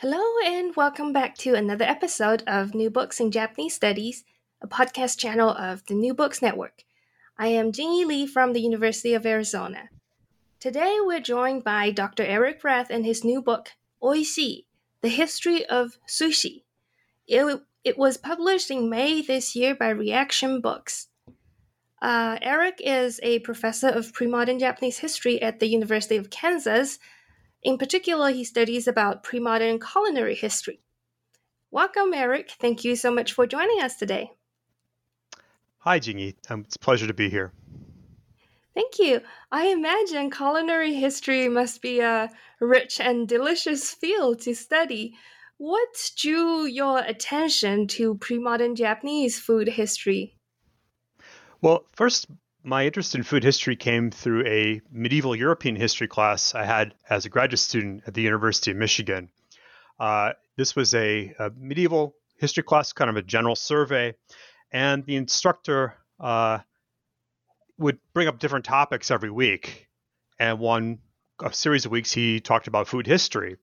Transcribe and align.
Hello, 0.00 0.22
and 0.44 0.76
welcome 0.76 1.12
back 1.12 1.36
to 1.38 1.56
another 1.56 1.84
episode 1.84 2.44
of 2.46 2.72
New 2.72 2.88
Books 2.88 3.18
in 3.18 3.32
Japanese 3.32 3.74
Studies, 3.74 4.22
a 4.62 4.68
podcast 4.68 5.18
channel 5.18 5.50
of 5.50 5.84
the 5.86 5.94
New 5.94 6.14
Books 6.14 6.40
Network. 6.40 6.84
I 7.36 7.48
am 7.48 7.72
Jingyi 7.72 8.06
Lee 8.06 8.24
from 8.24 8.52
the 8.52 8.60
University 8.60 9.12
of 9.12 9.26
Arizona. 9.26 9.88
Today, 10.60 10.98
we're 11.00 11.18
joined 11.18 11.64
by 11.64 11.90
Dr. 11.90 12.22
Eric 12.22 12.62
Rath 12.62 12.90
and 12.90 13.04
his 13.04 13.24
new 13.24 13.42
book, 13.42 13.70
Oishii 14.00 14.66
The 15.00 15.08
History 15.08 15.66
of 15.66 15.98
Sushi. 16.06 16.62
It, 17.26 17.60
it 17.82 17.98
was 17.98 18.16
published 18.16 18.70
in 18.70 18.88
May 18.88 19.20
this 19.20 19.56
year 19.56 19.74
by 19.74 19.88
Reaktion 19.88 20.60
Books. 20.60 21.08
Uh, 22.00 22.38
Eric 22.40 22.80
is 22.84 23.18
a 23.24 23.40
professor 23.40 23.88
of 23.88 24.12
pre 24.12 24.28
modern 24.28 24.60
Japanese 24.60 24.98
history 24.98 25.42
at 25.42 25.58
the 25.58 25.66
University 25.66 26.16
of 26.16 26.30
Kansas 26.30 27.00
in 27.62 27.78
particular, 27.78 28.30
he 28.30 28.44
studies 28.44 28.86
about 28.86 29.22
pre-modern 29.22 29.80
culinary 29.80 30.34
history. 30.34 30.80
Welcome, 31.70 32.14
Eric. 32.14 32.52
Thank 32.58 32.84
you 32.84 32.96
so 32.96 33.10
much 33.10 33.32
for 33.32 33.46
joining 33.46 33.82
us 33.82 33.96
today. 33.96 34.32
Hi, 35.78 36.00
Jingyi. 36.00 36.36
Um, 36.50 36.62
it's 36.66 36.76
a 36.76 36.78
pleasure 36.78 37.06
to 37.06 37.14
be 37.14 37.28
here. 37.28 37.52
Thank 38.74 38.98
you. 38.98 39.20
I 39.50 39.66
imagine 39.66 40.30
culinary 40.30 40.94
history 40.94 41.48
must 41.48 41.82
be 41.82 42.00
a 42.00 42.30
rich 42.60 43.00
and 43.00 43.28
delicious 43.28 43.92
field 43.92 44.40
to 44.42 44.54
study. 44.54 45.14
What 45.56 46.12
drew 46.16 46.64
your 46.64 47.00
attention 47.00 47.88
to 47.88 48.14
pre 48.14 48.38
modern 48.38 48.76
Japanese 48.76 49.40
food 49.40 49.68
history? 49.68 50.36
Well, 51.60 51.84
first, 51.92 52.28
my 52.62 52.86
interest 52.86 53.14
in 53.14 53.22
food 53.22 53.44
history 53.44 53.76
came 53.76 54.10
through 54.10 54.46
a 54.46 54.80
medieval 54.90 55.34
European 55.34 55.76
history 55.76 56.08
class 56.08 56.54
I 56.54 56.64
had 56.64 56.94
as 57.08 57.24
a 57.24 57.28
graduate 57.28 57.60
student 57.60 58.02
at 58.06 58.14
the 58.14 58.22
University 58.22 58.70
of 58.72 58.76
Michigan. 58.76 59.30
Uh, 59.98 60.32
this 60.56 60.76
was 60.76 60.94
a, 60.94 61.34
a, 61.38 61.50
medieval 61.56 62.14
history 62.36 62.62
class, 62.62 62.92
kind 62.92 63.10
of 63.10 63.16
a 63.16 63.22
general 63.22 63.56
survey, 63.56 64.14
and 64.72 65.04
the 65.06 65.16
instructor 65.16 65.94
uh, 66.20 66.58
would 67.78 67.98
bring 68.12 68.28
up 68.28 68.38
different 68.38 68.64
topics 68.64 69.10
every 69.10 69.30
week. 69.30 69.88
And 70.38 70.58
one 70.58 70.98
a 71.42 71.52
series 71.52 71.84
of 71.84 71.92
weeks, 71.92 72.12
he 72.12 72.40
talked 72.40 72.66
about 72.66 72.88
food 72.88 73.06
history. 73.06 73.56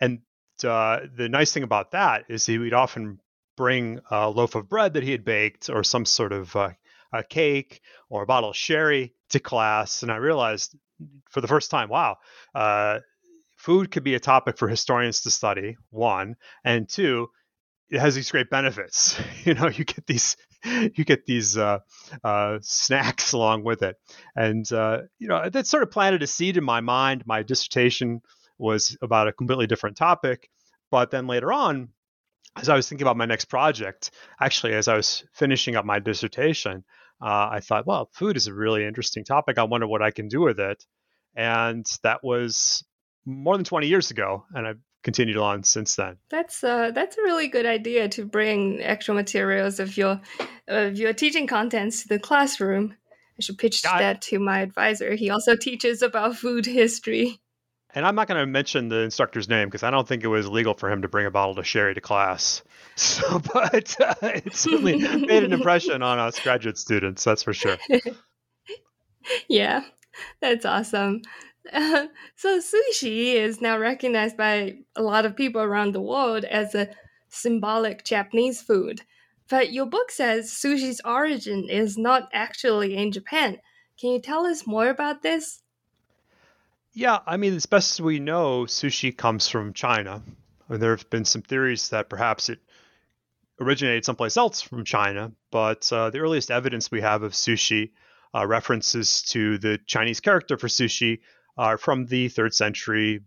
And 0.00 0.20
uh, 0.64 1.00
the 1.16 1.28
nice 1.28 1.52
thing 1.52 1.62
about 1.62 1.92
that 1.92 2.24
is 2.28 2.46
he 2.46 2.58
would 2.58 2.72
often 2.72 3.20
bring 3.56 4.00
a 4.10 4.28
loaf 4.30 4.54
of 4.54 4.68
bread 4.68 4.94
that 4.94 5.02
he 5.02 5.12
had 5.12 5.24
baked 5.24 5.70
or 5.70 5.82
some 5.82 6.04
sort 6.04 6.32
of 6.32 6.54
uh, 6.54 6.70
a 7.18 7.24
cake 7.24 7.80
or 8.08 8.22
a 8.22 8.26
bottle 8.26 8.50
of 8.50 8.56
sherry 8.56 9.14
to 9.30 9.40
class, 9.40 10.02
and 10.02 10.12
I 10.12 10.16
realized 10.16 10.76
for 11.30 11.40
the 11.40 11.48
first 11.48 11.70
time, 11.70 11.88
wow, 11.88 12.16
uh, 12.54 13.00
food 13.56 13.90
could 13.90 14.04
be 14.04 14.14
a 14.14 14.20
topic 14.20 14.58
for 14.58 14.68
historians 14.68 15.22
to 15.22 15.30
study. 15.30 15.76
One 15.90 16.36
and 16.64 16.88
two, 16.88 17.28
it 17.90 18.00
has 18.00 18.14
these 18.14 18.30
great 18.30 18.50
benefits. 18.50 19.18
You 19.44 19.54
know, 19.54 19.68
you 19.68 19.84
get 19.84 20.06
these 20.08 20.36
you 20.64 21.04
get 21.04 21.24
these 21.24 21.56
uh, 21.56 21.78
uh, 22.24 22.58
snacks 22.60 23.32
along 23.38 23.62
with 23.62 23.82
it, 23.82 23.96
and 24.34 24.70
uh, 24.72 25.02
you 25.18 25.28
know 25.28 25.48
that 25.48 25.68
sort 25.68 25.84
of 25.84 25.92
planted 25.92 26.22
a 26.22 26.26
seed 26.26 26.56
in 26.56 26.64
my 26.64 26.80
mind. 26.80 27.22
My 27.26 27.44
dissertation 27.44 28.22
was 28.58 28.96
about 29.02 29.28
a 29.28 29.32
completely 29.32 29.68
different 29.68 29.96
topic, 29.96 30.50
but 30.90 31.12
then 31.12 31.28
later 31.28 31.52
on, 31.52 31.90
as 32.56 32.68
I 32.68 32.74
was 32.74 32.88
thinking 32.88 33.04
about 33.04 33.16
my 33.16 33.26
next 33.26 33.44
project, 33.44 34.10
actually, 34.40 34.74
as 34.74 34.88
I 34.88 34.96
was 34.96 35.24
finishing 35.32 35.76
up 35.76 35.84
my 35.84 35.98
dissertation, 35.98 36.84
uh, 37.20 37.48
I 37.52 37.60
thought, 37.60 37.86
well, 37.86 38.10
food 38.12 38.36
is 38.36 38.46
a 38.46 38.54
really 38.54 38.84
interesting 38.84 39.24
topic. 39.24 39.58
I 39.58 39.64
wonder 39.64 39.86
what 39.86 40.02
I 40.02 40.10
can 40.10 40.28
do 40.28 40.40
with 40.40 40.60
it. 40.60 40.84
And 41.34 41.86
that 42.02 42.22
was 42.22 42.84
more 43.24 43.56
than 43.56 43.64
20 43.64 43.86
years 43.86 44.10
ago. 44.10 44.44
And 44.54 44.66
I've 44.66 44.80
continued 45.02 45.36
on 45.36 45.62
since 45.62 45.94
then. 45.94 46.16
That's 46.30 46.64
uh, 46.64 46.90
that's 46.90 47.16
a 47.16 47.22
really 47.22 47.46
good 47.46 47.64
idea 47.64 48.08
to 48.08 48.24
bring 48.24 48.82
actual 48.82 49.14
materials 49.14 49.78
of 49.78 49.96
your 49.96 50.20
of 50.66 50.98
your 50.98 51.12
teaching 51.12 51.46
contents 51.46 52.02
to 52.02 52.08
the 52.08 52.18
classroom. 52.18 52.94
I 53.38 53.42
should 53.42 53.58
pitch 53.58 53.82
yeah, 53.84 53.98
that 53.98 54.22
to 54.22 54.38
my 54.38 54.60
advisor. 54.60 55.14
He 55.14 55.30
also 55.30 55.56
teaches 55.56 56.02
about 56.02 56.36
food 56.36 56.66
history. 56.66 57.38
And 57.96 58.06
I'm 58.06 58.14
not 58.14 58.28
going 58.28 58.38
to 58.38 58.44
mention 58.44 58.90
the 58.90 59.00
instructor's 59.00 59.48
name 59.48 59.68
because 59.68 59.82
I 59.82 59.90
don't 59.90 60.06
think 60.06 60.22
it 60.22 60.28
was 60.28 60.46
legal 60.46 60.74
for 60.74 60.90
him 60.90 61.00
to 61.00 61.08
bring 61.08 61.24
a 61.24 61.30
bottle 61.30 61.58
of 61.58 61.66
sherry 61.66 61.94
to 61.94 62.00
class. 62.00 62.62
So, 62.98 63.40
but 63.52 63.94
uh, 64.00 64.14
it 64.22 64.56
certainly 64.56 64.96
made 64.96 65.44
an 65.44 65.52
impression 65.52 66.02
on 66.02 66.18
us 66.18 66.40
graduate 66.40 66.78
students. 66.78 67.22
That's 67.24 67.42
for 67.42 67.52
sure. 67.52 67.76
yeah, 69.48 69.82
that's 70.40 70.64
awesome. 70.64 71.20
Uh, 71.70 72.06
so, 72.36 72.58
sushi 72.58 73.34
is 73.34 73.60
now 73.60 73.76
recognized 73.76 74.38
by 74.38 74.78
a 74.96 75.02
lot 75.02 75.26
of 75.26 75.36
people 75.36 75.60
around 75.60 75.92
the 75.92 76.00
world 76.00 76.44
as 76.44 76.74
a 76.74 76.88
symbolic 77.28 78.02
Japanese 78.02 78.62
food. 78.62 79.02
But 79.50 79.74
your 79.74 79.84
book 79.84 80.10
says 80.10 80.50
sushi's 80.50 81.02
origin 81.04 81.68
is 81.68 81.98
not 81.98 82.30
actually 82.32 82.96
in 82.96 83.12
Japan. 83.12 83.58
Can 84.00 84.12
you 84.12 84.22
tell 84.22 84.46
us 84.46 84.66
more 84.66 84.88
about 84.88 85.20
this? 85.20 85.60
Yeah, 86.96 87.18
I 87.26 87.36
mean, 87.36 87.52
as 87.54 87.66
best 87.66 88.00
as 88.00 88.00
we 88.00 88.20
know, 88.20 88.62
sushi 88.64 89.14
comes 89.14 89.48
from 89.48 89.74
China. 89.74 90.22
Mean, 90.70 90.80
there 90.80 90.96
have 90.96 91.10
been 91.10 91.26
some 91.26 91.42
theories 91.42 91.90
that 91.90 92.08
perhaps 92.08 92.48
it 92.48 92.58
originated 93.60 94.06
someplace 94.06 94.38
else 94.38 94.62
from 94.62 94.82
China, 94.86 95.32
but 95.50 95.92
uh, 95.92 96.08
the 96.08 96.20
earliest 96.20 96.50
evidence 96.50 96.90
we 96.90 97.02
have 97.02 97.22
of 97.22 97.32
sushi 97.32 97.90
uh, 98.34 98.46
references 98.46 99.20
to 99.24 99.58
the 99.58 99.78
Chinese 99.86 100.20
character 100.20 100.56
for 100.56 100.68
sushi 100.68 101.20
are 101.58 101.76
from 101.76 102.06
the 102.06 102.30
third 102.30 102.54
century 102.54 103.20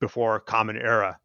before 0.00 0.40
Common 0.40 0.78
Era. 0.78 1.20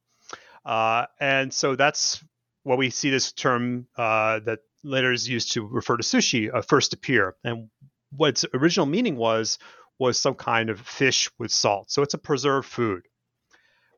Uh, 0.66 1.06
and 1.22 1.54
so 1.54 1.78
that's 1.78 2.22
what 2.64 2.78
we 2.78 2.90
see 2.90 3.12
this 3.12 3.32
term 3.32 3.88
uh, 3.98 4.40
that 4.40 4.60
later 4.84 5.14
is 5.14 5.30
used 5.30 5.54
to 5.54 5.66
refer 5.66 5.96
to 5.96 6.04
sushi 6.04 6.54
uh, 6.54 6.62
first 6.64 6.92
appear. 6.92 7.38
And 7.46 7.70
what 8.12 8.32
its 8.32 8.46
original 8.54 8.86
meaning 8.86 9.16
was 9.16 9.58
was 10.00 10.20
some 10.20 10.36
kind 10.36 10.70
of 10.70 10.80
fish 10.80 11.30
with 11.38 11.52
salt. 11.52 11.92
So 11.92 12.02
it's 12.02 12.14
a 12.14 12.20
preserved 12.20 12.68
food. 12.68 13.04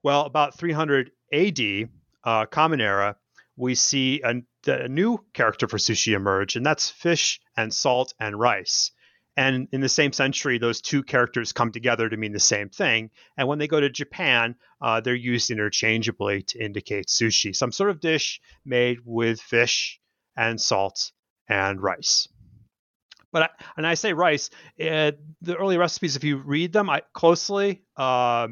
Well, 0.03 0.21
about 0.21 0.57
300 0.57 1.11
AD, 1.33 1.59
uh, 2.23 2.45
Common 2.45 2.81
Era, 2.81 3.15
we 3.55 3.73
see 3.75 4.21
a, 4.21 4.35
a, 4.67 4.87
new 4.87 5.17
character 5.33 5.67
for 5.67 5.77
sushi 5.77 6.13
emerge, 6.13 6.55
and 6.55 6.65
that's 6.65 6.89
fish 6.89 7.39
and 7.55 7.73
salt 7.73 8.13
and 8.19 8.39
rice. 8.39 8.91
And 9.35 9.67
in 9.71 9.81
the 9.81 9.89
same 9.89 10.13
century, 10.13 10.57
those 10.57 10.81
two 10.81 11.03
characters 11.03 11.53
come 11.53 11.71
together 11.71 12.09
to 12.09 12.17
mean 12.17 12.31
the 12.31 12.39
same 12.39 12.69
thing. 12.69 13.11
And 13.37 13.47
when 13.47 13.59
they 13.59 13.67
go 13.67 13.79
to 13.79 13.89
Japan, 13.89 14.55
uh, 14.81 15.01
they're 15.01 15.13
used 15.13 15.51
interchangeably 15.51 16.43
to 16.43 16.63
indicate 16.63 17.07
sushi, 17.07 17.55
some 17.55 17.71
sort 17.71 17.91
of 17.91 17.99
dish 17.99 18.41
made 18.65 18.99
with 19.05 19.39
fish 19.39 19.99
and 20.35 20.59
salt 20.59 21.11
and 21.47 21.81
rice. 21.81 22.27
But 23.31 23.43
I, 23.43 23.49
and 23.75 23.85
I 23.85 23.95
say 23.95 24.13
rice, 24.13 24.49
uh, 24.79 25.11
the 25.41 25.55
early 25.57 25.77
recipes, 25.77 26.15
if 26.15 26.23
you 26.23 26.37
read 26.37 26.73
them 26.73 26.89
I, 26.89 27.01
closely, 27.13 27.83
uh, 27.97 28.47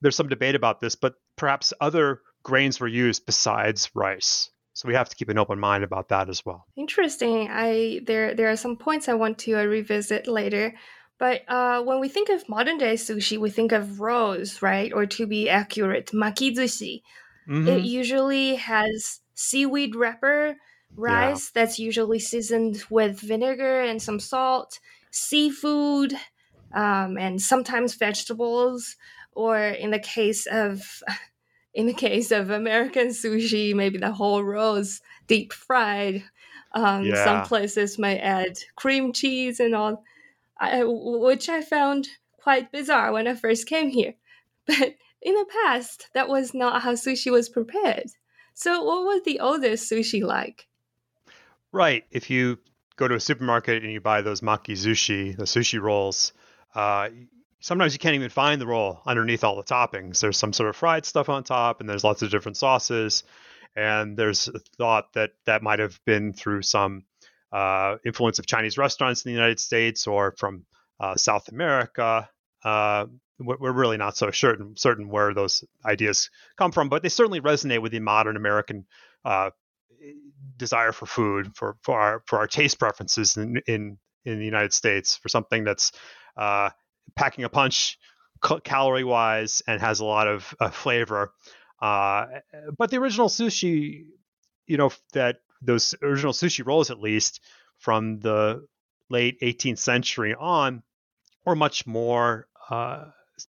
there's 0.00 0.16
some 0.16 0.28
debate 0.28 0.54
about 0.54 0.80
this, 0.80 0.94
but 0.96 1.14
perhaps 1.36 1.72
other 1.80 2.20
grains 2.42 2.80
were 2.80 2.88
used 2.88 3.26
besides 3.26 3.90
rice. 3.94 4.50
So 4.74 4.88
we 4.88 4.94
have 4.94 5.08
to 5.08 5.16
keep 5.16 5.28
an 5.28 5.38
open 5.38 5.58
mind 5.58 5.84
about 5.84 6.08
that 6.08 6.28
as 6.28 6.44
well. 6.46 6.66
Interesting. 6.76 7.48
I 7.50 8.00
there 8.06 8.34
there 8.34 8.50
are 8.50 8.56
some 8.56 8.76
points 8.76 9.08
I 9.08 9.14
want 9.14 9.38
to 9.40 9.60
uh, 9.60 9.64
revisit 9.64 10.26
later. 10.26 10.74
But 11.18 11.42
uh, 11.46 11.82
when 11.82 12.00
we 12.00 12.08
think 12.08 12.30
of 12.30 12.48
modern 12.48 12.78
day 12.78 12.94
sushi, 12.94 13.38
we 13.38 13.50
think 13.50 13.70
of 13.70 14.00
rolls, 14.00 14.62
right? 14.62 14.92
Or 14.92 15.06
to 15.06 15.26
be 15.26 15.48
accurate, 15.48 16.10
makizushi. 16.12 17.02
Mm-hmm. 17.48 17.68
It 17.68 17.84
usually 17.84 18.56
has 18.56 19.20
seaweed 19.34 19.94
wrapper, 19.94 20.56
rice 20.96 21.50
yeah. 21.54 21.62
that's 21.62 21.78
usually 21.78 22.18
seasoned 22.18 22.84
with 22.90 23.20
vinegar 23.20 23.80
and 23.80 24.00
some 24.00 24.20
salt, 24.20 24.78
seafood, 25.10 26.14
um, 26.74 27.16
and 27.18 27.40
sometimes 27.40 27.94
vegetables. 27.94 28.96
Or 29.34 29.58
in 29.58 29.90
the 29.90 29.98
case 29.98 30.46
of 30.46 31.02
in 31.74 31.86
the 31.86 31.94
case 31.94 32.30
of 32.30 32.50
American 32.50 33.08
sushi, 33.08 33.74
maybe 33.74 33.98
the 33.98 34.12
whole 34.12 34.44
roll 34.44 34.76
is 34.76 35.00
deep 35.26 35.52
fried. 35.52 36.22
Um, 36.74 37.04
yeah. 37.04 37.24
Some 37.24 37.42
places 37.44 37.98
might 37.98 38.18
add 38.18 38.58
cream 38.76 39.12
cheese 39.12 39.60
and 39.60 39.74
all, 39.74 40.04
I, 40.58 40.82
which 40.84 41.48
I 41.48 41.60
found 41.60 42.08
quite 42.38 42.72
bizarre 42.72 43.12
when 43.12 43.28
I 43.28 43.34
first 43.34 43.66
came 43.66 43.88
here. 43.88 44.14
But 44.66 44.94
in 45.20 45.34
the 45.34 45.46
past, 45.64 46.08
that 46.14 46.28
was 46.28 46.54
not 46.54 46.82
how 46.82 46.92
sushi 46.92 47.32
was 47.32 47.48
prepared. 47.48 48.06
So, 48.54 48.82
what 48.84 49.04
was 49.04 49.22
the 49.24 49.40
oldest 49.40 49.90
sushi 49.90 50.22
like? 50.22 50.68
Right. 51.72 52.04
If 52.10 52.30
you 52.30 52.58
go 52.96 53.08
to 53.08 53.14
a 53.14 53.20
supermarket 53.20 53.82
and 53.82 53.92
you 53.92 54.00
buy 54.00 54.20
those 54.20 54.42
makizushi, 54.42 55.36
the 55.36 55.44
sushi 55.44 55.80
rolls, 55.80 56.32
uh, 56.74 57.08
sometimes 57.60 57.94
you 57.94 57.98
can't 57.98 58.14
even 58.14 58.28
find 58.28 58.60
the 58.60 58.66
roll 58.66 59.00
underneath 59.06 59.42
all 59.42 59.56
the 59.56 59.62
toppings. 59.62 60.20
There's 60.20 60.36
some 60.36 60.52
sort 60.52 60.68
of 60.68 60.76
fried 60.76 61.06
stuff 61.06 61.28
on 61.28 61.44
top, 61.44 61.80
and 61.80 61.88
there's 61.88 62.04
lots 62.04 62.22
of 62.22 62.30
different 62.30 62.58
sauces. 62.58 63.24
And 63.74 64.18
there's 64.18 64.48
a 64.48 64.58
thought 64.76 65.14
that 65.14 65.30
that 65.46 65.62
might 65.62 65.78
have 65.78 65.98
been 66.04 66.34
through 66.34 66.62
some 66.62 67.04
uh, 67.50 67.96
influence 68.04 68.38
of 68.38 68.46
Chinese 68.46 68.76
restaurants 68.76 69.24
in 69.24 69.30
the 69.30 69.34
United 69.34 69.60
States 69.60 70.06
or 70.06 70.34
from 70.36 70.66
uh, 71.00 71.16
South 71.16 71.48
America. 71.48 72.28
Uh, 72.62 73.06
we're 73.38 73.72
really 73.72 73.96
not 73.96 74.16
so 74.16 74.30
certain 74.30 74.76
certain 74.76 75.08
where 75.08 75.34
those 75.34 75.64
ideas 75.84 76.30
come 76.56 76.70
from, 76.70 76.88
but 76.88 77.02
they 77.02 77.08
certainly 77.08 77.40
resonate 77.40 77.80
with 77.80 77.92
the 77.92 77.98
modern 77.98 78.36
American 78.36 78.84
uh, 79.24 79.50
desire 80.56 80.92
for 80.92 81.06
food, 81.06 81.54
for 81.54 81.76
for 81.82 81.98
our 81.98 82.22
for 82.26 82.38
our 82.38 82.46
taste 82.46 82.78
preferences 82.78 83.36
in 83.36 83.60
in, 83.66 83.98
in 84.24 84.38
the 84.38 84.44
United 84.44 84.72
States, 84.72 85.16
for 85.16 85.28
something 85.28 85.64
that's 85.64 85.92
uh, 86.36 86.70
packing 87.16 87.44
a 87.44 87.48
punch 87.48 87.98
calorie 88.64 89.04
wise 89.04 89.62
and 89.66 89.80
has 89.80 90.00
a 90.00 90.04
lot 90.04 90.28
of 90.28 90.54
uh, 90.60 90.70
flavor. 90.70 91.32
Uh, 91.80 92.26
but 92.76 92.90
the 92.90 92.96
original 92.96 93.28
sushi, 93.28 94.04
you 94.66 94.76
know, 94.76 94.90
that 95.12 95.38
those 95.60 95.94
original 96.02 96.32
sushi 96.32 96.64
rolls, 96.66 96.90
at 96.90 97.00
least 97.00 97.40
from 97.78 98.20
the 98.20 98.66
late 99.10 99.40
18th 99.40 99.78
century 99.78 100.34
on, 100.38 100.82
were 101.44 101.56
much 101.56 101.86
more 101.86 102.46
uh, 102.70 103.06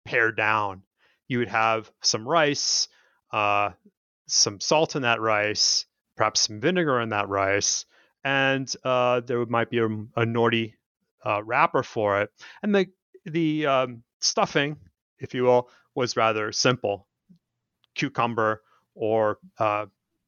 pared 0.06 0.38
down. 0.38 0.84
You 1.28 1.40
would 1.40 1.50
have 1.50 1.92
some 2.02 2.28
rice, 2.28 2.88
uh, 3.32 3.72
some 4.28 4.60
salt 4.60 4.96
in 4.96 5.04
that 5.04 5.22
rice, 5.22 5.86
perhaps 6.20 6.42
some 6.42 6.60
vinegar 6.60 7.00
in 7.00 7.10
that 7.10 7.30
rice, 7.30 7.86
and 8.26 8.76
uh, 8.84 9.22
there 9.22 9.46
might 9.46 9.70
be 9.70 9.78
a, 9.78 9.86
a 9.86 10.26
nori 10.26 10.74
uh, 11.26 11.42
wrapper 11.42 11.82
for 11.82 12.20
it. 12.22 12.30
And 12.62 12.76
the 12.76 12.88
the 13.26 13.66
um, 13.66 14.04
stuffing, 14.20 14.76
if 15.20 15.34
you 15.34 15.44
will, 15.44 15.70
was 15.96 16.18
rather 16.18 16.52
simple 16.52 17.08
cucumber 17.96 18.62
or 18.96 19.38
uh, 19.60 19.86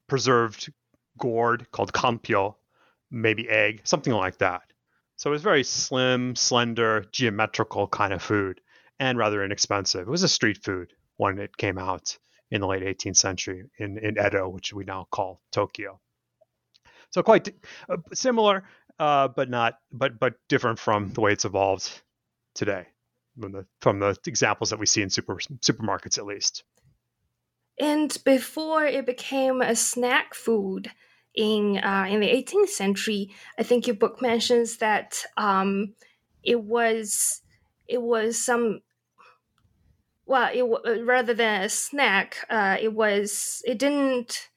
preserved 0.08 0.72
gourd 1.18 1.70
called 1.72 1.92
kampyo, 1.92 2.56
maybe 3.12 3.50
egg, 3.50 3.82
something 3.84 4.14
like 4.14 4.38
that. 4.38 4.62
So 5.18 5.30
it 5.30 5.34
was 5.34 5.42
very 5.42 5.66
slim, 5.66 6.38
slender, 6.38 7.06
geometrical 7.12 7.88
kind 7.88 8.14
of 8.14 8.22
food 8.22 8.62
and 8.98 9.18
rather 9.18 9.44
inexpensive. 9.44 10.08
It 10.08 10.12
was 10.12 10.24
a 10.24 10.30
street 10.30 10.64
food 10.64 10.94
when 11.18 11.38
it 11.38 11.58
came 11.58 11.78
out 11.78 12.18
in 12.52 12.62
the 12.62 12.68
late 12.68 12.84
18th 12.84 13.18
century 13.18 13.64
in, 13.78 13.98
in 13.98 14.18
Edo, 14.24 14.50
which 14.50 14.74
we 14.74 14.84
now 14.84 15.08
call 15.10 15.42
Tokyo. 15.52 16.00
So 17.10 17.24
quite 17.24 17.50
uh, 17.90 17.98
similar, 18.14 18.64
uh, 19.00 19.30
but 19.30 19.50
not, 19.50 19.80
but 19.92 20.20
but 20.20 20.36
different 20.48 20.80
from 20.80 21.12
the 21.14 21.22
way 21.22 21.34
it's 21.34 21.46
evolved 21.46 22.02
today 22.54 22.88
from 23.40 23.52
the, 23.52 23.66
from 23.80 24.00
the 24.00 24.16
examples 24.26 24.70
that 24.70 24.80
we 24.80 24.86
see 24.86 25.02
in 25.02 25.10
super, 25.10 25.36
supermarkets 25.36 26.18
at 26.18 26.26
least. 26.26 26.64
And 27.80 28.16
before 28.26 28.86
it 28.86 29.06
became 29.06 29.62
a 29.62 29.76
snack 29.76 30.34
food 30.34 30.92
in 31.34 31.78
uh, 31.78 32.06
in 32.10 32.20
the 32.20 32.28
18th 32.28 32.70
century, 32.70 33.32
I 33.58 33.64
think 33.64 33.88
your 33.88 33.96
book 33.96 34.22
mentions 34.22 34.78
that 34.78 35.24
um, 35.38 35.96
it 36.44 36.62
was 36.62 37.42
it 37.88 38.02
was 38.02 38.38
some 38.38 38.82
well, 40.32 40.50
it 40.54 41.06
rather 41.06 41.34
than 41.34 41.64
a 41.64 41.70
snack, 41.70 42.38
uh, 42.50 42.78
it 42.80 42.94
was 42.94 43.62
it 43.66 43.78
didn't 43.78 44.48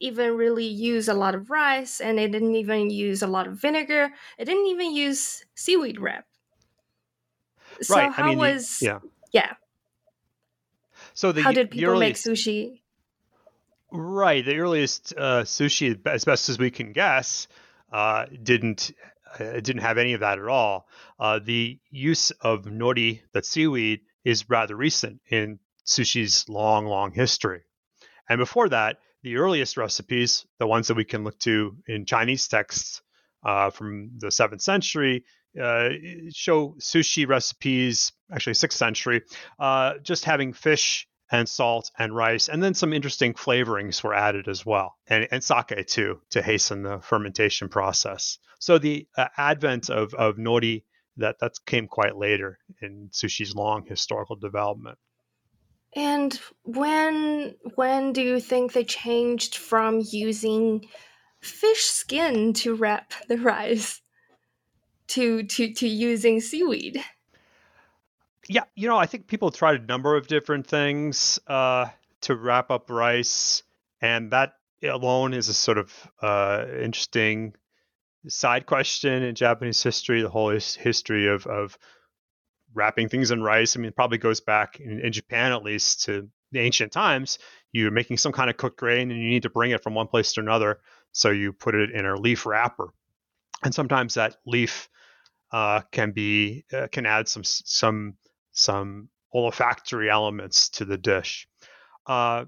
even 0.00 0.36
really 0.36 0.66
use 0.66 1.06
a 1.06 1.14
lot 1.14 1.36
of 1.36 1.50
rice, 1.50 2.00
and 2.00 2.18
it 2.18 2.32
didn't 2.32 2.56
even 2.56 2.90
use 2.90 3.22
a 3.22 3.28
lot 3.28 3.46
of 3.46 3.60
vinegar. 3.60 4.10
It 4.38 4.46
didn't 4.46 4.66
even 4.66 4.92
use 4.92 5.44
seaweed 5.54 6.00
wrap. 6.00 6.24
So 7.80 7.94
right. 7.94 8.10
how 8.10 8.24
I 8.24 8.28
mean, 8.30 8.38
was 8.38 8.78
yeah 8.82 8.98
yeah. 9.30 9.52
So 11.14 11.30
the 11.30 11.42
how 11.42 11.52
did 11.52 11.70
people 11.70 11.92
earliest, 11.92 12.26
make 12.26 12.36
sushi? 12.36 12.80
Right, 13.92 14.44
the 14.44 14.58
earliest 14.58 15.14
uh, 15.16 15.42
sushi, 15.44 15.96
as 16.06 16.24
best 16.24 16.48
as 16.48 16.58
we 16.58 16.72
can 16.72 16.92
guess, 16.92 17.46
uh, 17.92 18.26
didn't 18.42 18.90
uh, 19.38 19.60
didn't 19.60 19.82
have 19.82 19.96
any 19.96 20.14
of 20.14 20.20
that 20.20 20.40
at 20.40 20.48
all. 20.48 20.88
Uh, 21.20 21.38
the 21.38 21.78
use 21.88 22.32
of 22.40 22.64
nori, 22.64 23.20
that 23.32 23.46
seaweed, 23.46 24.00
is 24.24 24.48
rather 24.48 24.76
recent 24.76 25.20
in 25.30 25.58
sushi's 25.86 26.48
long, 26.48 26.86
long 26.86 27.12
history. 27.12 27.62
And 28.28 28.38
before 28.38 28.68
that, 28.68 28.98
the 29.22 29.36
earliest 29.36 29.76
recipes, 29.76 30.46
the 30.58 30.66
ones 30.66 30.88
that 30.88 30.94
we 30.94 31.04
can 31.04 31.24
look 31.24 31.38
to 31.40 31.76
in 31.86 32.06
Chinese 32.06 32.48
texts 32.48 33.02
uh, 33.44 33.70
from 33.70 34.12
the 34.18 34.30
seventh 34.30 34.62
century, 34.62 35.24
uh, 35.60 35.88
show 36.32 36.76
sushi 36.78 37.28
recipes, 37.28 38.12
actually 38.32 38.54
sixth 38.54 38.78
century, 38.78 39.22
uh, 39.58 39.94
just 40.02 40.24
having 40.24 40.52
fish 40.52 41.08
and 41.32 41.48
salt 41.48 41.90
and 41.98 42.14
rice, 42.14 42.48
and 42.48 42.62
then 42.62 42.74
some 42.74 42.92
interesting 42.92 43.34
flavorings 43.34 44.02
were 44.02 44.14
added 44.14 44.48
as 44.48 44.66
well, 44.66 44.96
and, 45.06 45.28
and 45.30 45.44
sake 45.44 45.86
too 45.86 46.20
to 46.30 46.42
hasten 46.42 46.82
the 46.82 47.00
fermentation 47.00 47.68
process. 47.68 48.38
So 48.58 48.78
the 48.78 49.06
uh, 49.16 49.28
advent 49.36 49.90
of 49.90 50.12
of 50.14 50.36
nori 50.36 50.84
that 51.16 51.38
that 51.40 51.52
came 51.66 51.86
quite 51.86 52.16
later 52.16 52.58
in 52.80 53.08
sushi's 53.12 53.54
long 53.54 53.84
historical 53.86 54.36
development. 54.36 54.98
And 55.94 56.38
when 56.64 57.56
when 57.74 58.12
do 58.12 58.22
you 58.22 58.40
think 58.40 58.72
they 58.72 58.84
changed 58.84 59.56
from 59.56 60.02
using 60.10 60.86
fish 61.40 61.84
skin 61.84 62.52
to 62.54 62.74
wrap 62.74 63.12
the 63.28 63.38
rice? 63.38 64.00
to 65.10 65.42
to 65.42 65.72
to 65.74 65.88
using 65.88 66.40
seaweed? 66.40 67.04
Yeah, 68.48 68.64
you 68.74 68.88
know, 68.88 68.96
I 68.96 69.06
think 69.06 69.26
people 69.26 69.50
tried 69.50 69.80
a 69.80 69.84
number 69.84 70.16
of 70.16 70.26
different 70.26 70.66
things 70.66 71.38
uh, 71.46 71.86
to 72.22 72.34
wrap 72.34 72.70
up 72.70 72.90
rice, 72.90 73.62
and 74.00 74.30
that 74.32 74.54
alone 74.82 75.34
is 75.34 75.48
a 75.48 75.54
sort 75.54 75.78
of 75.78 76.10
uh, 76.22 76.64
interesting 76.80 77.54
side 78.28 78.66
question 78.66 79.22
in 79.22 79.34
Japanese 79.34 79.82
history. 79.82 80.22
The 80.22 80.28
whole 80.28 80.50
history 80.50 81.28
of 81.28 81.46
of 81.46 81.78
wrapping 82.74 83.08
things 83.08 83.30
in 83.30 83.42
rice. 83.42 83.76
I 83.76 83.80
mean, 83.80 83.88
it 83.88 83.96
probably 83.96 84.18
goes 84.18 84.40
back 84.40 84.78
in, 84.80 85.00
in 85.00 85.12
Japan 85.12 85.52
at 85.52 85.62
least 85.62 86.04
to 86.04 86.28
the 86.52 86.60
ancient 86.60 86.92
times. 86.92 87.38
You're 87.72 87.90
making 87.90 88.18
some 88.18 88.32
kind 88.32 88.50
of 88.50 88.56
cooked 88.56 88.78
grain, 88.78 89.10
and 89.10 89.20
you 89.20 89.28
need 89.28 89.42
to 89.42 89.50
bring 89.50 89.70
it 89.70 89.82
from 89.82 89.94
one 89.94 90.08
place 90.08 90.32
to 90.34 90.40
another. 90.40 90.80
So 91.12 91.30
you 91.30 91.52
put 91.52 91.74
it 91.74 91.90
in 91.90 92.06
a 92.06 92.16
leaf 92.16 92.46
wrapper, 92.46 92.92
and 93.64 93.74
sometimes 93.74 94.14
that 94.14 94.36
leaf 94.46 94.88
uh, 95.52 95.80
can 95.92 96.12
be 96.12 96.64
uh, 96.72 96.88
can 96.90 97.06
add 97.06 97.28
some 97.28 97.44
some 97.44 98.14
some 98.52 99.08
olfactory 99.32 100.10
elements 100.10 100.68
to 100.70 100.84
the 100.84 100.98
dish. 100.98 101.48
Uh, 102.06 102.46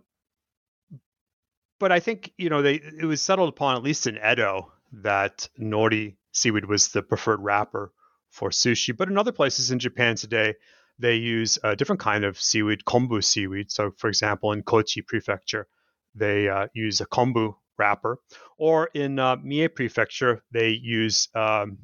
but 1.79 1.93
I 1.93 2.01
think 2.01 2.33
you 2.39 2.49
know 2.51 2.63
they 2.63 2.75
it 2.75 3.05
was 3.05 3.21
settled 3.21 3.49
upon 3.49 3.77
at 3.77 3.83
least 3.83 4.07
in 4.07 4.17
Edo 4.17 4.73
that 4.93 5.49
nori 5.59 6.17
seaweed 6.33 6.67
was 6.67 6.89
the 6.89 7.03
preferred 7.03 7.41
wrapper 7.41 7.93
for 8.31 8.51
sushi. 8.51 8.97
But 8.97 9.09
in 9.09 9.19
other 9.19 9.33
places 9.33 9.71
in 9.71 9.79
Japan 9.79 10.17
today, 10.17 10.55
they 10.99 11.17
use 11.17 11.59
a 11.63 11.75
different 11.77 12.01
kind 12.01 12.25
of 12.25 12.41
seaweed, 12.41 12.85
kombu 12.85 13.23
seaweed. 13.25 13.71
So, 13.71 13.93
for 13.97 14.09
example, 14.09 14.53
in 14.53 14.63
Kochi 14.63 15.03
Prefecture, 15.03 15.67
they 16.15 16.49
uh, 16.49 16.69
use 16.75 17.01
a 17.01 17.07
kombu 17.07 17.57
wrapper, 17.79 18.19
or 18.59 18.91
in 18.95 19.19
uh, 19.19 19.37
Mie 19.37 19.69
Prefecture, 19.69 20.43
they 20.53 20.69
use 20.71 21.29
um, 21.35 21.79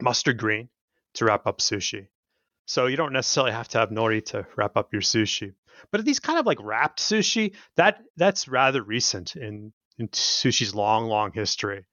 mustard 0.00 0.38
green 0.38 0.68
to 1.14 1.24
wrap 1.24 1.46
up 1.46 1.58
sushi. 1.58 2.06
So 2.66 2.86
you 2.86 2.96
don't 2.96 3.12
necessarily 3.12 3.52
have 3.52 3.68
to 3.68 3.78
have 3.78 3.90
nori 3.90 4.24
to 4.26 4.46
wrap 4.56 4.76
up 4.76 4.92
your 4.92 5.02
sushi. 5.02 5.54
But 5.90 6.04
these 6.04 6.20
kind 6.20 6.38
of 6.38 6.46
like 6.46 6.58
wrapped 6.62 7.00
sushi, 7.00 7.54
that 7.76 8.02
that's 8.16 8.48
rather 8.48 8.82
recent 8.82 9.36
in, 9.36 9.72
in 9.98 10.08
sushi's 10.08 10.74
long, 10.74 11.06
long 11.06 11.32
history. 11.32 11.86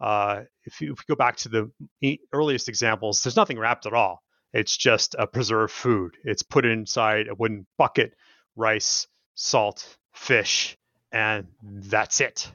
Uh, 0.00 0.42
if, 0.64 0.80
you, 0.80 0.92
if 0.92 1.00
you 1.00 1.14
go 1.14 1.16
back 1.16 1.36
to 1.36 1.48
the 1.48 2.20
earliest 2.32 2.68
examples, 2.68 3.22
there's 3.22 3.36
nothing 3.36 3.58
wrapped 3.58 3.86
at 3.86 3.92
all. 3.92 4.22
It's 4.52 4.76
just 4.76 5.14
a 5.18 5.26
preserved 5.26 5.72
food. 5.72 6.16
It's 6.24 6.42
put 6.42 6.64
inside 6.64 7.28
a 7.28 7.34
wooden 7.34 7.66
bucket, 7.78 8.14
rice, 8.56 9.06
salt, 9.34 9.96
fish, 10.12 10.76
and 11.12 11.46
that's 11.62 12.20
it. 12.20 12.50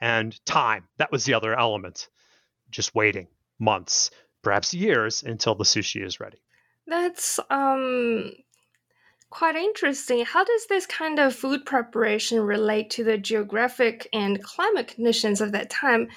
And 0.00 0.38
time, 0.44 0.88
that 0.98 1.12
was 1.12 1.24
the 1.24 1.34
other 1.34 1.58
element. 1.58 2.08
Just 2.70 2.94
waiting 2.94 3.28
months, 3.58 4.10
perhaps 4.42 4.74
years 4.74 5.22
until 5.22 5.54
the 5.54 5.64
sushi 5.64 6.04
is 6.04 6.20
ready. 6.20 6.38
That's 6.86 7.40
um 7.50 8.32
quite 9.30 9.56
interesting. 9.56 10.24
How 10.24 10.44
does 10.44 10.66
this 10.68 10.86
kind 10.86 11.18
of 11.18 11.34
food 11.34 11.66
preparation 11.66 12.40
relate 12.40 12.90
to 12.90 13.04
the 13.04 13.18
geographic 13.18 14.08
and 14.12 14.42
climate 14.42 14.88
conditions 14.88 15.40
of 15.40 15.52
that 15.52 15.70
time? 15.70 16.08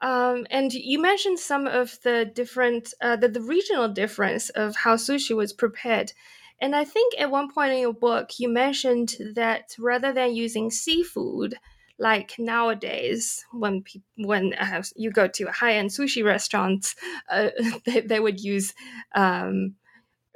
Um, 0.00 0.46
and 0.50 0.72
you 0.72 1.00
mentioned 1.00 1.38
some 1.40 1.66
of 1.66 1.98
the 2.02 2.24
different, 2.24 2.94
uh, 3.00 3.16
the, 3.16 3.28
the 3.28 3.40
regional 3.40 3.88
difference 3.88 4.48
of 4.50 4.76
how 4.76 4.96
sushi 4.96 5.34
was 5.36 5.52
prepared. 5.52 6.12
And 6.60 6.74
I 6.74 6.84
think 6.84 7.14
at 7.18 7.30
one 7.30 7.50
point 7.50 7.72
in 7.72 7.80
your 7.80 7.92
book, 7.94 8.38
you 8.38 8.48
mentioned 8.48 9.14
that 9.34 9.74
rather 9.78 10.12
than 10.12 10.34
using 10.34 10.70
seafood, 10.70 11.54
like 11.98 12.36
nowadays, 12.38 13.44
when 13.52 13.82
pe- 13.82 14.00
when 14.16 14.54
uh, 14.54 14.82
you 14.94 15.10
go 15.10 15.26
to 15.26 15.48
a 15.48 15.52
high 15.52 15.74
end 15.74 15.90
sushi 15.90 16.24
restaurant, 16.24 16.94
uh, 17.30 17.50
they, 17.84 18.00
they 18.00 18.20
would 18.20 18.40
use 18.40 18.74
um, 19.14 19.74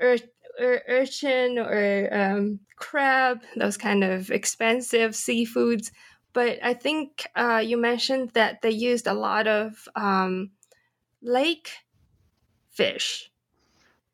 ur- 0.01 0.17
ur- 0.61 0.83
urchin 0.89 1.59
or 1.59 2.09
um, 2.13 2.61
crab, 2.77 3.43
those 3.57 3.77
kind 3.77 4.05
of 4.05 4.31
expensive 4.31 5.13
seafoods 5.13 5.91
but 6.33 6.59
I 6.63 6.75
think 6.75 7.27
uh, 7.35 7.63
you 7.65 7.77
mentioned 7.77 8.31
that 8.31 8.63
they 8.63 8.71
used 8.71 9.07
a 9.07 9.15
lot 9.15 9.47
of 9.47 9.89
um, 9.95 10.51
lake 11.21 11.71
fish. 12.71 13.31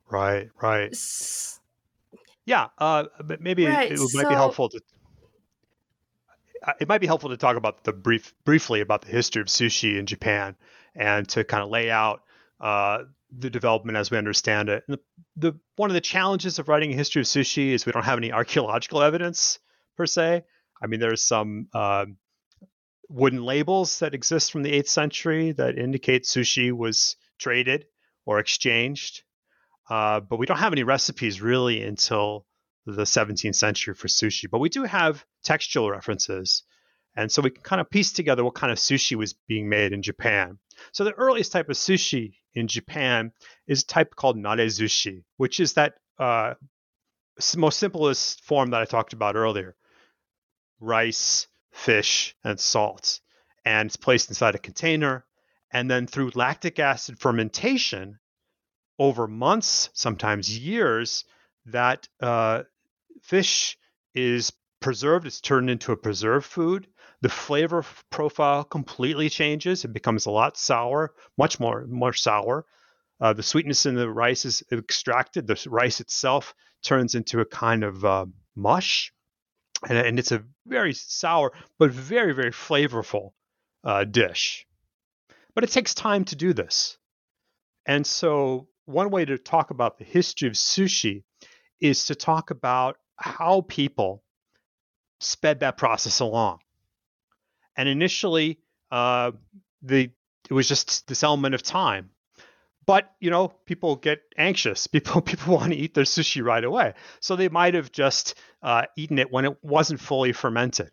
Right, 0.09 0.49
right. 0.61 0.95
yeah, 2.45 2.67
uh, 2.77 3.05
but 3.23 3.41
maybe 3.41 3.65
right, 3.65 3.91
it, 3.91 3.99
it 3.99 4.09
might 4.13 4.23
so, 4.23 4.29
be 4.29 4.35
helpful 4.35 4.69
to. 4.69 4.81
Uh, 6.65 6.73
it 6.81 6.89
might 6.89 6.99
be 6.99 7.07
helpful 7.07 7.29
to 7.29 7.37
talk 7.37 7.55
about 7.55 7.83
the 7.83 7.93
brief, 7.93 8.33
briefly 8.43 8.81
about 8.81 9.03
the 9.03 9.11
history 9.11 9.41
of 9.41 9.47
sushi 9.47 9.97
in 9.97 10.05
Japan, 10.05 10.55
and 10.95 11.27
to 11.29 11.43
kind 11.43 11.63
of 11.63 11.69
lay 11.69 11.89
out 11.89 12.23
uh, 12.59 13.03
the 13.37 13.49
development 13.49 13.97
as 13.97 14.11
we 14.11 14.17
understand 14.17 14.69
it. 14.69 14.83
The, 14.87 14.99
the, 15.37 15.59
one 15.75 15.89
of 15.89 15.93
the 15.93 16.01
challenges 16.01 16.59
of 16.59 16.67
writing 16.67 16.91
a 16.91 16.95
history 16.95 17.21
of 17.21 17.27
sushi 17.27 17.69
is 17.69 17.85
we 17.85 17.91
don't 17.91 18.03
have 18.03 18.17
any 18.17 18.31
archaeological 18.33 19.01
evidence 19.01 19.59
per 19.95 20.05
se. 20.05 20.43
I 20.81 20.87
mean, 20.87 20.99
there's 20.99 21.21
some 21.21 21.67
uh, 21.73 22.05
wooden 23.09 23.43
labels 23.43 23.99
that 23.99 24.13
exist 24.13 24.51
from 24.51 24.63
the 24.63 24.71
8th 24.71 24.87
century 24.87 25.51
that 25.53 25.77
indicate 25.77 26.23
sushi 26.23 26.71
was 26.71 27.15
traded 27.39 27.85
or 28.25 28.39
exchanged, 28.39 29.23
uh, 29.89 30.19
but 30.19 30.37
we 30.37 30.45
don't 30.45 30.59
have 30.59 30.73
any 30.73 30.83
recipes 30.83 31.41
really 31.41 31.81
until 31.83 32.45
the 32.85 33.03
17th 33.03 33.55
century 33.55 33.93
for 33.93 34.07
sushi. 34.07 34.49
But 34.49 34.59
we 34.59 34.69
do 34.69 34.83
have 34.83 35.25
textual 35.43 35.89
references. 35.89 36.63
And 37.15 37.31
so 37.31 37.41
we 37.41 37.49
can 37.49 37.63
kind 37.63 37.81
of 37.81 37.89
piece 37.89 38.13
together 38.13 38.43
what 38.43 38.55
kind 38.55 38.71
of 38.71 38.77
sushi 38.77 39.15
was 39.17 39.33
being 39.47 39.67
made 39.67 39.91
in 39.91 40.01
Japan. 40.01 40.59
So 40.93 41.03
the 41.03 41.13
earliest 41.13 41.51
type 41.51 41.69
of 41.69 41.75
sushi 41.75 42.35
in 42.53 42.67
Japan 42.67 43.31
is 43.67 43.83
a 43.83 43.87
type 43.87 44.15
called 44.15 44.37
narezushi, 44.37 45.23
which 45.37 45.59
is 45.59 45.73
that 45.73 45.95
uh, 46.19 46.53
most 47.57 47.79
simplest 47.79 48.43
form 48.43 48.71
that 48.71 48.81
I 48.81 48.85
talked 48.85 49.13
about 49.13 49.35
earlier 49.35 49.75
rice, 50.79 51.47
fish, 51.71 52.35
and 52.43 52.59
salt. 52.59 53.19
And 53.65 53.87
it's 53.87 53.95
placed 53.95 54.29
inside 54.29 54.55
a 54.55 54.59
container. 54.59 55.25
And 55.71 55.89
then 55.89 56.07
through 56.07 56.31
lactic 56.35 56.79
acid 56.79 57.19
fermentation, 57.19 58.19
over 58.99 59.27
months, 59.27 59.89
sometimes 59.93 60.57
years, 60.57 61.23
that 61.67 62.07
uh, 62.21 62.63
fish 63.21 63.77
is 64.13 64.51
preserved. 64.81 65.25
It's 65.25 65.41
turned 65.41 65.69
into 65.69 65.91
a 65.91 65.97
preserved 65.97 66.45
food. 66.45 66.87
The 67.21 67.29
flavor 67.29 67.85
profile 68.09 68.63
completely 68.63 69.29
changes. 69.29 69.85
It 69.85 69.93
becomes 69.93 70.25
a 70.25 70.31
lot 70.31 70.57
sour, 70.57 71.13
much 71.37 71.59
more 71.59 71.85
more 71.87 72.13
sour. 72.13 72.65
Uh, 73.21 73.33
the 73.33 73.43
sweetness 73.43 73.85
in 73.85 73.95
the 73.95 74.09
rice 74.09 74.45
is 74.45 74.63
extracted. 74.71 75.47
The 75.47 75.61
rice 75.69 75.99
itself 75.99 76.53
turns 76.81 77.15
into 77.15 77.41
a 77.41 77.45
kind 77.45 77.83
of 77.83 78.05
uh, 78.05 78.25
mush 78.55 79.11
and, 79.87 79.97
and 79.97 80.19
it's 80.19 80.31
a 80.31 80.43
very 80.65 80.93
sour 80.93 81.51
but 81.77 81.91
very 81.91 82.33
very 82.33 82.51
flavorful 82.51 83.31
uh, 83.83 84.03
dish. 84.03 84.65
But 85.55 85.63
it 85.63 85.71
takes 85.71 85.93
time 85.93 86.25
to 86.25 86.35
do 86.35 86.53
this, 86.53 86.97
and 87.85 88.05
so 88.05 88.67
one 88.85 89.09
way 89.09 89.25
to 89.25 89.37
talk 89.37 89.71
about 89.71 89.97
the 89.97 90.03
history 90.03 90.47
of 90.47 90.55
sushi 90.55 91.23
is 91.79 92.05
to 92.05 92.15
talk 92.15 92.51
about 92.51 92.97
how 93.15 93.61
people 93.61 94.23
sped 95.19 95.59
that 95.59 95.77
process 95.77 96.19
along. 96.19 96.59
And 97.75 97.87
initially, 97.87 98.59
uh, 98.91 99.31
the 99.81 100.11
it 100.49 100.53
was 100.53 100.67
just 100.67 101.07
this 101.07 101.23
element 101.23 101.55
of 101.55 101.61
time 101.61 102.09
but 102.89 103.13
you 103.19 103.29
know, 103.29 103.49
people 103.67 103.97
get 103.97 104.21
anxious. 104.35 104.87
People 104.95 105.21
people 105.21 105.55
want 105.55 105.71
to 105.71 105.77
eat 105.77 105.93
their 105.93 106.05
sushi 106.05 106.43
right 106.43 106.63
away, 106.63 106.95
so 107.19 107.35
they 107.35 107.47
might 107.47 107.75
have 107.75 107.91
just 107.91 108.33
uh, 108.63 108.85
eaten 108.97 109.19
it 109.19 109.31
when 109.31 109.45
it 109.45 109.63
wasn't 109.63 109.99
fully 109.99 110.31
fermented, 110.31 110.89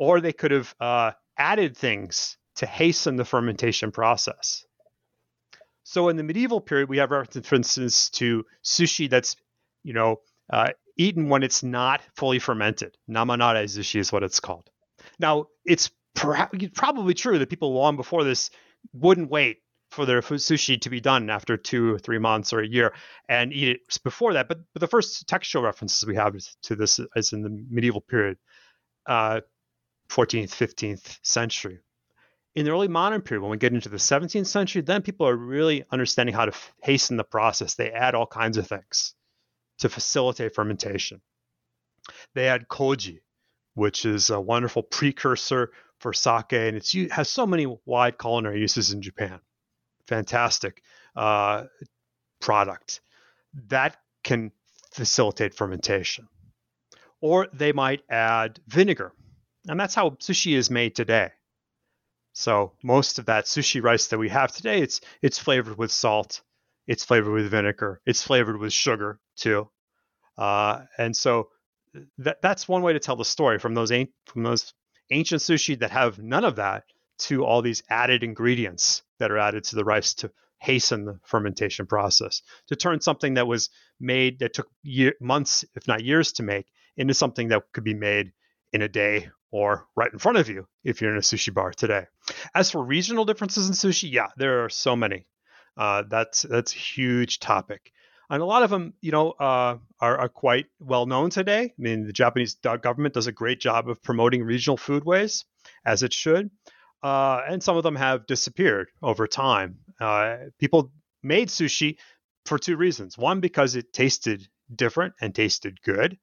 or 0.00 0.20
they 0.20 0.32
could 0.32 0.50
have 0.50 0.74
uh, 0.80 1.12
added 1.38 1.76
things 1.76 2.36
to 2.56 2.66
hasten 2.66 3.14
the 3.14 3.24
fermentation 3.24 3.92
process. 3.92 4.66
So 5.84 6.08
in 6.08 6.16
the 6.16 6.24
medieval 6.24 6.60
period, 6.60 6.88
we 6.88 6.98
have 6.98 7.12
reference, 7.12 7.46
for 7.46 7.54
instance, 7.54 8.10
to 8.18 8.44
sushi 8.64 9.08
that's 9.08 9.36
you 9.84 9.92
know 9.92 10.16
uh, 10.52 10.70
eaten 10.96 11.28
when 11.28 11.44
it's 11.44 11.62
not 11.62 12.00
fully 12.16 12.40
fermented. 12.40 12.98
Namanare 13.08 13.66
sushi 13.66 14.00
is 14.00 14.10
what 14.10 14.24
it's 14.24 14.40
called. 14.40 14.68
Now, 15.20 15.46
it's 15.64 15.92
probably 16.16 17.14
true 17.14 17.38
that 17.38 17.50
people 17.50 17.72
long 17.72 17.94
before 17.94 18.24
this 18.24 18.50
wouldn't 18.92 19.30
wait 19.30 19.58
for 19.92 20.06
their 20.06 20.22
sushi 20.22 20.80
to 20.80 20.88
be 20.88 21.00
done 21.00 21.28
after 21.28 21.58
two 21.58 21.98
three 21.98 22.18
months 22.18 22.54
or 22.54 22.60
a 22.60 22.66
year 22.66 22.94
and 23.28 23.52
eat 23.52 23.68
it 23.68 23.98
before 24.02 24.32
that. 24.32 24.48
But, 24.48 24.60
but 24.72 24.80
the 24.80 24.86
first 24.86 25.28
textual 25.28 25.62
references 25.62 26.06
we 26.06 26.16
have 26.16 26.34
to 26.62 26.74
this 26.76 26.98
is 27.14 27.32
in 27.34 27.42
the 27.42 27.64
medieval 27.70 28.00
period, 28.00 28.38
uh, 29.06 29.42
14th, 30.08 30.50
15th 30.50 31.18
century. 31.22 31.80
In 32.54 32.64
the 32.64 32.70
early 32.70 32.88
modern 32.88 33.20
period, 33.20 33.42
when 33.42 33.50
we 33.50 33.58
get 33.58 33.74
into 33.74 33.90
the 33.90 33.98
17th 33.98 34.46
century, 34.46 34.80
then 34.80 35.02
people 35.02 35.28
are 35.28 35.36
really 35.36 35.84
understanding 35.90 36.34
how 36.34 36.46
to 36.46 36.52
f- 36.52 36.72
hasten 36.82 37.18
the 37.18 37.24
process. 37.24 37.74
They 37.74 37.90
add 37.90 38.14
all 38.14 38.26
kinds 38.26 38.56
of 38.56 38.66
things 38.66 39.14
to 39.78 39.90
facilitate 39.90 40.54
fermentation. 40.54 41.20
They 42.34 42.48
add 42.48 42.68
koji, 42.68 43.20
which 43.74 44.06
is 44.06 44.30
a 44.30 44.40
wonderful 44.40 44.82
precursor 44.82 45.72
for 46.00 46.14
sake, 46.14 46.52
and 46.52 46.76
it 46.78 47.12
has 47.12 47.28
so 47.28 47.46
many 47.46 47.66
wide 47.84 48.18
culinary 48.18 48.60
uses 48.60 48.92
in 48.92 49.02
Japan 49.02 49.40
fantastic 50.06 50.82
uh, 51.16 51.64
product 52.40 53.00
that 53.68 53.96
can 54.24 54.52
facilitate 54.92 55.54
fermentation. 55.54 56.28
Or 57.20 57.46
they 57.52 57.72
might 57.72 58.02
add 58.10 58.58
vinegar. 58.66 59.12
And 59.68 59.78
that's 59.78 59.94
how 59.94 60.10
sushi 60.10 60.56
is 60.56 60.70
made 60.70 60.96
today. 60.96 61.30
So 62.32 62.72
most 62.82 63.18
of 63.18 63.26
that 63.26 63.44
sushi 63.44 63.82
rice 63.82 64.08
that 64.08 64.18
we 64.18 64.30
have 64.30 64.52
today, 64.52 64.80
it's 64.80 65.00
it's 65.20 65.38
flavored 65.38 65.76
with 65.76 65.92
salt, 65.92 66.42
it's 66.86 67.04
flavored 67.04 67.32
with 67.32 67.50
vinegar, 67.50 68.00
it's 68.06 68.22
flavored 68.22 68.58
with 68.58 68.72
sugar 68.72 69.20
too, 69.36 69.68
uh, 70.38 70.80
and 70.96 71.14
so 71.14 71.50
that 72.18 72.40
that's 72.40 72.66
one 72.66 72.82
way 72.82 72.94
to 72.94 72.98
tell 72.98 73.16
the 73.16 73.24
story 73.24 73.58
from 73.58 73.74
those 73.74 73.92
from 74.26 74.42
those 74.42 74.72
ancient 75.10 75.42
sushi 75.42 75.78
that 75.78 75.90
have 75.90 76.18
none 76.18 76.44
of 76.44 76.56
that 76.56 76.84
to 77.18 77.44
all 77.44 77.62
these 77.62 77.82
added 77.88 78.22
ingredients 78.22 79.02
that 79.18 79.30
are 79.30 79.38
added 79.38 79.64
to 79.64 79.76
the 79.76 79.84
rice 79.84 80.14
to 80.14 80.30
hasten 80.58 81.04
the 81.04 81.18
fermentation 81.24 81.86
process, 81.86 82.42
to 82.68 82.76
turn 82.76 83.00
something 83.00 83.34
that 83.34 83.46
was 83.46 83.68
made 83.98 84.38
that 84.38 84.54
took 84.54 84.68
year, 84.82 85.14
months, 85.20 85.64
if 85.74 85.88
not 85.88 86.04
years 86.04 86.32
to 86.32 86.42
make, 86.42 86.66
into 86.96 87.14
something 87.14 87.48
that 87.48 87.62
could 87.72 87.84
be 87.84 87.94
made 87.94 88.32
in 88.72 88.82
a 88.82 88.88
day 88.88 89.28
or 89.50 89.86
right 89.96 90.12
in 90.12 90.18
front 90.18 90.38
of 90.38 90.48
you 90.48 90.66
if 90.84 91.00
you're 91.00 91.10
in 91.10 91.18
a 91.18 91.20
sushi 91.20 91.52
bar 91.52 91.72
today. 91.72 92.06
As 92.54 92.70
for 92.70 92.82
regional 92.82 93.24
differences 93.24 93.68
in 93.68 93.74
sushi, 93.74 94.10
yeah, 94.10 94.28
there 94.36 94.64
are 94.64 94.68
so 94.68 94.96
many. 94.96 95.26
Uh, 95.76 96.04
that's 96.08 96.42
that's 96.42 96.74
a 96.74 96.78
huge 96.78 97.38
topic, 97.40 97.92
and 98.28 98.42
a 98.42 98.46
lot 98.46 98.62
of 98.62 98.68
them, 98.68 98.92
you 99.00 99.10
know, 99.10 99.30
uh, 99.30 99.78
are, 100.00 100.18
are 100.18 100.28
quite 100.28 100.66
well 100.80 101.06
known 101.06 101.30
today. 101.30 101.62
I 101.62 101.74
mean, 101.78 102.06
the 102.06 102.12
Japanese 102.12 102.54
government 102.54 103.14
does 103.14 103.26
a 103.26 103.32
great 103.32 103.58
job 103.58 103.88
of 103.88 104.02
promoting 104.02 104.44
regional 104.44 104.76
foodways, 104.76 105.44
as 105.84 106.02
it 106.02 106.12
should, 106.12 106.50
uh, 107.02 107.42
and 107.48 107.62
some 107.62 107.76
of 107.76 107.82
them 107.82 107.96
have 107.96 108.26
disappeared 108.26 108.88
over 109.02 109.26
time. 109.26 109.78
Uh, 110.00 110.36
people 110.58 110.92
made 111.22 111.48
sushi 111.48 111.96
for 112.46 112.58
two 112.58 112.76
reasons: 112.76 113.18
one, 113.18 113.40
because 113.40 113.76
it 113.76 113.92
tasted 113.92 114.48
different 114.74 115.14
and 115.20 115.34
tasted 115.34 115.80
good, 115.82 116.18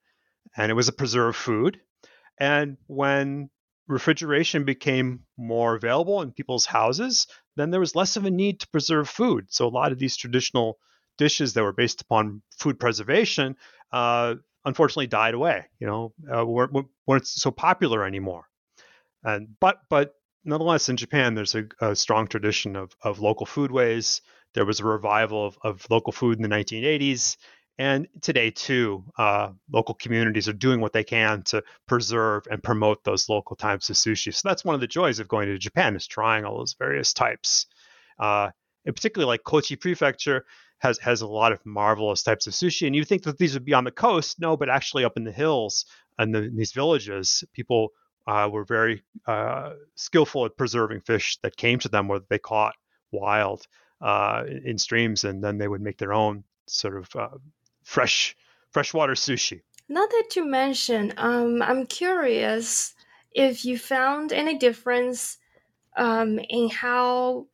and 0.57 0.71
it 0.71 0.75
was 0.75 0.87
a 0.87 0.93
preserved 0.93 1.37
food, 1.37 1.79
and 2.39 2.77
when 2.87 3.49
refrigeration 3.87 4.65
became 4.65 5.21
more 5.35 5.75
available 5.75 6.21
in 6.21 6.31
people's 6.31 6.65
houses, 6.65 7.27
then 7.55 7.71
there 7.71 7.79
was 7.79 7.95
less 7.95 8.15
of 8.15 8.25
a 8.25 8.31
need 8.31 8.59
to 8.59 8.67
preserve 8.69 9.09
food. 9.09 9.47
So 9.49 9.67
a 9.67 9.69
lot 9.69 9.91
of 9.91 9.97
these 9.97 10.15
traditional 10.15 10.77
dishes 11.17 11.53
that 11.55 11.63
were 11.63 11.73
based 11.73 12.01
upon 12.01 12.43
food 12.57 12.79
preservation, 12.79 13.57
uh, 13.91 14.35
unfortunately, 14.63 15.07
died 15.07 15.33
away. 15.33 15.65
You 15.79 15.87
know, 15.87 16.13
uh, 16.33 16.45
weren't, 16.45 16.87
weren't 17.07 17.27
so 17.27 17.49
popular 17.49 18.05
anymore. 18.05 18.45
And 19.23 19.49
but 19.59 19.81
but 19.89 20.13
nonetheless, 20.43 20.89
in 20.89 20.97
Japan, 20.97 21.35
there's 21.35 21.55
a, 21.55 21.65
a 21.81 21.95
strong 21.95 22.27
tradition 22.27 22.75
of 22.75 22.95
of 23.01 23.19
local 23.19 23.45
foodways. 23.45 24.21
There 24.53 24.65
was 24.65 24.79
a 24.79 24.85
revival 24.85 25.45
of, 25.45 25.57
of 25.63 25.85
local 25.89 26.11
food 26.11 26.37
in 26.37 26.41
the 26.41 26.49
1980s, 26.49 27.37
and 27.79 28.09
today, 28.21 28.51
too, 28.51 29.05
uh, 29.17 29.51
local 29.71 29.95
communities 29.95 30.49
are 30.49 30.53
doing 30.53 30.81
what 30.81 30.91
they 30.91 31.05
can 31.05 31.43
to 31.43 31.63
preserve 31.87 32.43
and 32.51 32.61
promote 32.61 33.05
those 33.05 33.29
local 33.29 33.55
types 33.55 33.89
of 33.89 33.95
sushi. 33.95 34.33
So 34.33 34.49
that's 34.49 34.65
one 34.65 34.75
of 34.75 34.81
the 34.81 34.87
joys 34.87 35.19
of 35.19 35.29
going 35.29 35.47
to 35.47 35.57
Japan 35.57 35.95
is 35.95 36.05
trying 36.05 36.43
all 36.43 36.57
those 36.57 36.75
various 36.77 37.13
types. 37.13 37.67
Uh, 38.19 38.49
and 38.85 38.93
particularly 38.93 39.29
like 39.29 39.45
Kochi 39.45 39.77
Prefecture 39.77 40.45
has 40.79 40.97
has 40.99 41.21
a 41.21 41.27
lot 41.27 41.53
of 41.53 41.65
marvelous 41.65 42.21
types 42.21 42.47
of 42.47 42.53
sushi. 42.53 42.85
And 42.85 42.95
you 42.95 43.05
think 43.05 43.23
that 43.23 43.37
these 43.37 43.53
would 43.53 43.65
be 43.65 43.73
on 43.73 43.85
the 43.85 43.91
coast? 43.91 44.41
No, 44.41 44.57
but 44.57 44.69
actually 44.69 45.05
up 45.05 45.15
in 45.15 45.23
the 45.23 45.31
hills 45.31 45.85
and 46.17 46.35
the, 46.35 46.43
in 46.43 46.57
these 46.57 46.73
villages, 46.73 47.45
people 47.53 47.93
uh, 48.29 48.47
were 48.47 48.63
very 48.63 49.01
uh, 49.25 49.71
skillful 49.95 50.45
at 50.45 50.55
preserving 50.55 51.01
fish 51.01 51.37
that 51.41 51.57
came 51.57 51.79
to 51.79 51.89
them 51.89 52.11
or 52.11 52.19
they 52.29 52.37
caught 52.37 52.75
wild 53.11 53.65
uh, 54.01 54.43
in 54.63 54.77
streams, 54.77 55.23
and 55.23 55.43
then 55.43 55.57
they 55.57 55.67
would 55.67 55.81
make 55.81 55.97
their 55.97 56.13
own 56.13 56.43
sort 56.67 56.95
of 56.95 57.15
uh, 57.15 57.37
fresh 57.83 58.35
freshwater 58.71 59.13
sushi. 59.13 59.61
Now 59.89 60.05
that 60.05 60.35
you 60.35 60.45
mention, 60.45 61.13
um, 61.17 61.63
I'm 61.63 61.87
curious 61.87 62.93
if 63.31 63.65
you 63.65 63.79
found 63.79 64.31
any 64.31 64.59
difference 64.59 65.39
um, 65.97 66.37
in 66.37 66.69
how 66.69 67.47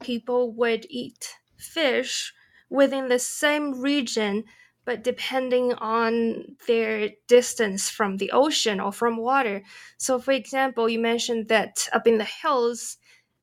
people 0.00 0.52
would 0.52 0.86
eat 0.90 1.34
fish 1.56 2.34
within 2.68 3.08
the 3.08 3.18
same 3.18 3.80
region, 3.80 4.44
but 4.84 5.04
depending 5.04 5.74
on 5.74 6.56
their 6.66 7.10
distance 7.28 7.88
from 7.90 8.16
the 8.16 8.30
ocean 8.32 8.80
or 8.80 8.92
from 8.92 9.16
water. 9.16 9.62
So, 9.98 10.18
for 10.18 10.32
example, 10.32 10.88
you 10.88 10.98
mentioned 10.98 11.48
that 11.48 11.88
up 11.92 12.06
in 12.06 12.18
the 12.18 12.24
hills, 12.24 12.96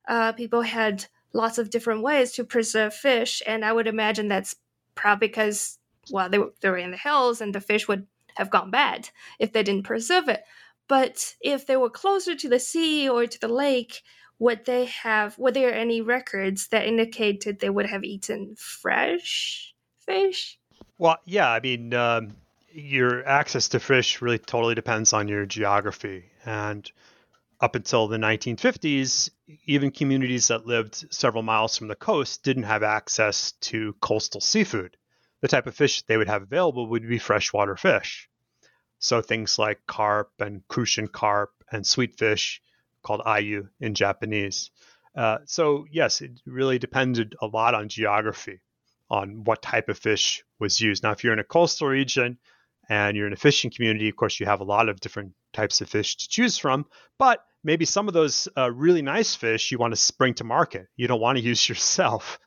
uh, 0.07 0.33
people 0.33 0.61
had 0.61 1.05
lots 1.33 1.57
of 1.57 1.69
different 1.69 2.01
ways 2.01 2.31
to 2.33 2.43
preserve 2.43 2.93
fish, 2.93 3.41
and 3.45 3.63
I 3.63 3.73
would 3.73 3.87
imagine 3.87 4.27
that's 4.27 4.55
probably 4.95 5.27
because 5.27 5.77
well, 6.11 6.29
they 6.29 6.37
were, 6.37 6.53
they 6.61 6.69
were 6.69 6.77
in 6.77 6.91
the 6.91 6.97
hills 6.97 7.41
and 7.41 7.53
the 7.53 7.61
fish 7.61 7.87
would 7.87 8.07
have 8.35 8.49
gone 8.49 8.71
bad 8.71 9.09
if 9.39 9.51
they 9.51 9.63
didn't 9.63 9.83
preserve 9.83 10.29
it. 10.29 10.43
But 10.87 11.35
if 11.41 11.65
they 11.65 11.75
were 11.75 11.89
closer 11.89 12.35
to 12.35 12.49
the 12.49 12.59
sea 12.59 13.09
or 13.09 13.25
to 13.27 13.39
the 13.39 13.47
lake, 13.47 14.03
would 14.39 14.65
they 14.65 14.85
have, 14.85 15.37
were 15.37 15.51
there 15.51 15.73
any 15.73 16.01
records 16.01 16.67
that 16.67 16.85
indicated 16.85 17.59
they 17.59 17.69
would 17.69 17.87
have 17.87 18.03
eaten 18.03 18.55
fresh 18.55 19.73
fish? 20.05 20.59
Well, 20.97 21.17
yeah, 21.25 21.49
I 21.49 21.59
mean, 21.59 21.93
um, 21.93 22.35
your 22.71 23.25
access 23.27 23.69
to 23.69 23.79
fish 23.79 24.21
really 24.21 24.39
totally 24.39 24.75
depends 24.75 25.13
on 25.13 25.27
your 25.27 25.45
geography. 25.45 26.25
And 26.45 26.89
up 27.59 27.75
until 27.75 28.07
the 28.07 28.17
1950s, 28.17 29.29
even 29.65 29.91
communities 29.91 30.49
that 30.49 30.65
lived 30.67 31.13
several 31.13 31.43
miles 31.43 31.77
from 31.77 31.87
the 31.87 31.95
coast 31.95 32.43
didn't 32.43 32.63
have 32.63 32.83
access 32.83 33.53
to 33.61 33.93
coastal 34.01 34.41
seafood 34.41 34.97
the 35.41 35.47
type 35.47 35.67
of 35.67 35.75
fish 35.75 36.01
they 36.03 36.17
would 36.17 36.27
have 36.27 36.43
available 36.43 36.87
would 36.87 37.07
be 37.07 37.19
freshwater 37.19 37.75
fish. 37.75 38.29
So 38.99 39.21
things 39.21 39.59
like 39.59 39.85
carp 39.85 40.31
and 40.39 40.67
crucian 40.67 41.07
carp 41.07 41.51
and 41.71 41.85
sweet 41.85 42.17
fish, 42.17 42.61
called 43.03 43.21
ayu 43.21 43.69
in 43.79 43.93
Japanese. 43.93 44.71
Uh, 45.15 45.39
so 45.45 45.85
yes, 45.91 46.21
it 46.21 46.31
really 46.45 46.79
depended 46.79 47.35
a 47.41 47.47
lot 47.47 47.75
on 47.75 47.89
geography, 47.89 48.59
on 49.09 49.43
what 49.43 49.61
type 49.61 49.89
of 49.89 49.97
fish 49.97 50.43
was 50.59 50.79
used. 50.79 51.03
Now, 51.03 51.11
if 51.11 51.23
you're 51.23 51.33
in 51.33 51.39
a 51.39 51.43
coastal 51.43 51.87
region 51.87 52.37
and 52.89 53.15
you're 53.15 53.27
in 53.27 53.33
a 53.33 53.37
fishing 53.37 53.71
community, 53.71 54.09
of 54.09 54.15
course, 54.15 54.39
you 54.39 54.45
have 54.45 54.61
a 54.61 54.65
lot 54.65 54.89
of 54.89 54.99
different 54.99 55.33
types 55.53 55.81
of 55.81 55.89
fish 55.89 56.17
to 56.17 56.27
choose 56.27 56.57
from. 56.57 56.85
But 57.17 57.41
maybe 57.63 57.85
some 57.85 58.07
of 58.07 58.13
those 58.13 58.47
uh, 58.57 58.71
really 58.71 59.01
nice 59.01 59.35
fish 59.35 59.71
you 59.71 59.77
want 59.77 59.95
to 59.95 60.13
bring 60.17 60.33
to 60.35 60.43
market. 60.43 60.87
You 60.95 61.07
don't 61.07 61.21
want 61.21 61.37
to 61.37 61.43
use 61.43 61.67
yourself. 61.69 62.39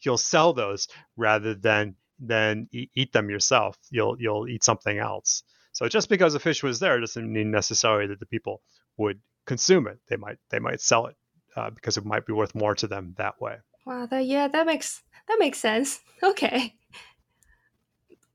You'll 0.00 0.18
sell 0.18 0.52
those 0.52 0.88
rather 1.16 1.54
than 1.54 1.96
then 2.20 2.68
eat 2.72 3.12
them 3.12 3.30
yourself. 3.30 3.76
You'll 3.90 4.16
you'll 4.18 4.48
eat 4.48 4.64
something 4.64 4.98
else. 4.98 5.44
So 5.72 5.86
just 5.88 6.08
because 6.08 6.34
a 6.34 6.40
fish 6.40 6.62
was 6.62 6.80
there 6.80 6.98
doesn't 6.98 7.32
mean 7.32 7.52
necessarily 7.52 8.08
that 8.08 8.18
the 8.18 8.26
people 8.26 8.62
would 8.96 9.20
consume 9.46 9.86
it. 9.86 9.98
They 10.08 10.16
might 10.16 10.38
they 10.50 10.58
might 10.58 10.80
sell 10.80 11.06
it 11.06 11.16
uh, 11.56 11.70
because 11.70 11.96
it 11.96 12.04
might 12.04 12.26
be 12.26 12.32
worth 12.32 12.54
more 12.54 12.74
to 12.76 12.88
them 12.88 13.14
that 13.18 13.40
way. 13.40 13.56
Wow, 13.88 14.04
that 14.04 14.26
yeah, 14.26 14.48
that 14.48 14.66
makes 14.66 15.02
that 15.28 15.38
makes 15.38 15.58
sense. 15.58 16.00
Okay. 16.22 16.74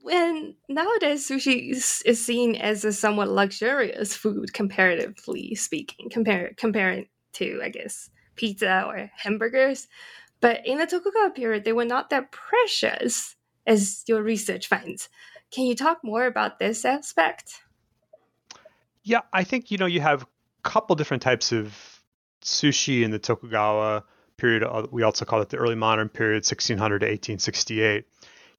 When 0.02 0.56
nowadays 0.70 1.28
sushi 1.28 1.72
is, 1.72 2.02
is 2.06 2.26
seen 2.26 2.56
as 2.56 2.86
a 2.86 2.94
somewhat 2.94 3.28
luxurious 3.28 4.16
food, 4.16 4.54
comparatively 4.54 5.54
speaking, 5.56 6.10
compare 6.10 6.54
comparing 6.58 7.08
to 7.34 7.60
I 7.62 7.70
guess 7.70 8.10
pizza 8.36 8.86
or 8.88 9.12
hamburgers. 9.16 9.88
But 10.40 10.66
in 10.66 10.78
the 10.78 10.88
Tokugawa 10.88 11.32
period, 11.32 11.66
they 11.66 11.74
were 11.74 11.86
not 11.86 12.10
that 12.10 12.32
precious 12.32 13.36
as 13.68 14.04
your 14.08 14.24
research 14.24 14.68
finds. 14.68 15.10
Can 15.52 15.66
you 15.66 15.76
talk 15.76 16.00
more 16.04 16.26
about 16.26 16.58
this 16.58 16.86
aspect? 16.86 17.62
Yeah, 19.04 19.22
I 19.34 19.44
think 19.44 19.70
you 19.70 19.78
know 19.78 19.86
you 19.86 20.02
have 20.02 20.24
a 20.24 20.28
couple 20.64 20.96
different 20.96 21.22
types 21.22 21.52
of 21.52 21.78
sushi 22.42 23.04
in 23.04 23.12
the 23.12 23.20
Tokugawa 23.20 24.06
period. 24.38 24.64
Uh, 24.64 24.88
we 24.92 25.04
also 25.04 25.26
call 25.26 25.42
it 25.42 25.50
the 25.50 25.58
early 25.58 25.76
modern 25.76 26.10
period, 26.10 26.46
1600 26.46 27.00
to 27.00 27.06
1868. 27.06 28.06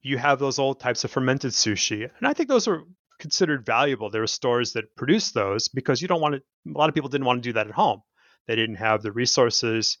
You 0.01 0.17
have 0.17 0.39
those 0.39 0.59
old 0.59 0.79
types 0.79 1.03
of 1.03 1.11
fermented 1.11 1.51
sushi, 1.51 2.09
and 2.17 2.27
I 2.27 2.33
think 2.33 2.49
those 2.49 2.67
are 2.67 2.83
considered 3.19 3.65
valuable. 3.65 4.09
There 4.09 4.21
were 4.21 4.27
stores 4.27 4.73
that 4.73 4.95
produced 4.95 5.33
those 5.33 5.67
because 5.67 6.01
you 6.01 6.07
don't 6.07 6.21
want 6.21 6.35
to. 6.35 6.41
A 6.73 6.77
lot 6.77 6.89
of 6.89 6.95
people 6.95 7.09
didn't 7.09 7.25
want 7.25 7.41
to 7.41 7.49
do 7.49 7.53
that 7.53 7.67
at 7.67 7.73
home. 7.73 8.01
They 8.47 8.55
didn't 8.55 8.75
have 8.75 9.01
the 9.01 9.11
resources. 9.11 9.97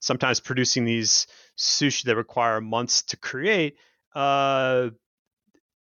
Sometimes 0.00 0.40
producing 0.40 0.84
these 0.84 1.28
sushi 1.56 2.04
that 2.04 2.16
require 2.16 2.60
months 2.60 3.02
to 3.04 3.16
create 3.16 3.76
uh, 4.14 4.90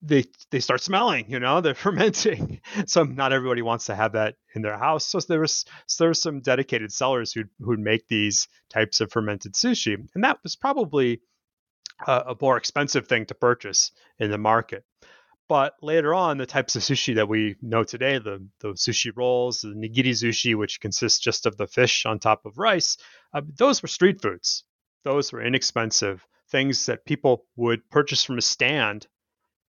they 0.02 0.24
they 0.50 0.60
start 0.60 0.80
smelling. 0.80 1.30
You 1.30 1.40
know, 1.40 1.60
they're 1.60 1.74
fermenting. 1.86 2.60
so 2.86 3.02
not 3.04 3.32
everybody 3.32 3.62
wants 3.62 3.86
to 3.86 3.94
have 3.94 4.12
that 4.12 4.36
in 4.54 4.62
their 4.62 4.78
house. 4.78 5.06
So 5.06 5.18
there 5.20 5.40
was 5.40 5.64
so 5.86 6.04
there 6.04 6.10
were 6.10 6.14
some 6.14 6.40
dedicated 6.40 6.92
sellers 6.92 7.32
who 7.32 7.44
who'd 7.60 7.80
make 7.80 8.08
these 8.08 8.48
types 8.70 9.00
of 9.00 9.10
fermented 9.10 9.54
sushi, 9.54 9.96
and 10.14 10.24
that 10.24 10.38
was 10.42 10.56
probably 10.56 11.20
a, 12.06 12.12
a 12.28 12.36
more 12.40 12.56
expensive 12.56 13.06
thing 13.08 13.26
to 13.26 13.34
purchase 13.34 13.92
in 14.18 14.30
the 14.30 14.38
market. 14.38 14.84
But 15.48 15.74
later 15.80 16.12
on, 16.12 16.38
the 16.38 16.46
types 16.46 16.74
of 16.74 16.82
sushi 16.82 17.14
that 17.14 17.28
we 17.28 17.54
know 17.62 17.84
today, 17.84 18.18
the, 18.18 18.44
the 18.60 18.70
sushi 18.70 19.12
rolls, 19.14 19.60
the 19.60 19.68
nigiri 19.68 20.10
sushi, 20.10 20.56
which 20.56 20.80
consists 20.80 21.20
just 21.20 21.46
of 21.46 21.56
the 21.56 21.68
fish 21.68 22.04
on 22.04 22.18
top 22.18 22.44
of 22.46 22.58
rice, 22.58 22.96
uh, 23.32 23.42
those 23.56 23.80
were 23.80 23.88
street 23.88 24.20
foods. 24.20 24.64
Those 25.04 25.32
were 25.32 25.40
inexpensive 25.40 26.26
things 26.50 26.86
that 26.86 27.04
people 27.04 27.46
would 27.54 27.88
purchase 27.90 28.24
from 28.24 28.38
a 28.38 28.42
stand 28.42 29.06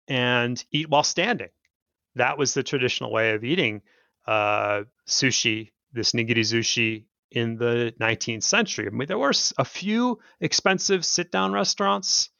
and 0.08 0.62
eat 0.70 0.88
while 0.88 1.02
standing. 1.02 1.50
That 2.14 2.38
was 2.38 2.54
the 2.54 2.62
traditional 2.62 3.12
way 3.12 3.32
of 3.34 3.44
eating 3.44 3.82
uh, 4.26 4.82
sushi, 5.06 5.72
this 5.92 6.12
nigiri 6.12 6.40
sushi 6.40 7.04
in 7.30 7.56
the 7.56 7.94
19th 8.00 8.42
century. 8.42 8.86
I 8.86 8.90
mean, 8.90 9.08
there 9.08 9.18
were 9.18 9.32
a 9.58 9.64
few 9.64 10.20
expensive 10.40 11.04
sit 11.04 11.30
down 11.30 11.52
restaurants, 11.52 12.30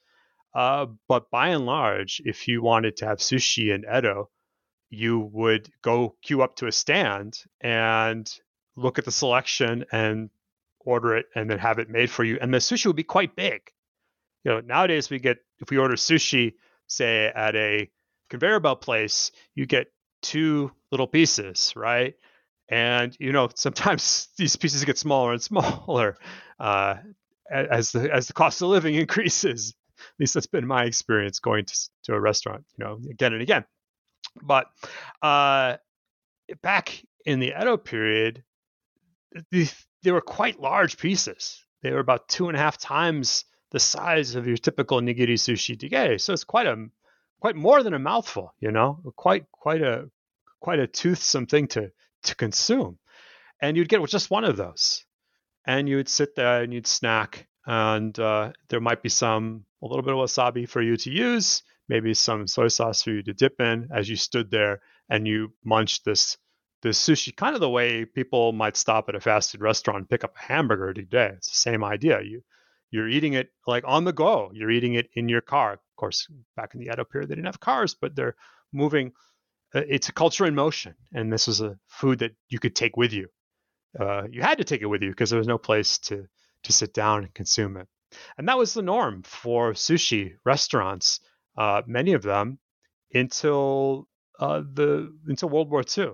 uh, 0.54 0.86
but 1.08 1.30
by 1.30 1.48
and 1.48 1.66
large, 1.66 2.22
if 2.24 2.48
you 2.48 2.62
wanted 2.62 2.96
to 2.98 3.06
have 3.06 3.18
sushi 3.18 3.74
in 3.74 3.84
Edo, 3.84 4.30
you 4.88 5.18
would 5.32 5.70
go 5.82 6.16
queue 6.22 6.42
up 6.42 6.56
to 6.56 6.66
a 6.66 6.72
stand 6.72 7.38
and 7.60 8.32
look 8.76 8.98
at 8.98 9.04
the 9.04 9.12
selection 9.12 9.84
and 9.92 10.30
order 10.80 11.16
it 11.16 11.26
and 11.34 11.50
then 11.50 11.58
have 11.58 11.78
it 11.78 11.90
made 11.90 12.10
for 12.10 12.24
you. 12.24 12.38
And 12.40 12.54
the 12.54 12.58
sushi 12.58 12.86
would 12.86 12.96
be 12.96 13.02
quite 13.02 13.36
big 13.36 13.72
you 14.46 14.52
know 14.52 14.60
nowadays 14.60 15.10
we 15.10 15.18
get 15.18 15.38
if 15.58 15.70
we 15.70 15.76
order 15.76 15.96
sushi 15.96 16.54
say 16.88 17.26
at 17.26 17.54
a 17.56 17.90
conveyor 18.30 18.60
belt 18.60 18.80
place 18.80 19.30
you 19.54 19.66
get 19.66 19.88
two 20.22 20.72
little 20.90 21.06
pieces 21.06 21.72
right 21.76 22.14
and 22.68 23.16
you 23.20 23.32
know 23.32 23.48
sometimes 23.54 24.28
these 24.38 24.56
pieces 24.56 24.84
get 24.84 24.98
smaller 24.98 25.32
and 25.32 25.42
smaller 25.42 26.16
uh, 26.60 26.96
as 27.50 27.92
the 27.92 28.12
as 28.12 28.26
the 28.26 28.32
cost 28.32 28.62
of 28.62 28.68
living 28.68 28.94
increases. 29.06 29.74
At 29.98 30.20
least 30.20 30.34
that's 30.34 30.46
been 30.46 30.66
my 30.66 30.84
experience 30.84 31.38
going 31.38 31.64
to, 31.64 31.90
to 32.04 32.14
a 32.14 32.20
restaurant, 32.20 32.64
you 32.76 32.84
know, 32.84 33.00
again 33.10 33.32
and 33.32 33.40
again. 33.40 33.64
But 34.42 34.66
uh, 35.22 35.78
back 36.62 37.02
in 37.24 37.40
the 37.40 37.54
Edo 37.58 37.78
period, 37.78 38.44
they, 39.50 39.68
they 40.02 40.12
were 40.12 40.20
quite 40.20 40.60
large 40.60 40.98
pieces. 40.98 41.64
They 41.82 41.92
were 41.92 41.98
about 41.98 42.28
two 42.28 42.48
and 42.48 42.56
a 42.56 42.60
half 42.60 42.76
times 42.76 43.46
the 43.70 43.80
size 43.80 44.34
of 44.34 44.46
your 44.46 44.56
typical 44.56 45.00
nigiri 45.00 45.34
sushi 45.34 45.76
dige. 45.76 46.20
So 46.20 46.32
it's 46.32 46.44
quite 46.44 46.66
a 46.66 46.86
quite 47.40 47.56
more 47.56 47.82
than 47.82 47.94
a 47.94 47.98
mouthful, 47.98 48.54
you 48.60 48.70
know, 48.70 49.00
quite 49.16 49.50
quite 49.50 49.82
a 49.82 50.10
quite 50.60 50.78
a 50.78 50.86
toothsome 50.86 51.46
thing 51.46 51.68
to 51.68 51.92
to 52.24 52.34
consume. 52.34 52.98
And 53.60 53.76
you'd 53.76 53.88
get 53.88 54.06
just 54.08 54.30
one 54.30 54.44
of 54.44 54.56
those, 54.56 55.04
and 55.66 55.88
you 55.88 55.96
would 55.96 56.08
sit 56.08 56.34
there 56.34 56.62
and 56.62 56.72
you'd 56.72 56.86
snack, 56.86 57.46
and 57.66 58.18
uh, 58.18 58.52
there 58.68 58.80
might 58.80 59.02
be 59.02 59.08
some 59.08 59.64
a 59.82 59.86
little 59.86 60.02
bit 60.02 60.12
of 60.12 60.18
wasabi 60.18 60.68
for 60.68 60.82
you 60.82 60.96
to 60.96 61.10
use, 61.10 61.62
maybe 61.88 62.14
some 62.14 62.46
soy 62.46 62.68
sauce 62.68 63.02
for 63.02 63.10
you 63.10 63.22
to 63.22 63.32
dip 63.32 63.60
in 63.60 63.88
as 63.92 64.08
you 64.08 64.16
stood 64.16 64.50
there 64.50 64.80
and 65.08 65.26
you 65.26 65.52
munched 65.64 66.04
this 66.04 66.36
this 66.82 67.00
sushi, 67.00 67.34
kind 67.34 67.54
of 67.54 67.60
the 67.60 67.70
way 67.70 68.04
people 68.04 68.52
might 68.52 68.76
stop 68.76 69.08
at 69.08 69.14
a 69.14 69.20
fast 69.20 69.50
food 69.50 69.62
restaurant 69.62 69.98
and 69.98 70.10
pick 70.10 70.24
up 70.24 70.34
a 70.36 70.52
hamburger 70.52 70.92
today. 70.92 71.32
It's 71.36 71.48
the 71.48 71.70
same 71.70 71.82
idea. 71.82 72.20
You 72.22 72.42
you're 72.96 73.08
eating 73.08 73.34
it 73.34 73.50
like 73.66 73.84
on 73.86 74.04
the 74.04 74.12
go. 74.12 74.50
You're 74.54 74.70
eating 74.70 74.94
it 74.94 75.10
in 75.12 75.28
your 75.28 75.42
car. 75.42 75.74
Of 75.74 75.96
course, 75.96 76.26
back 76.56 76.74
in 76.74 76.80
the 76.80 76.90
Edo 76.90 77.04
period, 77.04 77.28
they 77.28 77.34
didn't 77.34 77.46
have 77.46 77.60
cars, 77.60 77.94
but 77.94 78.16
they're 78.16 78.36
moving. 78.72 79.12
Uh, 79.74 79.82
it's 79.86 80.08
a 80.08 80.12
culture 80.12 80.46
in 80.46 80.54
motion, 80.54 80.94
and 81.12 81.30
this 81.30 81.46
was 81.46 81.60
a 81.60 81.78
food 81.88 82.20
that 82.20 82.32
you 82.48 82.58
could 82.58 82.74
take 82.74 82.96
with 82.96 83.12
you. 83.12 83.28
Uh, 84.00 84.22
you 84.30 84.40
had 84.40 84.58
to 84.58 84.64
take 84.64 84.80
it 84.80 84.86
with 84.86 85.02
you 85.02 85.10
because 85.10 85.28
there 85.28 85.38
was 85.38 85.46
no 85.46 85.58
place 85.58 85.98
to 85.98 86.26
to 86.62 86.72
sit 86.72 86.94
down 86.94 87.24
and 87.24 87.34
consume 87.34 87.76
it, 87.76 87.86
and 88.38 88.48
that 88.48 88.56
was 88.56 88.72
the 88.72 88.82
norm 88.82 89.22
for 89.22 89.72
sushi 89.72 90.32
restaurants. 90.44 91.20
Uh, 91.58 91.82
many 91.86 92.14
of 92.14 92.22
them 92.22 92.58
until 93.12 94.08
uh, 94.40 94.62
the 94.72 95.14
until 95.26 95.50
World 95.50 95.70
War 95.70 95.84
II. 95.96 96.12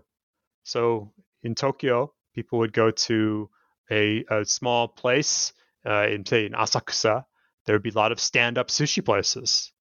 So 0.65 1.13
in 1.43 1.55
Tokyo, 1.55 2.13
people 2.35 2.59
would 2.59 2.73
go 2.73 2.91
to 2.91 3.49
a, 3.91 4.25
a 4.31 4.45
small 4.45 4.89
place 4.89 5.53
uh, 5.87 6.07
in 6.09 6.25
say 6.27 6.47
in 6.47 6.53
Asakusa. 6.53 7.25
There 7.65 7.75
would 7.75 7.83
be 7.83 7.91
a 7.91 7.95
lot 7.95 8.13
of 8.13 8.19
stand-up 8.19 8.69
sushi 8.69 9.05
places, 9.05 9.73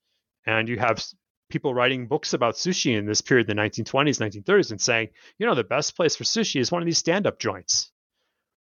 and 0.45 0.69
you 0.69 0.77
have 0.77 1.03
people 1.49 1.73
writing 1.73 2.07
books 2.07 2.33
about 2.33 2.55
sushi 2.55 2.95
in 2.95 3.05
this 3.05 3.21
period, 3.21 3.47
the 3.47 3.53
1920s, 3.53 4.19
1930s, 4.19 4.71
and 4.71 4.79
saying, 4.79 5.09
you 5.39 5.47
know, 5.47 5.55
the 5.55 5.63
best 5.63 5.95
place 5.95 6.15
for 6.15 6.23
sushi 6.23 6.61
is 6.61 6.71
one 6.71 6.81
of 6.81 6.85
these 6.85 6.99
stand-up 6.99 7.39
joints, 7.39 7.91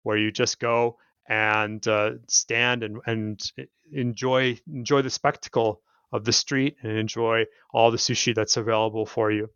where 0.04 0.16
you 0.16 0.30
just 0.30 0.60
go 0.60 0.98
and 1.28 1.86
uh, 1.88 2.12
stand 2.28 2.82
and, 2.82 2.98
and 3.06 3.52
enjoy 3.92 4.58
enjoy 4.72 5.02
the 5.02 5.10
spectacle 5.10 5.82
of 6.12 6.24
the 6.24 6.32
street 6.32 6.76
and 6.82 6.96
enjoy 6.96 7.44
all 7.72 7.90
the 7.90 7.98
sushi 7.98 8.34
that's 8.34 8.56
available 8.56 9.04
for 9.04 9.30
you 9.30 9.48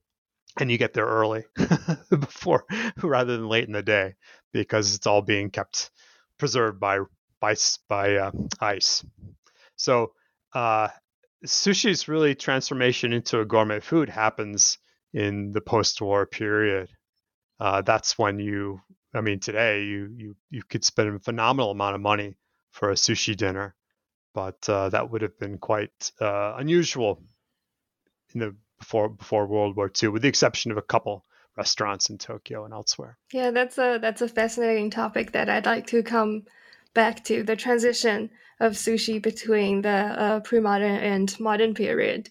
and 0.59 0.71
you 0.71 0.79
get 0.79 0.93
there 0.93 1.07
early 1.07 1.45
before 2.11 2.65
rather 3.03 3.37
than 3.37 3.49
late 3.49 3.67
in 3.67 3.73
the 3.73 3.83
day 3.83 4.15
because 4.53 4.95
it's 4.95 5.07
all 5.07 5.23
being 5.23 5.51
kept 5.51 5.91
preserved 6.39 6.79
by 6.79 6.99
by 7.43 7.57
by 7.89 8.15
uh, 8.15 8.31
ice. 8.61 9.05
So 9.77 10.13
uh, 10.55 10.89
sushi's 11.45 12.09
really 12.09 12.35
transformation 12.35 13.13
into 13.13 13.41
a 13.41 13.45
gourmet 13.45 13.81
food 13.81 14.09
happens 14.09 14.79
in 15.13 15.53
the 15.53 15.61
post-war 15.61 16.25
period. 16.25 16.89
Uh, 17.61 17.83
that's 17.83 18.17
when 18.17 18.39
you, 18.39 18.81
I 19.13 19.21
mean, 19.21 19.41
today 19.41 19.83
you 19.83 20.15
you 20.17 20.37
you 20.51 20.63
could 20.63 20.85
spend 20.85 21.15
a 21.15 21.19
phenomenal 21.19 21.73
amount 21.73 21.97
of 21.97 22.01
money 22.01 22.37
for 22.71 22.91
a 22.91 22.95
sushi 22.95 23.37
dinner, 23.37 23.75
but 24.33 24.67
uh, 24.69 24.89
that 24.91 25.11
would 25.11 25.23
have 25.23 25.39
been 25.39 25.59
quite 25.59 26.13
uh, 26.21 26.55
unusual 26.57 27.23
in 28.33 28.41
the 28.41 28.57
before 28.79 29.09
before 29.09 29.47
World 29.47 29.77
War 29.77 29.91
II, 30.03 30.11
with 30.11 30.23
the 30.23 30.29
exception 30.29 30.71
of 30.71 30.79
a 30.79 30.83
couple 30.83 31.25
restaurants 31.57 32.09
in 32.09 32.19
Tokyo 32.19 32.65
and 32.65 32.73
elsewhere. 32.73 33.19
Yeah, 33.33 33.51
that's 33.51 33.79
a 33.79 33.99
that's 34.01 34.23
a 34.23 34.29
fascinating 34.29 34.91
topic 34.91 35.33
that 35.33 35.49
I'd 35.49 35.67
like 35.67 35.89
to 35.89 36.03
come 36.05 36.45
back 36.95 37.25
to 37.25 37.43
the 37.43 37.57
transition 37.57 38.31
of 38.61 38.73
sushi 38.73 39.21
between 39.21 39.83
the 39.83 39.89
uh, 39.89 40.41
pre-modern 40.41 40.97
and 40.97 41.39
modern 41.41 41.75
period. 41.75 42.31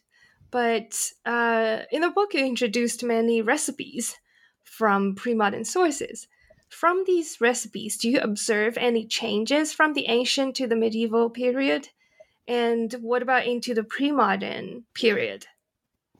But 0.51 1.11
uh, 1.25 1.79
in 1.91 2.01
the 2.01 2.09
book, 2.09 2.33
you 2.33 2.45
introduced 2.45 3.03
many 3.03 3.41
recipes 3.41 4.15
from 4.63 5.15
pre-modern 5.15 5.65
sources. 5.65 6.27
From 6.69 7.03
these 7.05 7.41
recipes, 7.41 7.97
do 7.97 8.09
you 8.09 8.19
observe 8.19 8.77
any 8.77 9.05
changes 9.05 9.73
from 9.73 9.93
the 9.93 10.07
ancient 10.07 10.55
to 10.55 10.67
the 10.67 10.75
medieval 10.75 11.29
period? 11.29 11.89
And 12.47 12.93
what 13.01 13.21
about 13.21 13.45
into 13.45 13.73
the 13.73 13.83
pre-modern 13.83 14.85
period? 14.93 15.45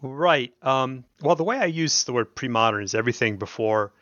Right. 0.01 0.53
Um, 0.61 1.05
well, 1.21 1.35
the 1.35 1.43
way 1.43 1.57
I 1.57 1.65
use 1.65 2.03
the 2.03 2.13
word 2.13 2.35
pre-modern 2.35 2.83
is 2.83 2.95
everything 2.95 3.37
before 3.37 3.93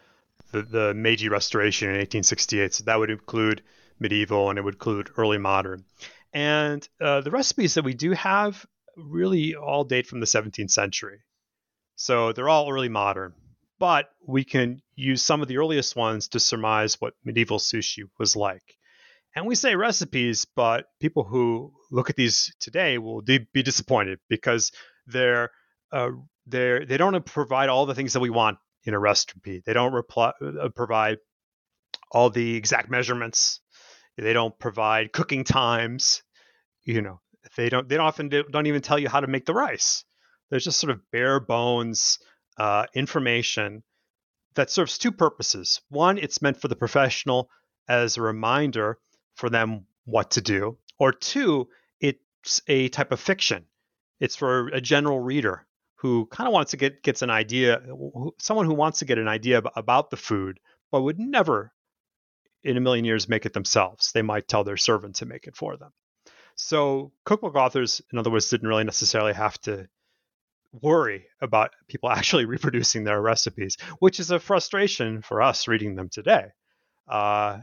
the, 0.52 0.62
the 0.62 0.93
Meiji 0.93 1.30
Restoration 1.30 1.89
in 1.89 1.95
1868. 1.95 2.73
So 2.73 2.84
that 2.86 2.99
would 2.99 3.10
include 3.10 3.62
medieval 3.99 4.49
and 4.49 4.57
it 4.57 4.63
would 4.63 4.75
include 4.75 5.12
early 5.17 5.38
modern. 5.38 5.85
And 6.33 6.88
uh, 7.01 7.21
the 7.21 7.31
recipes 7.31 7.73
that 7.73 7.83
we 7.83 7.93
do 7.93 8.12
have 8.12 8.65
really 8.95 9.55
all 9.55 9.83
date 9.83 10.07
from 10.07 10.19
the 10.19 10.25
17th 10.25 10.71
century. 10.71 11.19
So 11.95 12.31
they're 12.31 12.49
all 12.49 12.71
early 12.71 12.89
modern. 12.89 13.33
But 13.79 14.09
we 14.27 14.43
can 14.43 14.81
use 14.95 15.23
some 15.23 15.41
of 15.41 15.47
the 15.47 15.57
earliest 15.57 15.95
ones 15.95 16.27
to 16.29 16.39
surmise 16.39 16.99
what 16.99 17.13
medieval 17.23 17.59
sushi 17.59 18.03
was 18.17 18.35
like. 18.35 18.75
And 19.35 19.45
we 19.45 19.55
say 19.55 19.75
recipes, 19.75 20.45
but 20.45 20.88
people 20.99 21.23
who 21.23 21.71
look 21.91 22.09
at 22.09 22.15
these 22.15 22.53
today 22.59 22.97
will 22.97 23.21
be 23.21 23.63
disappointed 23.63 24.19
because 24.27 24.71
they're 25.07 25.49
uh, 25.91 26.09
they 26.45 26.83
they 26.85 26.97
don't 26.97 27.25
provide 27.25 27.69
all 27.69 27.85
the 27.85 27.95
things 27.95 28.13
that 28.13 28.19
we 28.19 28.29
want 28.29 28.57
in 28.83 28.93
a 28.93 28.99
recipe. 28.99 29.62
They 29.65 29.73
don't 29.73 29.93
uh, 30.17 30.69
provide 30.75 31.17
all 32.12 32.29
the 32.29 32.55
exact 32.55 32.89
measurements. 32.89 33.62
They 34.21 34.34
don't 34.34 34.58
provide 34.60 35.13
cooking 35.13 35.43
times. 35.43 36.23
You 36.84 37.01
know, 37.01 37.21
they 37.55 37.69
don't. 37.69 37.88
They 37.88 37.97
don't 37.97 38.05
often 38.05 38.29
do, 38.29 38.43
don't 38.43 38.67
even 38.67 38.82
tell 38.82 38.99
you 38.99 39.10
how 39.10 39.19
to 39.19 39.27
make 39.27 39.45
the 39.45 39.53
rice. 39.53 40.03
There's 40.49 40.63
just 40.63 40.79
sort 40.79 40.91
of 40.91 41.12
bare 41.12 41.39
bones 41.39 42.19
uh, 42.58 42.86
information 42.93 43.84
that 44.55 44.69
serves 44.69 44.97
two 44.97 45.12
purposes. 45.12 45.82
One, 45.89 46.17
it's 46.17 46.41
meant 46.41 46.60
for 46.60 46.67
the 46.67 46.75
professional 46.75 47.49
as 47.88 48.17
a 48.17 48.21
reminder 48.21 48.97
for 49.36 49.49
them 49.49 49.86
what 50.05 50.32
to 50.32 50.41
do. 50.41 50.77
Or 50.97 51.13
two, 51.13 51.69
it's 51.99 52.62
a 52.67 52.89
type 52.89 53.12
of 53.12 53.19
fiction. 53.19 53.65
It's 54.19 54.36
for 54.36 54.67
a 54.69 54.82
general 54.82 55.19
reader 55.19 55.65
who 55.95 56.25
kind 56.27 56.47
of 56.47 56.53
wants 56.53 56.71
to 56.71 56.77
get 56.77 57.03
gets 57.03 57.21
an 57.21 57.29
idea, 57.29 57.82
someone 58.39 58.65
who 58.65 58.73
wants 58.73 58.99
to 58.99 59.05
get 59.05 59.17
an 59.17 59.27
idea 59.27 59.62
about 59.75 60.10
the 60.10 60.17
food, 60.17 60.60
but 60.91 61.01
would 61.01 61.19
never 61.19 61.71
in 62.63 62.78
a 62.78 62.82
million 62.82 63.06
years 63.06 63.30
make 63.30 63.45
it 63.45 63.54
themselves. 63.54 64.12
They 64.12 64.22
might 64.22 64.48
tell 64.48 64.63
their 64.63 64.78
servant 64.78 65.15
to 65.17 65.26
make 65.26 65.48
it 65.48 65.56
for 65.56 65.78
them. 65.78 65.91
So 66.56 67.13
cookbook 67.26 67.56
authors, 67.56 68.02
in 68.12 68.19
other 68.19 68.30
words, 68.30 68.50
didn't 68.50 68.67
really 68.67 68.84
necessarily 68.84 69.34
have 69.34 69.60
to 69.62 69.88
worry 70.72 71.26
about 71.41 71.72
people 71.88 72.10
actually 72.10 72.45
reproducing 72.45 73.04
their 73.04 73.22
recipes, 73.22 73.78
which 74.00 74.19
is 74.19 74.32
a 74.32 74.39
frustration 74.39 75.22
for 75.22 75.41
us 75.41 75.67
reading 75.67 75.95
them 75.95 76.10
today. 76.10 76.48
Uh, 77.08 77.60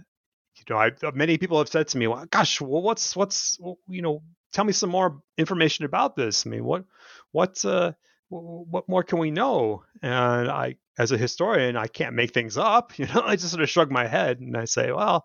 you 0.56 0.74
know, 0.74 0.80
I, 0.80 0.92
many 1.14 1.36
people 1.36 1.58
have 1.58 1.68
said 1.68 1.88
to 1.88 1.98
me, 1.98 2.06
well, 2.06 2.24
"Gosh, 2.30 2.60
well, 2.60 2.80
what's 2.80 3.14
what's 3.14 3.58
you 3.88 4.00
know, 4.00 4.22
tell 4.52 4.64
me 4.64 4.72
some 4.72 4.88
more 4.88 5.20
information 5.36 5.84
about 5.84 6.16
this. 6.16 6.46
I 6.46 6.50
mean, 6.50 6.64
what 6.64 6.84
what 7.30 7.62
uh, 7.64 7.92
what 8.30 8.88
more 8.88 9.02
can 9.02 9.18
we 9.18 9.30
know? 9.30 9.84
And 10.02 10.48
I, 10.48 10.76
as 10.98 11.12
a 11.12 11.18
historian, 11.18 11.76
I 11.76 11.86
can't 11.86 12.14
make 12.14 12.32
things 12.32 12.56
up. 12.56 12.92
You 12.98 13.06
know, 13.06 13.22
I 13.24 13.36
just 13.36 13.50
sort 13.50 13.62
of 13.62 13.70
shrug 13.70 13.90
my 13.90 14.06
head 14.06 14.40
and 14.40 14.56
I 14.56 14.64
say, 14.64 14.92
well, 14.92 15.24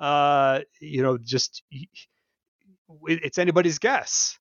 uh, 0.00 0.60
you 0.80 1.02
know, 1.02 1.18
just 1.18 1.62
it's 3.06 3.38
anybody's 3.38 3.78
guess. 3.78 4.38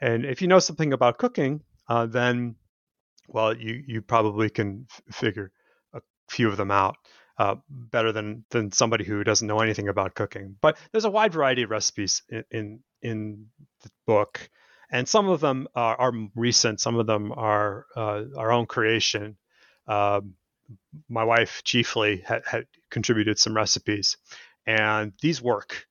And 0.00 0.24
if 0.24 0.42
you 0.42 0.48
know 0.48 0.58
something 0.58 0.92
about 0.92 1.18
cooking, 1.18 1.62
uh, 1.88 2.06
then, 2.06 2.56
well, 3.28 3.56
you 3.56 3.82
you 3.86 4.02
probably 4.02 4.50
can 4.50 4.86
f- 4.90 5.14
figure 5.14 5.52
a 5.94 6.00
few 6.28 6.48
of 6.48 6.56
them 6.56 6.70
out. 6.70 6.96
Uh, 7.38 7.54
better 7.68 8.10
than 8.10 8.44
than 8.50 8.72
somebody 8.72 9.04
who 9.04 9.22
doesn't 9.22 9.46
know 9.46 9.60
anything 9.60 9.88
about 9.88 10.16
cooking. 10.16 10.56
But 10.60 10.76
there's 10.90 11.04
a 11.04 11.10
wide 11.10 11.32
variety 11.32 11.62
of 11.62 11.70
recipes 11.70 12.22
in 12.28 12.44
in, 12.50 12.80
in 13.00 13.46
the 13.82 13.90
book, 14.08 14.50
and 14.90 15.08
some 15.08 15.28
of 15.28 15.40
them 15.40 15.68
are, 15.76 15.96
are 16.00 16.12
recent, 16.34 16.80
some 16.80 16.96
of 16.96 17.06
them 17.06 17.30
are 17.30 17.86
uh, 17.94 18.24
our 18.36 18.50
own 18.50 18.66
creation. 18.66 19.36
Um, 19.88 20.34
my 21.08 21.24
wife 21.24 21.62
chiefly 21.64 22.22
had, 22.24 22.42
had, 22.46 22.66
contributed 22.90 23.38
some 23.38 23.56
recipes, 23.56 24.16
and 24.66 25.12
these 25.22 25.42
work. 25.42 25.86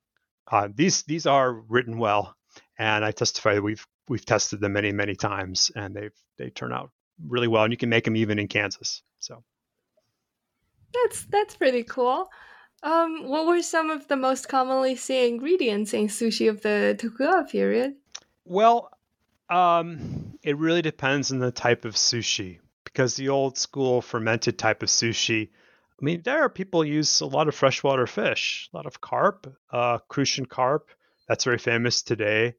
Uh, 0.49 0.69
these 0.73 1.03
these 1.03 1.25
are 1.25 1.51
written 1.51 1.97
well, 1.97 2.35
and 2.77 3.03
I 3.03 3.11
testify 3.11 3.55
that 3.55 3.61
we've 3.61 3.85
we've 4.07 4.25
tested 4.25 4.61
them 4.61 4.73
many 4.73 4.91
many 4.91 5.15
times, 5.15 5.71
and 5.75 5.95
they 5.95 6.09
they 6.37 6.49
turn 6.49 6.71
out 6.71 6.91
really 7.27 7.47
well, 7.47 7.63
and 7.63 7.73
you 7.73 7.77
can 7.77 7.89
make 7.89 8.05
them 8.05 8.15
even 8.15 8.39
in 8.39 8.47
Kansas. 8.47 9.01
So 9.19 9.43
that's 10.93 11.25
that's 11.25 11.55
pretty 11.55 11.83
cool. 11.83 12.29
Um, 12.83 13.27
what 13.27 13.47
were 13.47 13.63
some 13.63 13.89
of 13.89 14.07
the 14.07 14.15
most 14.15 14.47
commonly 14.47 14.95
seen 14.95 15.33
ingredients 15.33 15.93
in 15.93 16.07
sushi 16.07 16.47
of 16.47 16.61
the 16.61 16.95
Tokugawa 16.97 17.45
period? 17.45 17.95
Well, 18.45 18.91
um, 19.49 20.37
it 20.43 20.57
really 20.57 20.83
depends 20.83 21.31
on 21.31 21.39
the 21.39 21.51
type 21.51 21.85
of 21.85 21.95
sushi 21.95 22.59
because 22.97 23.15
the 23.15 23.29
old 23.29 23.59
school 23.59 24.01
fermented 24.01 24.57
type 24.57 24.81
of 24.81 24.89
sushi, 24.89 25.49
I 25.49 26.03
mean, 26.03 26.23
there 26.23 26.39
are 26.39 26.49
people 26.49 26.83
use 26.83 27.21
a 27.21 27.27
lot 27.27 27.47
of 27.47 27.53
freshwater 27.53 28.07
fish, 28.07 28.71
a 28.73 28.75
lot 28.75 28.87
of 28.87 28.99
carp, 28.99 29.55
uh, 29.71 29.99
crucian 30.07 30.47
carp. 30.47 30.89
That's 31.27 31.43
very 31.43 31.59
famous 31.59 32.01
today 32.01 32.55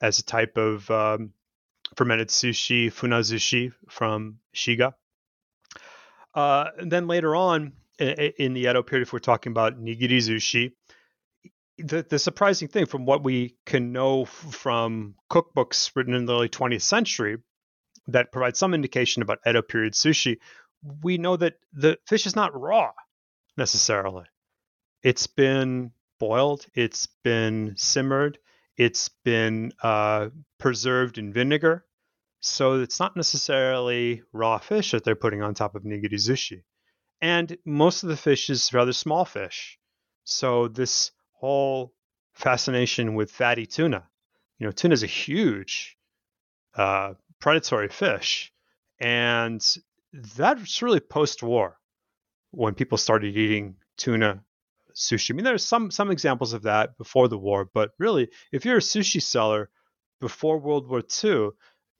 as 0.00 0.20
a 0.20 0.22
type 0.22 0.56
of 0.56 0.88
um, 0.92 1.32
fermented 1.96 2.28
sushi, 2.28 2.86
funazushi 2.86 3.72
from 3.88 4.38
Shiga. 4.54 4.94
Uh, 6.36 6.66
and 6.78 6.92
then 6.92 7.08
later 7.08 7.34
on 7.34 7.72
in 7.98 8.54
the 8.54 8.68
Edo 8.68 8.84
period, 8.84 9.08
if 9.08 9.12
we're 9.12 9.18
talking 9.18 9.50
about 9.50 9.82
nigiri 9.82 10.18
sushi, 10.18 10.70
the, 11.78 12.06
the 12.08 12.20
surprising 12.20 12.68
thing 12.68 12.86
from 12.86 13.06
what 13.06 13.24
we 13.24 13.56
can 13.66 13.90
know 13.90 14.24
from 14.24 15.16
cookbooks 15.28 15.90
written 15.96 16.14
in 16.14 16.26
the 16.26 16.32
early 16.32 16.48
20th 16.48 16.82
century 16.82 17.38
that 18.12 18.32
provide 18.32 18.56
some 18.56 18.74
indication 18.74 19.22
about 19.22 19.38
Edo 19.46 19.62
period 19.62 19.94
sushi, 19.94 20.38
we 21.02 21.18
know 21.18 21.36
that 21.36 21.54
the 21.72 21.98
fish 22.06 22.26
is 22.26 22.36
not 22.36 22.58
raw 22.58 22.92
necessarily. 23.56 24.24
It's 25.02 25.26
been 25.26 25.92
boiled, 26.18 26.66
it's 26.74 27.08
been 27.24 27.74
simmered, 27.76 28.38
it's 28.76 29.10
been 29.24 29.72
uh, 29.82 30.28
preserved 30.58 31.18
in 31.18 31.32
vinegar. 31.32 31.84
So 32.40 32.80
it's 32.80 32.98
not 32.98 33.16
necessarily 33.16 34.22
raw 34.32 34.58
fish 34.58 34.92
that 34.92 35.04
they're 35.04 35.14
putting 35.14 35.42
on 35.42 35.54
top 35.54 35.74
of 35.74 35.82
nigiri 35.82 36.14
sushi. 36.14 36.62
And 37.20 37.58
most 37.66 38.02
of 38.02 38.08
the 38.08 38.16
fish 38.16 38.48
is 38.48 38.72
rather 38.72 38.94
small 38.94 39.26
fish. 39.26 39.78
So 40.24 40.68
this 40.68 41.10
whole 41.32 41.92
fascination 42.32 43.14
with 43.14 43.30
fatty 43.30 43.66
tuna, 43.66 44.08
you 44.58 44.66
know, 44.66 44.72
tuna 44.72 44.94
is 44.94 45.02
a 45.02 45.06
huge 45.06 45.98
uh, 46.74 47.14
predatory 47.40 47.88
fish. 47.88 48.52
And 49.00 49.64
that's 50.12 50.82
really 50.82 51.00
post-war 51.00 51.78
when 52.50 52.74
people 52.74 52.98
started 52.98 53.36
eating 53.36 53.76
tuna 53.96 54.42
sushi. 54.94 55.32
I 55.32 55.34
mean, 55.34 55.44
there's 55.44 55.64
some 55.64 55.90
some 55.90 56.10
examples 56.10 56.52
of 56.52 56.62
that 56.62 56.96
before 56.98 57.28
the 57.28 57.38
war, 57.38 57.68
but 57.72 57.92
really, 57.98 58.28
if 58.52 58.64
you're 58.64 58.78
a 58.78 58.80
sushi 58.80 59.22
seller 59.22 59.70
before 60.20 60.58
World 60.58 60.88
War 60.88 61.02
II 61.24 61.50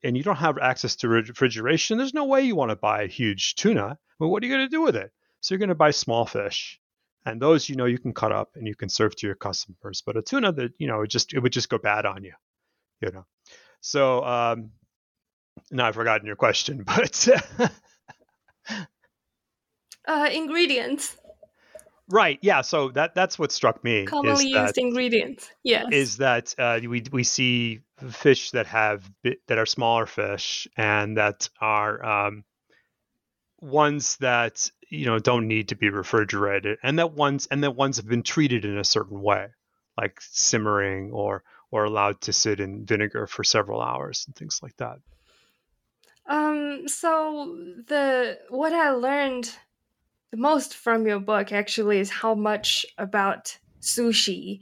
and 0.02 0.16
you 0.16 0.22
don't 0.22 0.36
have 0.36 0.58
access 0.58 0.96
to 0.96 1.08
refrigeration, 1.08 1.98
there's 1.98 2.14
no 2.14 2.26
way 2.26 2.42
you 2.42 2.56
want 2.56 2.70
to 2.70 2.76
buy 2.76 3.02
a 3.02 3.06
huge 3.06 3.54
tuna. 3.54 3.98
Well, 4.18 4.30
what 4.30 4.42
are 4.42 4.46
you 4.46 4.52
going 4.52 4.66
to 4.66 4.76
do 4.76 4.82
with 4.82 4.96
it? 4.96 5.10
So 5.40 5.54
you're 5.54 5.58
going 5.58 5.70
to 5.70 5.74
buy 5.74 5.90
small 5.90 6.26
fish, 6.26 6.80
and 7.24 7.40
those 7.40 7.68
you 7.68 7.76
know 7.76 7.86
you 7.86 7.98
can 7.98 8.12
cut 8.12 8.32
up 8.32 8.50
and 8.56 8.66
you 8.66 8.74
can 8.74 8.88
serve 8.88 9.16
to 9.16 9.26
your 9.26 9.36
customers. 9.36 10.02
But 10.04 10.16
a 10.16 10.22
tuna 10.22 10.52
that 10.52 10.72
you 10.78 10.88
know 10.88 11.02
it 11.02 11.10
just 11.10 11.32
it 11.32 11.40
would 11.40 11.52
just 11.52 11.68
go 11.68 11.78
bad 11.78 12.06
on 12.06 12.24
you, 12.24 12.34
you 13.00 13.10
know. 13.10 13.24
So 13.80 14.22
um, 14.24 14.70
now 15.70 15.86
I've 15.86 15.94
forgotten 15.94 16.26
your 16.26 16.36
question, 16.36 16.82
but 16.86 17.28
uh, 20.06 20.28
ingredients. 20.32 21.16
Right. 22.10 22.40
Yeah. 22.42 22.62
So 22.62 22.90
that 22.90 23.14
that's 23.14 23.38
what 23.38 23.52
struck 23.52 23.84
me. 23.84 24.04
Commonly 24.04 24.46
used 24.46 24.56
that, 24.56 24.78
ingredients. 24.78 25.48
Yes. 25.62 25.86
Is 25.92 26.16
that 26.16 26.54
uh, 26.58 26.80
we 26.82 27.04
we 27.12 27.22
see 27.22 27.80
fish 28.10 28.50
that 28.50 28.66
have 28.66 29.08
that 29.22 29.58
are 29.58 29.66
smaller 29.66 30.06
fish 30.06 30.66
and 30.76 31.16
that 31.16 31.48
are 31.60 32.04
um, 32.04 32.44
ones 33.60 34.16
that 34.16 34.70
you 34.88 35.06
know 35.06 35.20
don't 35.20 35.46
need 35.46 35.68
to 35.68 35.76
be 35.76 35.88
refrigerated, 35.88 36.78
and 36.82 36.98
that 36.98 37.12
ones 37.12 37.46
and 37.48 37.62
that 37.62 37.76
ones 37.76 37.98
have 37.98 38.08
been 38.08 38.24
treated 38.24 38.64
in 38.64 38.76
a 38.76 38.84
certain 38.84 39.22
way, 39.22 39.46
like 39.96 40.18
simmering 40.20 41.12
or 41.12 41.44
or 41.70 41.84
allowed 41.84 42.20
to 42.22 42.32
sit 42.32 42.58
in 42.58 42.84
vinegar 42.84 43.28
for 43.28 43.44
several 43.44 43.80
hours 43.80 44.24
and 44.26 44.34
things 44.34 44.58
like 44.64 44.76
that. 44.78 44.98
Um. 46.30 46.88
So 46.88 47.56
the 47.86 48.38
what 48.48 48.72
I 48.72 48.90
learned 48.90 49.54
the 50.30 50.36
most 50.36 50.74
from 50.74 51.06
your 51.06 51.20
book 51.20 51.52
actually 51.52 51.98
is 51.98 52.10
how 52.10 52.34
much 52.34 52.86
about 52.96 53.58
sushi 53.80 54.60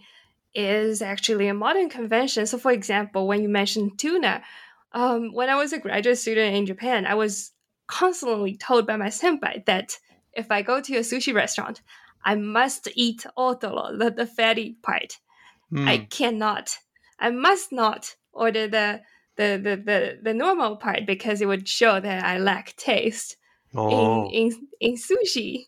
is 0.54 1.02
actually 1.02 1.48
a 1.48 1.54
modern 1.54 1.88
convention. 1.88 2.46
So, 2.46 2.58
for 2.58 2.72
example, 2.72 3.26
when 3.26 3.42
you 3.42 3.48
mentioned 3.48 3.98
tuna, 3.98 4.42
um, 4.92 5.32
when 5.32 5.50
I 5.50 5.56
was 5.56 5.72
a 5.72 5.78
graduate 5.78 6.18
student 6.18 6.56
in 6.56 6.66
Japan, 6.66 7.06
I 7.06 7.14
was 7.14 7.52
constantly 7.86 8.56
told 8.56 8.86
by 8.86 8.96
my 8.96 9.08
senpai 9.08 9.64
that 9.66 9.98
if 10.32 10.50
I 10.50 10.62
go 10.62 10.80
to 10.80 10.96
a 10.96 11.00
sushi 11.00 11.34
restaurant, 11.34 11.82
I 12.24 12.34
must 12.34 12.88
eat 12.94 13.26
otoro, 13.36 13.98
the, 13.98 14.10
the 14.10 14.26
fatty 14.26 14.76
part. 14.82 15.18
Mm. 15.72 15.88
I 15.88 15.96
hmm. 15.98 16.04
cannot, 16.04 16.78
I 17.18 17.30
must 17.30 17.72
not 17.72 18.16
order 18.32 18.68
the, 18.68 19.02
the, 19.38 19.60
the, 19.62 19.76
the, 19.76 20.18
the 20.22 20.34
normal 20.34 20.76
part 20.76 21.06
because 21.06 21.40
it 21.40 21.46
would 21.46 21.66
show 21.66 21.98
that 21.98 22.24
I 22.24 22.38
lack 22.38 22.76
taste 22.76 23.36
oh. 23.74 24.28
in, 24.28 24.50
in 24.50 24.68
in 24.80 24.94
sushi. 24.96 25.66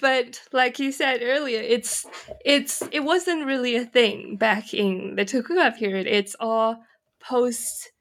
But 0.00 0.40
like 0.52 0.80
you 0.80 0.90
said 0.90 1.20
earlier, 1.22 1.60
it's 1.60 2.04
it's 2.44 2.82
it 2.90 3.04
wasn't 3.04 3.46
really 3.46 3.76
a 3.76 3.84
thing 3.84 4.36
back 4.36 4.74
in 4.74 5.14
the 5.14 5.24
Tokugawa 5.24 5.70
period. 5.78 6.08
It's 6.08 6.34
all 6.40 6.82
post 7.20 7.92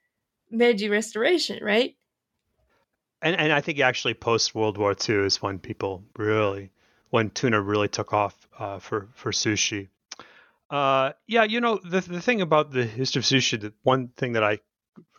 Meiji 0.49 0.89
Restoration, 0.89 1.63
right? 1.63 1.95
And 3.21 3.35
and 3.35 3.53
I 3.53 3.61
think 3.61 3.79
actually 3.79 4.15
post 4.15 4.55
World 4.55 4.79
War 4.79 4.95
II 5.07 5.17
is 5.17 5.43
when 5.43 5.59
people 5.59 6.03
really 6.17 6.71
when 7.11 7.29
tuna 7.29 7.61
really 7.61 7.87
took 7.87 8.13
off 8.13 8.47
uh, 8.57 8.79
for 8.79 9.07
for 9.13 9.31
sushi. 9.31 9.89
Uh, 10.71 11.11
yeah, 11.27 11.43
you 11.43 11.59
know 11.59 11.79
the 11.83 11.99
the 11.99 12.21
thing 12.21 12.41
about 12.41 12.71
the 12.71 12.85
history 12.85 13.19
of 13.19 13.25
sushi, 13.25 13.59
the 13.59 13.73
one 13.83 14.07
thing 14.15 14.33
that 14.33 14.43
I 14.43 14.59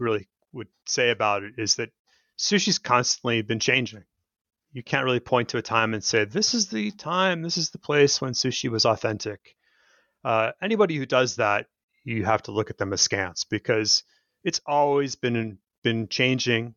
really 0.01 0.27
would 0.53 0.69
say 0.87 1.11
about 1.11 1.43
it 1.43 1.55
is 1.59 1.77
that 1.77 1.91
sushi's 2.38 2.79
constantly 2.79 3.43
been 3.43 3.61
changing. 3.61 4.05
You 4.73 4.83
can't 4.83 5.05
really 5.05 5.21
point 5.21 5.51
to 5.51 5.59
a 5.59 5.62
time 5.62 5.93
and 5.93 6.03
say, 6.03 6.25
this 6.25 6.55
is 6.55 6.69
the 6.69 6.91
time, 6.93 7.43
this 7.43 7.59
is 7.59 7.69
the 7.71 7.79
place 7.79 8.19
when 8.19 8.33
sushi 8.33 8.71
was 8.71 8.87
authentic. 8.87 9.55
Uh, 10.25 10.53
anybody 10.62 10.97
who 10.97 11.05
does 11.05 11.37
that, 11.37 11.67
you 12.05 12.25
have 12.25 12.43
to 12.45 12.53
look 12.53 12.71
at 12.71 12.79
them 12.79 12.95
askance 12.95 13.45
because 13.45 14.05
it's 14.45 14.61
always 14.65 15.17
been 15.17 15.59
been 15.85 16.09
changing. 16.09 16.75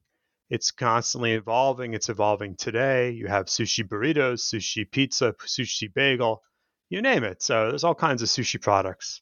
It's 0.50 0.72
constantly 0.72 1.32
evolving. 1.32 1.94
It's 1.94 2.10
evolving 2.10 2.58
today. 2.58 3.12
You 3.12 3.28
have 3.28 3.46
sushi 3.46 3.88
burritos, 3.88 4.54
sushi 4.54 4.90
pizza, 4.92 5.34
sushi 5.46 5.94
bagel, 5.94 6.44
you 6.90 7.02
name 7.02 7.24
it. 7.24 7.42
So 7.42 7.70
there's 7.70 7.84
all 7.84 7.96
kinds 7.96 8.22
of 8.22 8.30
sushi 8.30 8.62
products 8.62 9.22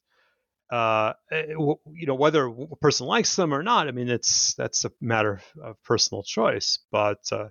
uh, 0.70 1.12
eh, 1.30 1.46
you 1.48 2.06
know 2.06 2.14
whether 2.14 2.46
a 2.46 2.76
person 2.80 3.06
likes 3.06 3.36
them 3.36 3.54
or 3.54 3.62
not. 3.62 3.88
I 3.88 3.92
mean, 3.92 4.08
it's 4.08 4.54
that's 4.54 4.84
a 4.84 4.92
matter 5.00 5.40
of 5.62 5.82
personal 5.82 6.22
choice. 6.22 6.78
But 6.90 7.20
uh, 7.30 7.48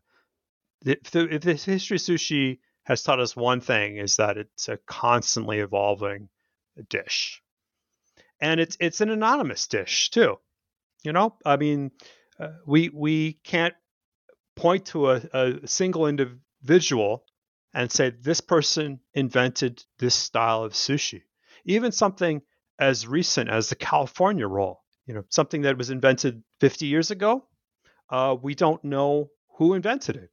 if, 0.85 1.11
the, 1.11 1.33
if 1.33 1.41
the 1.41 1.53
history 1.53 1.95
of 1.95 2.01
sushi 2.01 2.59
has 2.83 3.03
taught 3.03 3.19
us 3.19 3.35
one 3.35 3.61
thing, 3.61 3.97
is 3.97 4.17
that 4.17 4.37
it's 4.37 4.67
a 4.67 4.77
constantly 4.87 5.59
evolving 5.59 6.29
dish, 6.89 7.41
and 8.41 8.59
it's 8.59 8.77
it's 8.79 9.01
an 9.01 9.09
anonymous 9.09 9.67
dish 9.67 10.09
too. 10.09 10.37
You 11.03 11.13
know, 11.13 11.35
I 11.45 11.57
mean, 11.57 11.91
uh, 12.39 12.49
we 12.65 12.89
we 12.89 13.33
can't 13.43 13.75
point 14.55 14.87
to 14.87 15.11
a, 15.11 15.21
a 15.33 15.67
single 15.67 16.07
individual 16.07 17.25
and 17.73 17.91
say 17.91 18.11
this 18.11 18.41
person 18.41 18.99
invented 19.13 19.83
this 19.99 20.15
style 20.15 20.63
of 20.63 20.73
sushi. 20.73 21.23
Even 21.65 21.91
something 21.91 22.41
as 22.79 23.07
recent 23.07 23.49
as 23.49 23.69
the 23.69 23.75
California 23.75 24.47
roll, 24.47 24.83
you 25.05 25.13
know, 25.13 25.23
something 25.29 25.61
that 25.63 25.77
was 25.77 25.89
invented 25.89 26.43
50 26.59 26.85
years 26.85 27.11
ago. 27.11 27.45
Uh, 28.09 28.35
we 28.41 28.55
don't 28.55 28.83
know 28.83 29.29
who 29.57 29.73
invented 29.73 30.15
it. 30.15 30.29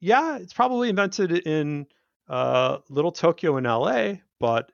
Yeah, 0.00 0.38
it's 0.38 0.52
probably 0.52 0.88
invented 0.88 1.32
in 1.32 1.86
uh, 2.28 2.78
Little 2.88 3.12
Tokyo 3.12 3.56
in 3.56 3.64
LA, 3.64 4.14
but 4.38 4.72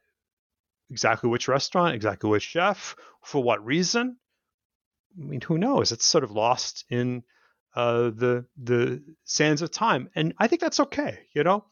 exactly 0.91 1.29
which 1.29 1.49
restaurant, 1.49 1.95
exactly 1.95 2.31
which 2.31 2.43
chef, 2.43 2.95
for 3.23 3.43
what 3.43 3.65
reason? 3.65 4.17
I 5.19 5.25
mean, 5.25 5.41
who 5.41 5.59
knows? 5.59 5.91
It's 5.93 6.05
sort 6.05 6.25
of 6.25 6.31
lost 6.31 6.85
in 6.91 7.25
uh, 7.75 8.11
the 8.11 8.47
the 8.57 9.03
sands 9.25 9.63
of 9.63 9.71
time, 9.71 10.09
and 10.15 10.35
I 10.39 10.47
think 10.47 10.61
that's 10.61 10.81
okay. 10.81 11.21
You 11.35 11.45
know, 11.45 11.65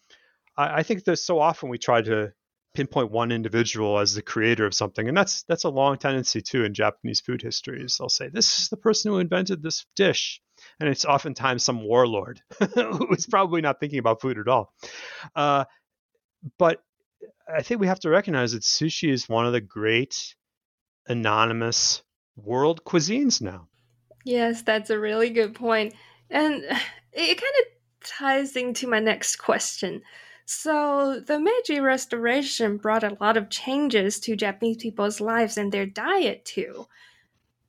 I, 0.56 0.78
I 0.78 0.82
think 0.82 1.04
that 1.04 1.16
so 1.16 1.38
often 1.40 1.68
we 1.68 1.78
try 1.78 2.02
to 2.02 2.32
pinpoint 2.74 3.10
one 3.10 3.30
individual 3.30 3.98
as 4.00 4.14
the 4.14 4.22
creator 4.22 4.66
of 4.66 4.74
something 4.74 5.06
and 5.06 5.16
that's 5.16 5.44
that's 5.44 5.62
a 5.62 5.68
long 5.68 5.96
tendency 5.96 6.42
too 6.42 6.64
in 6.64 6.74
japanese 6.74 7.20
food 7.20 7.40
histories. 7.40 7.96
They'll 7.96 8.08
say 8.08 8.28
this 8.28 8.58
is 8.58 8.68
the 8.68 8.76
person 8.76 9.12
who 9.12 9.18
invented 9.18 9.62
this 9.62 9.86
dish 9.94 10.40
and 10.80 10.88
it's 10.88 11.04
oftentimes 11.04 11.62
some 11.62 11.84
warlord 11.84 12.40
who's 12.74 13.26
probably 13.26 13.60
not 13.60 13.78
thinking 13.78 14.00
about 14.00 14.20
food 14.20 14.38
at 14.38 14.48
all. 14.48 14.72
Uh, 15.36 15.64
but 16.58 16.82
i 17.48 17.62
think 17.62 17.80
we 17.80 17.86
have 17.86 18.00
to 18.00 18.10
recognize 18.10 18.52
that 18.52 18.62
sushi 18.62 19.10
is 19.10 19.28
one 19.28 19.46
of 19.46 19.52
the 19.52 19.60
great 19.60 20.34
anonymous 21.06 22.02
world 22.36 22.82
cuisines 22.84 23.40
now. 23.40 23.68
Yes 24.24 24.62
that's 24.62 24.90
a 24.90 24.98
really 24.98 25.30
good 25.30 25.54
point 25.54 25.94
and 26.28 26.64
it 27.12 27.40
kind 27.40 27.54
of 27.60 28.08
ties 28.08 28.56
into 28.56 28.88
my 28.88 28.98
next 28.98 29.36
question 29.36 30.02
So, 30.46 31.20
the 31.20 31.40
Meiji 31.40 31.80
Restoration 31.80 32.76
brought 32.76 33.02
a 33.02 33.16
lot 33.18 33.38
of 33.38 33.48
changes 33.48 34.20
to 34.20 34.36
Japanese 34.36 34.76
people's 34.76 35.20
lives 35.20 35.56
and 35.56 35.72
their 35.72 35.86
diet 35.86 36.44
too. 36.44 36.86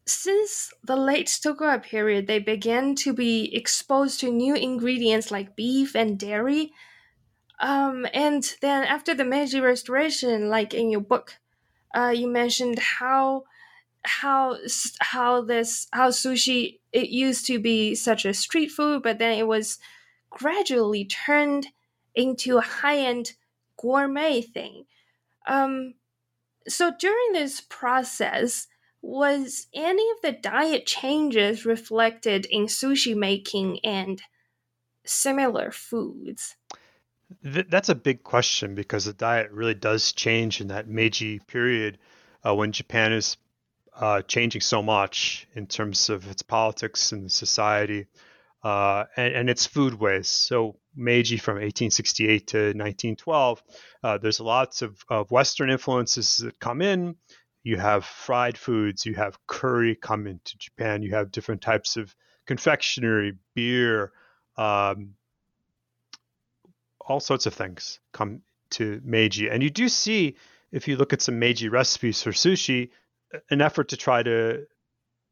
Since 0.05 0.73
the 0.83 0.97
late 0.97 1.39
Tokugawa 1.41 1.79
period, 1.79 2.27
they 2.27 2.39
began 2.39 2.93
to 2.95 3.13
be 3.13 3.55
exposed 3.55 4.19
to 4.19 4.31
new 4.31 4.55
ingredients 4.55 5.31
like 5.31 5.55
beef 5.55 5.95
and 5.95 6.19
dairy. 6.19 6.73
Um, 7.59 8.05
and 8.13 8.43
then 8.61 8.83
after 8.83 9.15
the 9.15 9.23
Meiji 9.23 9.61
Restoration, 9.61 10.49
like 10.49 10.73
in 10.73 10.89
your 10.89 11.01
book, 11.01 11.38
uh, 11.95 12.13
you 12.15 12.27
mentioned 12.27 12.79
how 12.79 13.45
how 14.03 14.57
how 14.99 15.41
this 15.41 15.88
how 15.91 16.09
sushi 16.09 16.79
it 16.91 17.09
used 17.09 17.45
to 17.47 17.57
be 17.57 17.95
such 17.95 18.25
a 18.25 18.33
street 18.33 18.69
food, 18.69 19.01
but 19.01 19.17
then 19.17 19.39
it 19.39 19.47
was 19.47 19.79
gradually 20.29 21.05
turned 21.05 21.67
into 22.15 22.58
a 22.58 22.62
high 22.62 22.99
end 22.99 23.34
gourmet 23.78 24.41
thing. 24.41 24.86
Um, 25.47 25.95
so 26.67 26.91
during 26.97 27.34
this 27.34 27.62
process, 27.62 28.67
was 29.01 29.67
any 29.73 30.10
of 30.12 30.21
the 30.23 30.32
diet 30.32 30.88
changes 30.88 31.65
reflected 31.65 32.47
in 32.49 32.65
sushi 32.65 33.15
making 33.15 33.80
and 33.84 34.21
similar 35.06 35.71
foods? 35.71 36.56
that's 37.41 37.89
a 37.89 37.95
big 37.95 38.23
question 38.23 38.75
because 38.75 39.06
the 39.06 39.13
diet 39.13 39.51
really 39.51 39.73
does 39.73 40.13
change 40.13 40.62
in 40.62 40.67
that 40.67 40.88
Meiji 40.88 41.39
period 41.39 41.97
uh, 42.45 42.54
when 42.54 42.71
Japan 42.71 43.13
is 43.13 43.38
uh, 43.95 44.21
changing 44.21 44.62
so 44.62 44.82
much 44.82 45.47
in 45.56 45.67
terms 45.67 46.10
of 46.10 46.30
its 46.30 46.41
politics 46.41 47.12
and 47.12 47.32
society 47.32 48.08
uh, 48.63 49.06
and, 49.15 49.34
and, 49.34 49.49
its 49.49 49.67
foodways. 49.67 50.25
So 50.25 50.75
Meiji 50.95 51.38
from 51.38 51.55
1868 51.55 52.47
to 52.47 52.58
1912, 52.58 53.63
uh, 54.03 54.17
there's 54.17 54.39
lots 54.39 54.81
of, 54.81 55.03
of 55.10 55.31
Western 55.31 55.69
influences 55.69 56.38
that 56.38 56.60
come 56.60 56.81
in. 56.81 57.15
You 57.63 57.77
have 57.77 58.05
fried 58.05 58.58
foods, 58.58 59.05
you 59.05 59.15
have 59.15 59.38
curry 59.47 59.95
come 59.95 60.27
into 60.27 60.58
Japan, 60.58 61.01
you 61.01 61.15
have 61.15 61.31
different 61.31 61.62
types 61.62 61.97
of 61.97 62.15
confectionery, 62.45 63.34
beer, 63.55 64.12
um, 64.58 65.15
all 67.01 67.19
sorts 67.19 67.45
of 67.45 67.53
things 67.53 67.99
come 68.13 68.41
to 68.71 69.01
Meiji. 69.03 69.49
And 69.49 69.62
you 69.63 69.69
do 69.69 69.89
see, 69.89 70.36
if 70.71 70.88
you 70.88 70.95
look 70.95 71.13
at 71.13 71.21
some 71.21 71.39
Meiji 71.39 71.69
recipes 71.69 72.21
for 72.21 72.31
sushi, 72.31 72.89
an 73.49 73.62
effort 73.62 73.89
to 73.89 73.97
try 73.97 74.23
to 74.23 74.65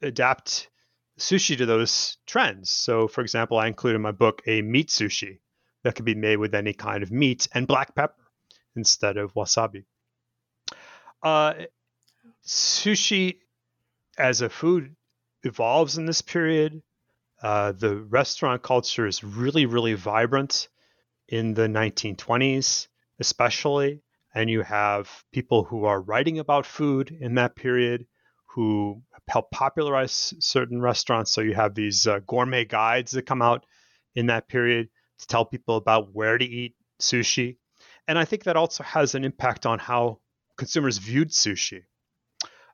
adapt 0.02 0.70
sushi 1.20 1.58
to 1.58 1.66
those 1.66 2.18
trends. 2.26 2.70
So, 2.70 3.08
for 3.08 3.22
example, 3.22 3.58
I 3.58 3.68
include 3.68 3.96
in 3.96 4.02
my 4.02 4.12
book 4.12 4.42
a 4.48 4.62
meat 4.62 4.90
sushi 4.90 5.40
that 5.84 5.96
could 5.96 6.06
be 6.06 6.16
made 6.16 6.38
with 6.38 6.56
any 6.56 6.74
kind 6.74 7.04
of 7.04 7.12
meat 7.12 7.48
and 7.54 7.68
black 7.68 7.96
pepper 7.96 8.24
instead 8.76 9.18
of 9.18 9.34
wasabi. 9.34 9.84
Uh, 11.22 11.54
sushi 12.46 13.38
as 14.18 14.42
a 14.42 14.50
food 14.50 14.96
evolves 15.44 15.98
in 15.98 16.06
this 16.06 16.22
period. 16.22 16.82
Uh, 17.42 17.74
the 17.74 17.98
restaurant 17.98 18.62
culture 18.62 19.06
is 19.06 19.24
really, 19.24 19.66
really 19.66 19.94
vibrant 19.94 20.70
in 21.28 21.54
the 21.54 21.68
1920s, 21.68 22.88
especially. 23.20 24.02
And 24.36 24.50
you 24.50 24.62
have 24.62 25.24
people 25.32 25.64
who 25.64 25.86
are 25.86 26.02
writing 26.02 26.40
about 26.40 26.66
food 26.66 27.16
in 27.20 27.36
that 27.36 27.56
period 27.56 28.06
who 28.46 29.02
help 29.28 29.52
popularize 29.52 30.34
certain 30.40 30.82
restaurants. 30.82 31.32
So 31.32 31.42
you 31.42 31.54
have 31.54 31.76
these 31.76 32.08
uh, 32.08 32.20
gourmet 32.26 32.66
guides 32.66 33.12
that 33.12 33.26
come 33.26 33.42
out 33.42 33.66
in 34.16 34.28
that 34.28 34.48
period 34.48 34.90
to 35.20 35.28
tell 35.28 35.46
people 35.46 35.78
about 35.78 36.14
where 36.14 36.38
to 36.38 36.46
eat 36.46 36.76
sushi. 37.00 37.58
And 38.08 38.18
I 38.20 38.26
think 38.26 38.44
that 38.44 38.58
also 38.58 38.84
has 38.84 39.16
an 39.16 39.24
impact 39.24 39.66
on 39.66 39.80
how 39.80 40.20
consumers 40.58 40.98
viewed 40.98 41.30
sushi. 41.30 41.84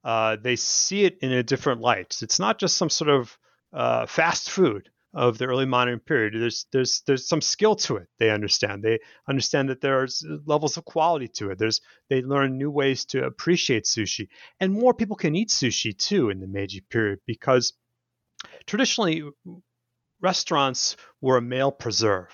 Uh, 0.03 0.37
they 0.41 0.55
see 0.55 1.03
it 1.03 1.19
in 1.21 1.31
a 1.31 1.43
different 1.43 1.81
light. 1.81 2.17
It's 2.21 2.39
not 2.39 2.57
just 2.57 2.77
some 2.77 2.89
sort 2.89 3.09
of 3.09 3.37
uh, 3.73 4.05
fast 4.05 4.49
food 4.49 4.89
of 5.13 5.37
the 5.37 5.45
early 5.45 5.65
modern 5.65 5.99
period. 5.99 6.33
There's 6.39 6.67
there's 6.71 7.01
there's 7.05 7.27
some 7.27 7.41
skill 7.41 7.75
to 7.75 7.97
it. 7.97 8.07
They 8.19 8.29
understand. 8.29 8.83
They 8.83 8.99
understand 9.27 9.69
that 9.69 9.81
there's 9.81 10.23
levels 10.45 10.77
of 10.77 10.85
quality 10.85 11.27
to 11.35 11.51
it. 11.51 11.57
There's 11.57 11.81
they 12.09 12.21
learn 12.21 12.57
new 12.57 12.71
ways 12.71 13.05
to 13.05 13.25
appreciate 13.25 13.85
sushi, 13.85 14.29
and 14.59 14.73
more 14.73 14.93
people 14.93 15.15
can 15.15 15.35
eat 15.35 15.49
sushi 15.49 15.97
too 15.97 16.29
in 16.29 16.39
the 16.39 16.47
Meiji 16.47 16.81
period 16.81 17.19
because 17.25 17.73
traditionally 18.65 19.23
restaurants 20.21 20.95
were 21.21 21.37
a 21.37 21.41
male 21.41 21.71
preserve 21.71 22.29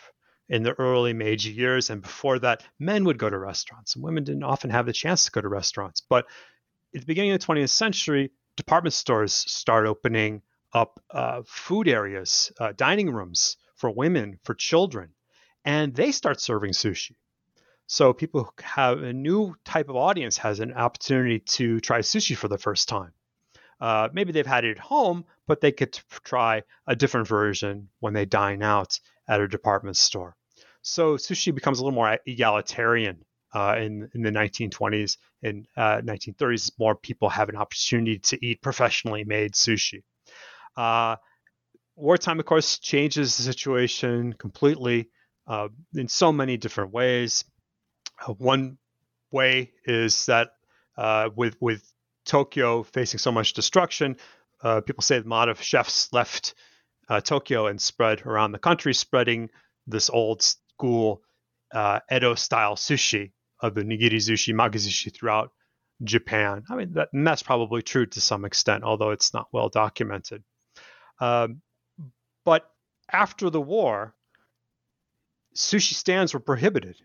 in 0.48 0.64
the 0.64 0.74
early 0.74 1.14
Meiji 1.14 1.52
years, 1.52 1.90
and 1.90 2.02
before 2.02 2.40
that, 2.40 2.64
men 2.80 3.04
would 3.06 3.18
go 3.18 3.30
to 3.30 3.38
restaurants, 3.38 3.96
and 3.96 4.04
women 4.04 4.24
didn't 4.24 4.44
often 4.44 4.70
have 4.70 4.86
the 4.86 4.94
chance 4.94 5.26
to 5.26 5.32
go 5.32 5.42
to 5.42 5.48
restaurants. 5.48 6.02
But 6.02 6.26
at 6.94 7.02
the 7.02 7.06
beginning 7.08 7.32
of 7.32 7.40
the 7.40 7.46
20th 7.46 7.70
century, 7.70 8.32
department 8.56 8.94
stores 8.94 9.34
start 9.34 9.88
opening 9.88 10.42
up 10.74 11.02
uh, 11.10 11.42
food 11.46 11.88
areas, 11.88 12.52
uh, 12.60 12.74
dining 12.76 13.10
rooms 13.10 13.58
for 13.76 13.90
women, 13.90 14.40
for 14.44 14.54
children, 14.54 15.10
and 15.64 15.96
they 15.96 16.12
start 16.12 16.40
serving 16.40 16.72
sushi. 16.72 17.16
So 17.88 18.14
people 18.14 18.44
who 18.44 18.52
have 18.64 19.04
a 19.04 19.14
new 19.14 19.56
type 19.64 19.90
of 19.90 19.96
audience 19.96 20.38
has 20.38 20.60
an 20.60 20.74
opportunity 20.74 21.40
to 21.40 21.80
try 21.80 22.00
sushi 22.00 22.36
for 22.36 22.48
the 22.48 22.58
first 22.58 22.90
time. 22.90 23.14
Uh, 23.80 24.10
maybe 24.14 24.32
they've 24.32 24.46
had 24.46 24.66
it 24.66 24.72
at 24.72 24.80
home, 24.80 25.26
but 25.48 25.62
they 25.62 25.72
could 25.72 25.94
try 26.24 26.64
a 26.88 26.96
different 26.96 27.28
version 27.28 27.90
when 28.00 28.14
they 28.14 28.26
dine 28.26 28.64
out 28.64 29.00
at 29.28 29.42
a 29.42 29.48
department 29.48 29.98
store. 29.98 30.36
So 30.82 31.18
sushi 31.18 31.54
becomes 31.54 31.80
a 31.80 31.84
little 31.84 31.96
more 31.96 32.20
egalitarian 32.26 33.26
uh, 33.54 33.76
in, 33.78 34.10
in 34.14 34.22
the 34.22 34.32
1920s 34.32 35.18
and 35.44 35.68
uh, 35.76 36.02
1930s. 36.02 36.72
More 36.78 36.96
people 36.96 37.30
have 37.30 37.50
an 37.50 37.56
opportunity 37.56 38.20
to 38.20 38.46
eat 38.46 38.62
professionally 38.62 39.24
made 39.24 39.54
sushi. 39.54 40.04
Uh, 40.78 41.16
wartime, 41.96 42.40
of 42.40 42.46
course, 42.46 42.80
changes 42.80 43.38
the 43.38 43.44
situation 43.44 44.34
completely 44.34 45.10
uh, 45.48 45.70
in 45.96 46.08
so 46.08 46.32
many 46.32 46.58
different 46.58 46.92
ways. 46.92 47.46
Uh, 48.26 48.34
one 48.34 48.78
way 49.32 49.72
is 49.86 50.28
that 50.28 50.50
with 51.36 51.56
with 51.60 51.84
Tokyo 52.26 52.84
facing 52.84 53.20
so 53.20 53.32
much 53.32 53.54
destruction, 53.54 54.18
uh, 54.62 54.82
people 54.82 55.02
say 55.02 55.18
a 55.18 55.22
lot 55.22 55.50
of 55.50 55.62
chefs 55.62 56.12
left 56.12 56.56
uh, 57.08 57.22
Tokyo 57.22 57.68
and 57.68 57.80
spread 57.80 58.26
around 58.26 58.52
the 58.52 58.60
country, 58.60 58.94
spreading 58.94 59.50
this 59.88 60.10
old 60.10 60.42
school 60.42 61.22
Edo 62.12 62.36
style 62.36 62.76
sushi 62.76 63.32
of 63.60 63.76
the 63.76 63.82
nigiri 63.82 64.16
sushi, 64.16 64.54
makizushi 64.54 65.14
throughout 65.14 65.52
Japan. 66.04 66.64
I 66.70 66.76
mean, 66.76 66.94
that, 66.94 67.10
that's 67.14 67.44
probably 67.44 67.82
true 67.82 68.06
to 68.06 68.22
some 68.22 68.46
extent, 68.46 68.84
although 68.84 69.12
it's 69.12 69.34
not 69.34 69.48
well 69.52 69.70
documented. 69.70 70.44
Um, 71.20 71.62
but 72.44 72.70
after 73.12 73.50
the 73.50 73.62
war, 73.62 74.16
sushi 75.56 75.94
stands 75.94 76.34
were 76.34 76.40
prohibited. 76.40 76.98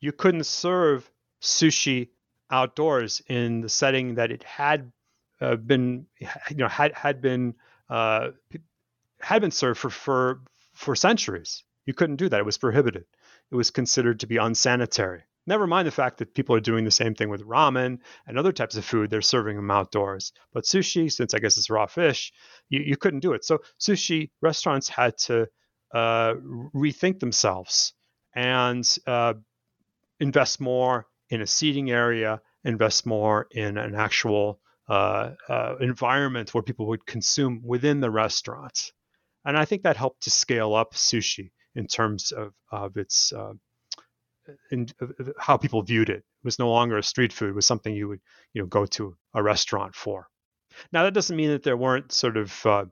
You 0.00 0.12
couldn't 0.12 0.46
serve 0.46 1.10
sushi 1.42 2.10
outdoors 2.50 3.22
in 3.28 3.60
the 3.60 3.68
setting 3.68 4.14
that 4.16 4.30
it 4.30 4.42
had 4.42 4.92
uh, 5.40 5.56
been, 5.56 6.06
you 6.18 6.56
know, 6.56 6.68
had 6.68 6.92
had 6.94 7.20
been 7.20 7.54
uh, 7.88 8.30
had 9.20 9.40
been 9.42 9.50
served 9.50 9.78
for 9.78 9.90
for 9.90 10.40
for 10.74 10.94
centuries. 10.94 11.64
You 11.86 11.94
couldn't 11.94 12.16
do 12.16 12.28
that; 12.28 12.40
it 12.40 12.46
was 12.46 12.58
prohibited. 12.58 13.04
It 13.50 13.54
was 13.54 13.70
considered 13.70 14.20
to 14.20 14.26
be 14.26 14.36
unsanitary. 14.36 15.22
Never 15.46 15.66
mind 15.66 15.86
the 15.88 15.92
fact 15.92 16.18
that 16.18 16.34
people 16.34 16.54
are 16.54 16.60
doing 16.60 16.84
the 16.84 16.90
same 16.90 17.14
thing 17.14 17.30
with 17.30 17.40
ramen 17.42 18.00
and 18.26 18.38
other 18.38 18.52
types 18.52 18.76
of 18.76 18.84
food. 18.84 19.08
They're 19.08 19.22
serving 19.22 19.56
them 19.56 19.70
outdoors. 19.70 20.32
But 20.52 20.64
sushi, 20.64 21.10
since 21.10 21.32
I 21.32 21.38
guess 21.38 21.56
it's 21.56 21.70
raw 21.70 21.86
fish, 21.86 22.34
you, 22.68 22.80
you 22.80 22.98
couldn't 22.98 23.20
do 23.20 23.32
it. 23.32 23.46
So 23.46 23.60
sushi 23.80 24.30
restaurants 24.42 24.90
had 24.90 25.16
to 25.18 25.48
uh, 25.94 26.34
rethink 26.74 27.20
themselves 27.20 27.94
and 28.34 28.86
uh, 29.06 29.34
invest 30.20 30.60
more 30.60 31.06
in 31.30 31.42
a 31.42 31.46
seating 31.46 31.90
area, 31.90 32.40
invest 32.64 33.06
more 33.06 33.46
in 33.50 33.76
an 33.76 33.94
actual 33.94 34.60
uh, 34.88 35.32
uh 35.48 35.76
environment 35.80 36.54
where 36.54 36.62
people 36.62 36.86
would 36.86 37.04
consume 37.04 37.60
within 37.64 38.00
the 38.00 38.10
restaurant. 38.10 38.92
And 39.44 39.56
I 39.56 39.64
think 39.64 39.82
that 39.82 39.96
helped 39.96 40.22
to 40.22 40.30
scale 40.30 40.74
up 40.74 40.94
sushi 40.94 41.50
in 41.74 41.86
terms 41.86 42.32
of, 42.32 42.54
of 42.72 42.96
its 42.96 43.32
uh, 43.32 43.52
in 44.70 44.88
how 45.38 45.56
people 45.56 45.82
viewed 45.82 46.08
it. 46.08 46.18
It 46.18 46.44
was 46.44 46.58
no 46.58 46.70
longer 46.70 46.98
a 46.98 47.02
street 47.02 47.32
food; 47.32 47.50
it 47.50 47.54
was 47.54 47.66
something 47.66 47.94
you 47.94 48.08
would 48.08 48.20
you 48.52 48.62
know 48.62 48.66
go 48.66 48.86
to 48.86 49.16
a 49.34 49.42
restaurant 49.42 49.94
for. 49.94 50.28
Now 50.92 51.04
that 51.04 51.14
doesn't 51.14 51.36
mean 51.36 51.50
that 51.50 51.62
there 51.62 51.76
weren't 51.76 52.12
sort 52.12 52.36
of 52.36 52.66
uh, 52.66 52.84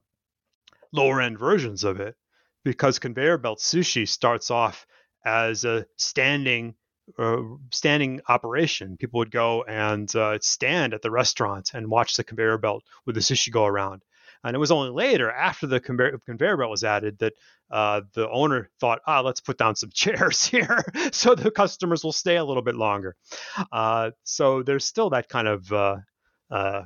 lower 0.92 1.20
end 1.20 1.38
versions 1.38 1.84
of 1.84 2.00
it, 2.00 2.16
because 2.64 2.98
conveyor 2.98 3.38
belt 3.38 3.58
sushi 3.58 4.06
starts 4.08 4.50
off 4.50 4.86
as 5.24 5.64
a 5.64 5.86
standing 5.96 6.74
uh, 7.18 7.42
standing 7.70 8.20
operation. 8.28 8.96
People 8.96 9.18
would 9.18 9.30
go 9.30 9.62
and 9.64 10.14
uh, 10.14 10.38
stand 10.40 10.94
at 10.94 11.02
the 11.02 11.10
restaurant 11.10 11.70
and 11.74 11.88
watch 11.88 12.16
the 12.16 12.24
conveyor 12.24 12.58
belt 12.58 12.84
with 13.04 13.14
the 13.14 13.20
sushi 13.20 13.50
go 13.50 13.64
around. 13.64 14.02
And 14.44 14.54
it 14.54 14.58
was 14.58 14.70
only 14.70 14.90
later, 14.90 15.30
after 15.30 15.66
the 15.66 15.80
conveyor, 15.80 16.20
conveyor 16.24 16.56
belt 16.56 16.70
was 16.70 16.84
added, 16.84 17.18
that 17.18 17.32
uh, 17.70 18.02
the 18.12 18.28
owner 18.30 18.68
thought, 18.80 19.00
ah, 19.06 19.20
let's 19.20 19.40
put 19.40 19.58
down 19.58 19.76
some 19.76 19.90
chairs 19.94 20.44
here 20.44 20.84
so 21.12 21.34
the 21.34 21.50
customers 21.50 22.04
will 22.04 22.12
stay 22.12 22.36
a 22.36 22.44
little 22.44 22.62
bit 22.62 22.76
longer. 22.76 23.16
Uh, 23.72 24.10
so 24.22 24.62
there's 24.62 24.84
still 24.84 25.10
that 25.10 25.28
kind 25.28 25.48
of 25.48 25.72
uh, 25.72 26.82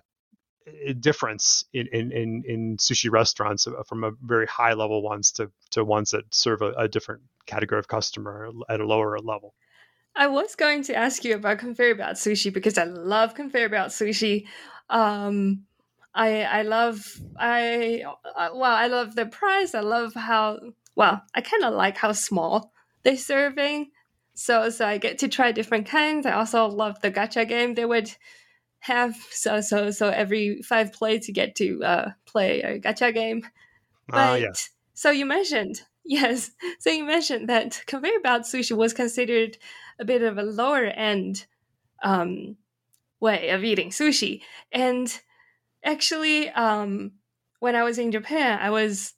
difference 1.00 1.64
in, 1.72 1.88
in, 1.88 2.12
in, 2.12 2.44
in, 2.46 2.76
sushi 2.76 3.10
restaurants 3.10 3.66
from 3.86 4.04
a 4.04 4.12
very 4.22 4.46
high 4.46 4.74
level 4.74 5.02
ones 5.02 5.32
to, 5.32 5.50
to 5.70 5.84
ones 5.84 6.10
that 6.12 6.24
serve 6.32 6.62
a, 6.62 6.72
a 6.72 6.88
different 6.88 7.22
category 7.46 7.78
of 7.78 7.88
customer 7.88 8.50
at 8.68 8.80
a 8.80 8.86
lower 8.86 9.18
level. 9.18 9.54
I 10.16 10.26
was 10.26 10.54
going 10.54 10.82
to 10.84 10.94
ask 10.94 11.24
you 11.24 11.34
about 11.34 11.58
conveyor 11.58 11.94
belt 11.94 12.16
sushi 12.16 12.52
because 12.52 12.76
I 12.78 12.84
love 12.84 13.34
conveyor 13.34 13.68
belt 13.68 13.88
sushi. 13.90 14.46
Um, 14.88 15.64
I 16.14 16.42
I 16.42 16.62
love 16.62 17.04
I 17.38 18.04
uh, 18.36 18.50
well 18.54 18.72
I 18.72 18.88
love 18.88 19.14
the 19.14 19.26
price. 19.26 19.74
I 19.74 19.80
love 19.80 20.14
how 20.14 20.58
well 20.96 21.22
I 21.34 21.40
kind 21.40 21.64
of 21.64 21.74
like 21.74 21.96
how 21.96 22.12
small 22.12 22.72
they're 23.02 23.16
serving. 23.16 23.90
So 24.34 24.70
so 24.70 24.86
I 24.86 24.98
get 24.98 25.18
to 25.18 25.28
try 25.28 25.52
different 25.52 25.86
kinds. 25.86 26.26
I 26.26 26.32
also 26.32 26.66
love 26.66 27.00
the 27.00 27.12
gacha 27.12 27.48
game 27.48 27.74
they 27.74 27.84
would 27.84 28.10
have. 28.80 29.14
So 29.30 29.60
so 29.60 29.90
so 29.90 30.08
every 30.08 30.62
five 30.62 30.92
plays 30.92 31.28
you 31.28 31.34
get 31.34 31.54
to 31.56 31.82
uh, 31.84 32.10
play 32.26 32.62
a 32.62 32.80
gacha 32.80 33.14
game. 33.14 33.42
Ah, 34.12 34.14
but 34.14 34.32
uh, 34.32 34.36
yeah. 34.36 34.52
so 34.94 35.10
you 35.10 35.26
mentioned 35.26 35.82
yes. 36.04 36.50
So 36.80 36.90
you 36.90 37.04
mentioned 37.04 37.48
that 37.48 37.82
conveyor 37.86 38.20
belt 38.20 38.42
sushi 38.42 38.76
was 38.76 38.92
considered 38.92 39.56
a 40.00 40.04
bit 40.04 40.22
of 40.22 40.38
a 40.38 40.42
lower 40.42 40.84
end 40.84 41.46
um, 42.02 42.56
way 43.20 43.50
of 43.50 43.62
eating 43.62 43.90
sushi. 43.90 44.40
And 44.72 45.06
actually, 45.84 46.48
um, 46.48 47.12
when 47.60 47.76
I 47.76 47.84
was 47.84 47.98
in 47.98 48.10
Japan, 48.10 48.58
I 48.60 48.70
was 48.70 49.12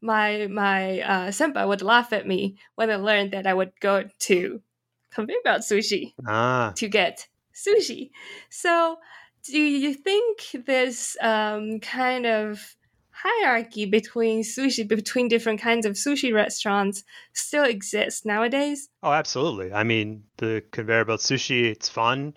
my 0.00 0.46
my 0.46 1.00
uh, 1.00 1.28
senpai 1.28 1.66
would 1.66 1.82
laugh 1.82 2.12
at 2.12 2.26
me 2.26 2.58
when 2.76 2.90
I 2.90 2.96
learned 2.96 3.32
that 3.32 3.46
I 3.46 3.54
would 3.54 3.72
go 3.80 4.04
to 4.20 4.62
conveyor 5.10 5.38
belt 5.42 5.62
sushi 5.62 6.14
ah. 6.26 6.72
to 6.76 6.88
get 6.88 7.26
sushi. 7.54 8.10
So, 8.50 8.98
do 9.42 9.58
you 9.58 9.94
think 9.94 10.64
this 10.66 11.16
um, 11.20 11.80
kind 11.80 12.26
of 12.26 12.76
hierarchy 13.22 13.86
between 13.86 14.42
sushi 14.42 14.86
between 14.86 15.28
different 15.28 15.60
kinds 15.60 15.86
of 15.86 15.94
sushi 15.94 16.32
restaurants 16.32 17.04
still 17.32 17.64
exists 17.64 18.24
nowadays? 18.24 18.88
Oh, 19.02 19.12
absolutely. 19.12 19.72
I 19.72 19.84
mean, 19.84 20.24
the 20.36 20.62
conveyor 20.70 21.04
belt 21.04 21.20
sushi, 21.20 21.64
it's 21.64 21.88
fun 21.88 22.36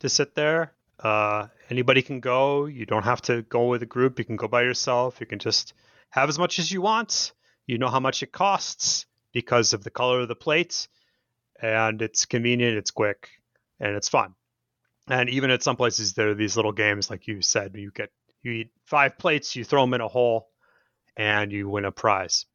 to 0.00 0.08
sit 0.08 0.34
there. 0.34 0.72
Uh, 0.98 1.48
anybody 1.68 2.02
can 2.02 2.20
go. 2.20 2.66
You 2.66 2.86
don't 2.86 3.04
have 3.04 3.22
to 3.22 3.42
go 3.42 3.66
with 3.68 3.82
a 3.82 3.86
group. 3.86 4.18
You 4.18 4.24
can 4.24 4.36
go 4.36 4.48
by 4.48 4.62
yourself. 4.62 5.20
You 5.20 5.26
can 5.26 5.38
just 5.38 5.74
have 6.10 6.28
as 6.28 6.38
much 6.38 6.58
as 6.58 6.70
you 6.70 6.80
want. 6.80 7.32
You 7.66 7.78
know 7.78 7.88
how 7.88 8.00
much 8.00 8.22
it 8.22 8.32
costs 8.32 9.06
because 9.32 9.72
of 9.72 9.82
the 9.82 9.90
color 9.90 10.20
of 10.20 10.28
the 10.28 10.34
plate, 10.34 10.88
and 11.60 12.02
it's 12.02 12.26
convenient, 12.26 12.76
it's 12.76 12.90
quick, 12.90 13.28
and 13.80 13.96
it's 13.96 14.08
fun. 14.08 14.34
And 15.08 15.30
even 15.30 15.50
at 15.50 15.62
some 15.62 15.76
places, 15.76 16.12
there 16.12 16.28
are 16.30 16.34
these 16.34 16.56
little 16.56 16.72
games, 16.72 17.10
like 17.10 17.26
you 17.26 17.42
said, 17.42 17.74
you 17.74 17.90
get 17.90 18.10
you 18.42 18.52
eat 18.52 18.70
five 18.84 19.18
plates, 19.18 19.56
you 19.56 19.64
throw 19.64 19.82
them 19.82 19.94
in 19.94 20.00
a 20.00 20.08
hole, 20.08 20.48
and 21.16 21.52
you 21.52 21.68
win 21.68 21.84
a 21.84 21.92
prize. 21.92 22.46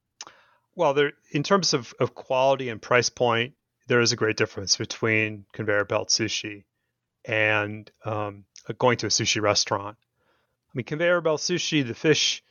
Well, 0.75 0.93
there, 0.93 1.13
in 1.31 1.43
terms 1.43 1.73
of, 1.73 1.93
of 1.99 2.13
quality 2.13 2.69
and 2.69 2.81
price 2.81 3.09
point, 3.09 3.53
there 3.87 4.01
is 4.01 4.11
a 4.11 4.17
great 4.17 4.37
difference 4.37 4.77
between 4.77 5.45
conveyor 5.53 5.85
belt 5.85 6.09
sushi 6.09 6.65
and 7.25 7.89
um, 8.05 8.45
going 8.77 8.97
to 8.97 9.07
a 9.07 9.09
sushi 9.09 9.41
restaurant. 9.41 9.97
I 9.99 10.71
mean, 10.73 10.85
conveyor 10.85 11.21
belt 11.21 11.41
sushi, 11.41 11.87
the 11.87 11.95
fish 11.95 12.43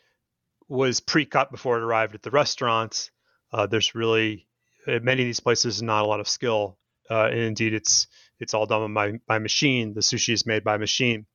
was 0.68 1.00
pre-cut 1.00 1.50
before 1.50 1.78
it 1.78 1.84
arrived 1.84 2.14
at 2.14 2.22
the 2.22 2.30
restaurants. 2.30 3.10
Uh, 3.52 3.66
there's 3.66 3.94
really 3.94 4.48
at 4.86 5.04
many 5.04 5.22
of 5.22 5.26
these 5.26 5.40
places 5.40 5.82
not 5.82 6.04
a 6.04 6.08
lot 6.08 6.20
of 6.20 6.28
skill, 6.28 6.78
uh, 7.10 7.26
and 7.26 7.38
indeed, 7.38 7.74
it's 7.74 8.08
it's 8.38 8.54
all 8.54 8.66
done 8.66 8.92
by 8.92 9.12
by 9.26 9.38
machine. 9.38 9.94
The 9.94 10.00
sushi 10.00 10.32
is 10.32 10.46
made 10.46 10.64
by 10.64 10.76
machine, 10.76 11.26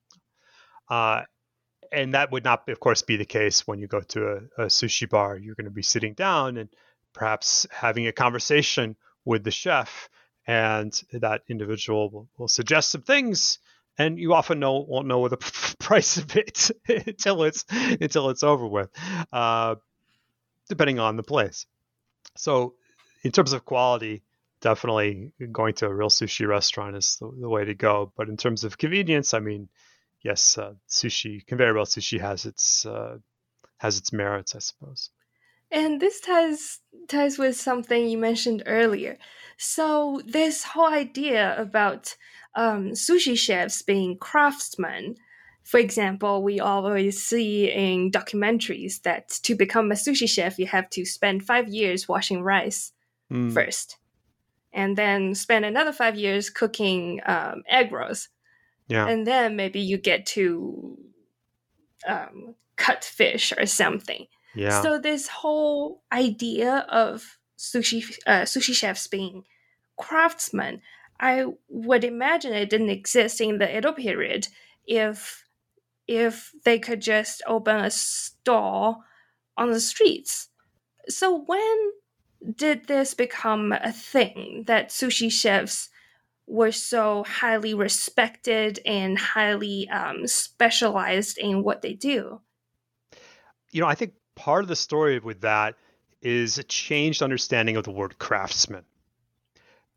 uh, 0.90 1.22
and 1.92 2.14
that 2.14 2.32
would 2.32 2.44
not, 2.44 2.68
of 2.68 2.80
course, 2.80 3.02
be 3.02 3.16
the 3.16 3.24
case 3.24 3.66
when 3.66 3.78
you 3.78 3.86
go 3.86 4.00
to 4.00 4.26
a, 4.56 4.64
a 4.64 4.66
sushi 4.66 5.08
bar. 5.08 5.36
You're 5.36 5.54
going 5.54 5.66
to 5.66 5.70
be 5.70 5.82
sitting 5.82 6.14
down 6.14 6.56
and 6.56 6.68
perhaps 7.12 7.66
having 7.70 8.06
a 8.06 8.12
conversation 8.12 8.96
with 9.24 9.44
the 9.44 9.50
chef, 9.50 10.08
and 10.46 10.92
that 11.12 11.42
individual 11.48 12.10
will, 12.10 12.28
will 12.36 12.48
suggest 12.48 12.90
some 12.90 13.02
things, 13.02 13.58
and 13.98 14.18
you 14.18 14.34
often 14.34 14.58
know 14.58 14.78
won't 14.80 15.06
know 15.06 15.28
the 15.28 15.36
price 15.78 16.16
of 16.16 16.36
it 16.36 16.70
until 16.88 17.44
it's 17.44 17.64
until 17.70 18.30
it's 18.30 18.42
over 18.42 18.66
with, 18.66 18.90
uh, 19.32 19.76
depending 20.68 20.98
on 20.98 21.16
the 21.16 21.22
place. 21.22 21.66
So, 22.36 22.74
in 23.22 23.30
terms 23.30 23.52
of 23.52 23.64
quality, 23.64 24.22
definitely 24.60 25.32
going 25.52 25.74
to 25.74 25.86
a 25.86 25.94
real 25.94 26.08
sushi 26.08 26.48
restaurant 26.48 26.96
is 26.96 27.16
the, 27.20 27.30
the 27.40 27.48
way 27.48 27.64
to 27.64 27.74
go. 27.74 28.12
But 28.16 28.28
in 28.28 28.36
terms 28.36 28.64
of 28.64 28.78
convenience, 28.78 29.34
I 29.34 29.40
mean 29.40 29.68
yes, 30.22 30.58
uh, 30.58 30.74
sushi 30.88 31.46
conveyor 31.46 31.74
belt 31.74 31.88
sushi 31.88 32.20
has 32.20 32.44
its 32.46 32.86
uh, 32.86 33.18
has 33.78 33.98
its 33.98 34.12
merits, 34.12 34.54
I 34.54 34.60
suppose. 34.60 35.10
And 35.70 36.00
this 36.00 36.20
ties 36.20 36.80
ties 37.08 37.38
with 37.38 37.56
something 37.56 38.08
you 38.08 38.18
mentioned 38.18 38.62
earlier. 38.66 39.18
So 39.56 40.20
this 40.26 40.64
whole 40.64 40.92
idea 40.92 41.54
about 41.60 42.16
um, 42.54 42.90
sushi 42.90 43.36
chefs 43.36 43.82
being 43.82 44.18
craftsmen. 44.18 45.16
For 45.64 45.78
example, 45.78 46.42
we 46.42 46.58
always 46.60 47.22
see 47.22 47.70
in 47.70 48.10
documentaries 48.10 49.02
that 49.02 49.28
to 49.44 49.54
become 49.54 49.92
a 49.92 49.94
sushi 49.94 50.28
chef, 50.28 50.58
you 50.58 50.66
have 50.66 50.90
to 50.90 51.04
spend 51.04 51.44
five 51.44 51.68
years 51.68 52.08
washing 52.08 52.42
rice 52.42 52.92
mm. 53.32 53.52
first, 53.52 53.96
and 54.72 54.98
then 54.98 55.34
spend 55.34 55.64
another 55.64 55.92
five 55.92 56.16
years 56.16 56.50
cooking 56.50 57.20
um, 57.24 57.62
egg 57.68 57.92
rolls 57.92 58.28
yeah. 58.88 59.08
And 59.08 59.26
then 59.26 59.56
maybe 59.56 59.80
you 59.80 59.96
get 59.96 60.26
to 60.26 60.98
um, 62.06 62.54
cut 62.76 63.04
fish 63.04 63.52
or 63.56 63.66
something. 63.66 64.26
Yeah. 64.54 64.82
So 64.82 64.98
this 64.98 65.28
whole 65.28 66.02
idea 66.12 66.86
of 66.88 67.38
sushi 67.58 68.18
uh, 68.26 68.42
sushi 68.42 68.74
chefs 68.74 69.06
being 69.06 69.44
craftsmen, 69.96 70.82
I 71.20 71.46
would 71.68 72.04
imagine 72.04 72.52
it 72.52 72.70
didn't 72.70 72.90
exist 72.90 73.40
in 73.40 73.58
the 73.58 73.76
Edo 73.76 73.92
period 73.92 74.48
if 74.86 75.44
if 76.08 76.52
they 76.64 76.78
could 76.78 77.00
just 77.00 77.42
open 77.46 77.76
a 77.76 77.90
stall 77.90 79.04
on 79.56 79.70
the 79.70 79.80
streets. 79.80 80.48
So 81.08 81.44
when 81.46 81.92
did 82.54 82.88
this 82.88 83.14
become 83.14 83.72
a 83.72 83.92
thing 83.92 84.64
that 84.66 84.88
sushi 84.88 85.30
chefs 85.30 85.88
were 86.52 86.70
so 86.70 87.24
highly 87.24 87.72
respected 87.72 88.78
and 88.84 89.18
highly 89.18 89.88
um, 89.88 90.26
specialized 90.26 91.38
in 91.38 91.62
what 91.62 91.80
they 91.80 91.94
do. 91.94 92.38
You 93.70 93.80
know, 93.80 93.86
I 93.86 93.94
think 93.94 94.12
part 94.34 94.62
of 94.62 94.68
the 94.68 94.76
story 94.76 95.18
with 95.18 95.40
that 95.40 95.76
is 96.20 96.58
a 96.58 96.62
changed 96.62 97.22
understanding 97.22 97.76
of 97.76 97.84
the 97.84 97.90
word 97.90 98.18
craftsman. 98.18 98.84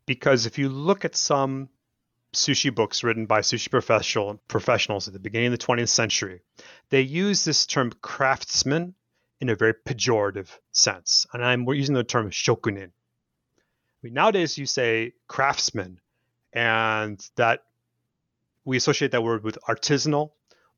Because 0.06 0.46
if 0.46 0.56
you 0.56 0.70
look 0.70 1.04
at 1.04 1.14
some 1.14 1.68
sushi 2.32 2.74
books 2.74 3.04
written 3.04 3.26
by 3.26 3.40
sushi 3.40 3.70
professional, 3.70 4.40
professionals 4.48 5.08
at 5.08 5.12
the 5.12 5.20
beginning 5.20 5.52
of 5.52 5.58
the 5.58 5.66
20th 5.66 5.90
century, 5.90 6.40
they 6.88 7.02
use 7.02 7.44
this 7.44 7.66
term 7.66 7.92
craftsman 8.00 8.94
in 9.42 9.50
a 9.50 9.54
very 9.54 9.74
pejorative 9.74 10.48
sense. 10.72 11.26
And 11.34 11.44
I'm 11.44 11.66
we're 11.66 11.74
using 11.74 11.94
the 11.94 12.02
term 12.02 12.30
shokunin. 12.30 12.88
I 12.88 14.00
mean, 14.02 14.14
nowadays 14.14 14.56
you 14.56 14.64
say 14.64 15.12
craftsman 15.28 16.00
and 16.56 17.22
that 17.36 17.64
we 18.64 18.78
associate 18.78 19.12
that 19.12 19.22
word 19.22 19.44
with 19.44 19.58
artisanal, 19.68 20.30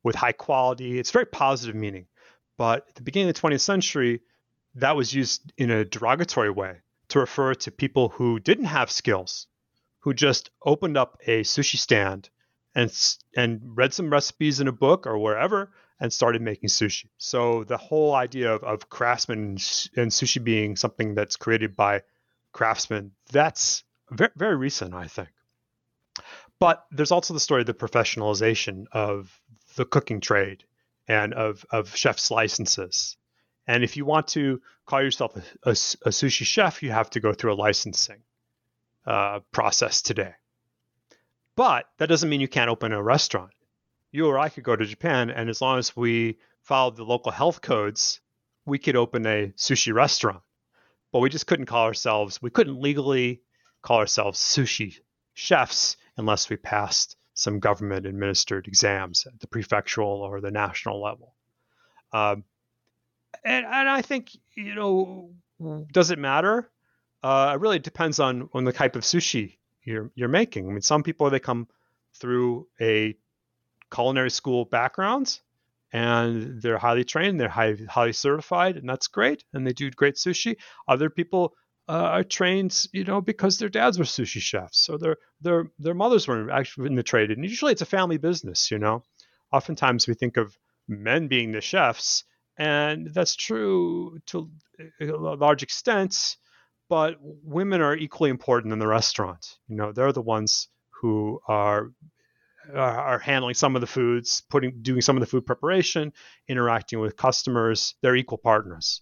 with 0.03 0.13
high 0.13 0.33
quality. 0.33 0.99
It's 0.99 1.11
very 1.11 1.25
positive 1.25 1.73
meaning. 1.73 2.05
But 2.57 2.85
at 2.89 2.95
the 2.95 3.01
beginning 3.01 3.29
of 3.29 3.35
the 3.35 3.41
20th 3.41 3.61
century, 3.61 4.21
that 4.75 4.97
was 4.97 5.13
used 5.13 5.53
in 5.57 5.71
a 5.71 5.85
derogatory 5.85 6.51
way 6.51 6.79
to 7.07 7.19
refer 7.19 7.53
to 7.55 7.71
people 7.71 8.09
who 8.09 8.39
didn't 8.39 8.65
have 8.65 8.91
skills, 8.91 9.47
who 9.99 10.13
just 10.13 10.51
opened 10.63 10.97
up 10.97 11.17
a 11.25 11.41
sushi 11.41 11.77
stand 11.77 12.29
and 12.75 12.93
and 13.35 13.61
read 13.63 13.93
some 13.93 14.11
recipes 14.11 14.59
in 14.59 14.67
a 14.67 14.73
book 14.73 15.07
or 15.07 15.17
wherever 15.17 15.71
and 16.01 16.11
started 16.11 16.41
making 16.41 16.69
sushi. 16.69 17.05
So 17.17 17.63
the 17.63 17.77
whole 17.77 18.13
idea 18.13 18.53
of, 18.53 18.63
of 18.63 18.89
craftsmen 18.89 19.57
and 19.95 20.11
sushi 20.11 20.43
being 20.43 20.75
something 20.75 21.15
that's 21.15 21.37
created 21.37 21.77
by 21.77 22.03
craftsmen, 22.51 23.11
that's 23.31 23.83
very, 24.11 24.31
very 24.35 24.55
recent, 24.57 24.93
I 24.93 25.07
think. 25.07 25.29
But 26.59 26.85
there's 26.91 27.11
also 27.11 27.33
the 27.33 27.39
story 27.39 27.61
of 27.61 27.67
the 27.67 27.73
professionalization 27.73 28.85
of 28.91 29.41
the 29.75 29.85
cooking 29.85 30.19
trade 30.19 30.65
and 31.07 31.33
of, 31.33 31.65
of 31.71 31.95
chef's 31.95 32.29
licenses. 32.29 33.17
And 33.65 33.83
if 33.83 33.95
you 33.95 34.03
want 34.03 34.27
to 34.29 34.61
call 34.85 35.01
yourself 35.01 35.37
a, 35.37 35.69
a, 35.69 35.71
a 35.71 36.09
sushi 36.09 36.45
chef, 36.45 36.83
you 36.83 36.91
have 36.91 37.09
to 37.11 37.19
go 37.19 37.33
through 37.33 37.53
a 37.53 37.55
licensing 37.55 38.23
uh, 39.05 39.39
process 39.51 40.01
today. 40.01 40.33
But 41.55 41.85
that 41.97 42.09
doesn't 42.09 42.29
mean 42.29 42.41
you 42.41 42.47
can't 42.47 42.69
open 42.69 42.91
a 42.91 43.01
restaurant. 43.01 43.51
You 44.11 44.27
or 44.27 44.39
I 44.39 44.49
could 44.49 44.63
go 44.63 44.75
to 44.75 44.85
Japan, 44.85 45.29
and 45.29 45.49
as 45.49 45.61
long 45.61 45.77
as 45.77 45.95
we 45.95 46.39
followed 46.61 46.95
the 46.95 47.03
local 47.03 47.31
health 47.31 47.61
codes, 47.61 48.21
we 48.65 48.79
could 48.79 48.95
open 48.95 49.25
a 49.25 49.53
sushi 49.55 49.93
restaurant. 49.93 50.41
But 51.11 51.19
we 51.19 51.29
just 51.29 51.47
couldn't 51.47 51.67
call 51.67 51.85
ourselves, 51.85 52.41
we 52.41 52.49
couldn't 52.49 52.81
legally 52.81 53.41
call 53.81 53.97
ourselves 53.97 54.39
sushi 54.39 54.99
chefs 55.33 55.95
unless 56.19 56.49
we 56.49 56.57
passed 56.57 57.15
some 57.33 57.59
government 57.59 58.05
administered 58.05 58.67
exams 58.67 59.25
at 59.25 59.39
the 59.39 59.47
prefectural 59.47 60.19
or 60.19 60.41
the 60.41 60.51
national 60.51 61.01
level. 61.01 61.33
Um, 62.11 62.43
and, 63.45 63.65
and 63.65 63.89
I 63.89 64.01
think, 64.01 64.31
you 64.55 64.75
know, 64.75 65.31
does 65.93 66.11
it 66.11 66.19
matter? 66.19 66.69
Uh, 67.23 67.53
it 67.55 67.61
really 67.61 67.79
depends 67.79 68.19
on, 68.19 68.49
on 68.53 68.65
the 68.65 68.73
type 68.73 68.97
of 68.97 69.03
sushi 69.03 69.57
you're, 69.83 70.11
you're 70.15 70.27
making. 70.27 70.67
I 70.67 70.71
mean, 70.71 70.81
some 70.81 71.03
people, 71.03 71.29
they 71.29 71.39
come 71.39 71.67
through 72.15 72.67
a 72.81 73.15
culinary 73.93 74.31
school 74.31 74.65
background 74.65 75.39
and 75.93 76.61
they're 76.61 76.77
highly 76.77 77.05
trained, 77.05 77.39
they're 77.39 77.47
high, 77.47 77.77
highly 77.87 78.13
certified, 78.13 78.75
and 78.75 78.87
that's 78.87 79.07
great. 79.07 79.45
And 79.53 79.65
they 79.65 79.73
do 79.73 79.89
great 79.89 80.15
sushi. 80.15 80.57
Other 80.87 81.09
people 81.09 81.53
uh, 81.89 82.09
are 82.17 82.23
trained, 82.23 82.85
you 82.93 83.03
know, 83.03 83.19
because 83.19 83.57
their 83.57 83.67
dads 83.67 83.97
were 83.97 84.05
sushi 84.05 84.39
chefs, 84.39 84.89
or 84.89 84.99
their 84.99 85.17
their 85.41 85.71
their 85.79 85.95
mothers 85.95 86.27
were 86.27 86.51
actually 86.51 86.85
in 86.85 86.95
the 86.95 87.01
trade. 87.01 87.31
And 87.31 87.43
usually, 87.43 87.71
it's 87.71 87.81
a 87.81 87.85
family 87.97 88.17
business. 88.17 88.69
You 88.69 88.77
know, 88.77 89.03
oftentimes 89.51 90.07
we 90.07 90.13
think 90.13 90.37
of 90.37 90.55
men 90.87 91.27
being 91.27 91.51
the 91.51 91.61
chefs, 91.61 92.25
and 92.57 93.07
that's 93.11 93.35
true 93.35 94.19
to 94.27 94.51
a 95.01 95.05
large 95.05 95.63
extent. 95.63 96.37
But 96.89 97.17
women 97.21 97.81
are 97.81 97.95
equally 97.95 98.29
important 98.29 98.71
in 98.71 98.79
the 98.79 98.87
restaurant. 98.87 99.57
You 99.67 99.75
know, 99.75 99.91
they're 99.91 100.11
the 100.11 100.21
ones 100.21 100.67
who 101.01 101.41
are 101.47 101.91
are 102.75 103.17
handling 103.17 103.55
some 103.55 103.75
of 103.75 103.81
the 103.81 103.87
foods, 103.87 104.43
putting 104.51 104.83
doing 104.83 105.01
some 105.01 105.17
of 105.17 105.21
the 105.21 105.27
food 105.27 105.45
preparation, 105.47 106.13
interacting 106.47 106.99
with 106.99 107.17
customers. 107.17 107.95
They're 108.03 108.15
equal 108.15 108.37
partners, 108.37 109.01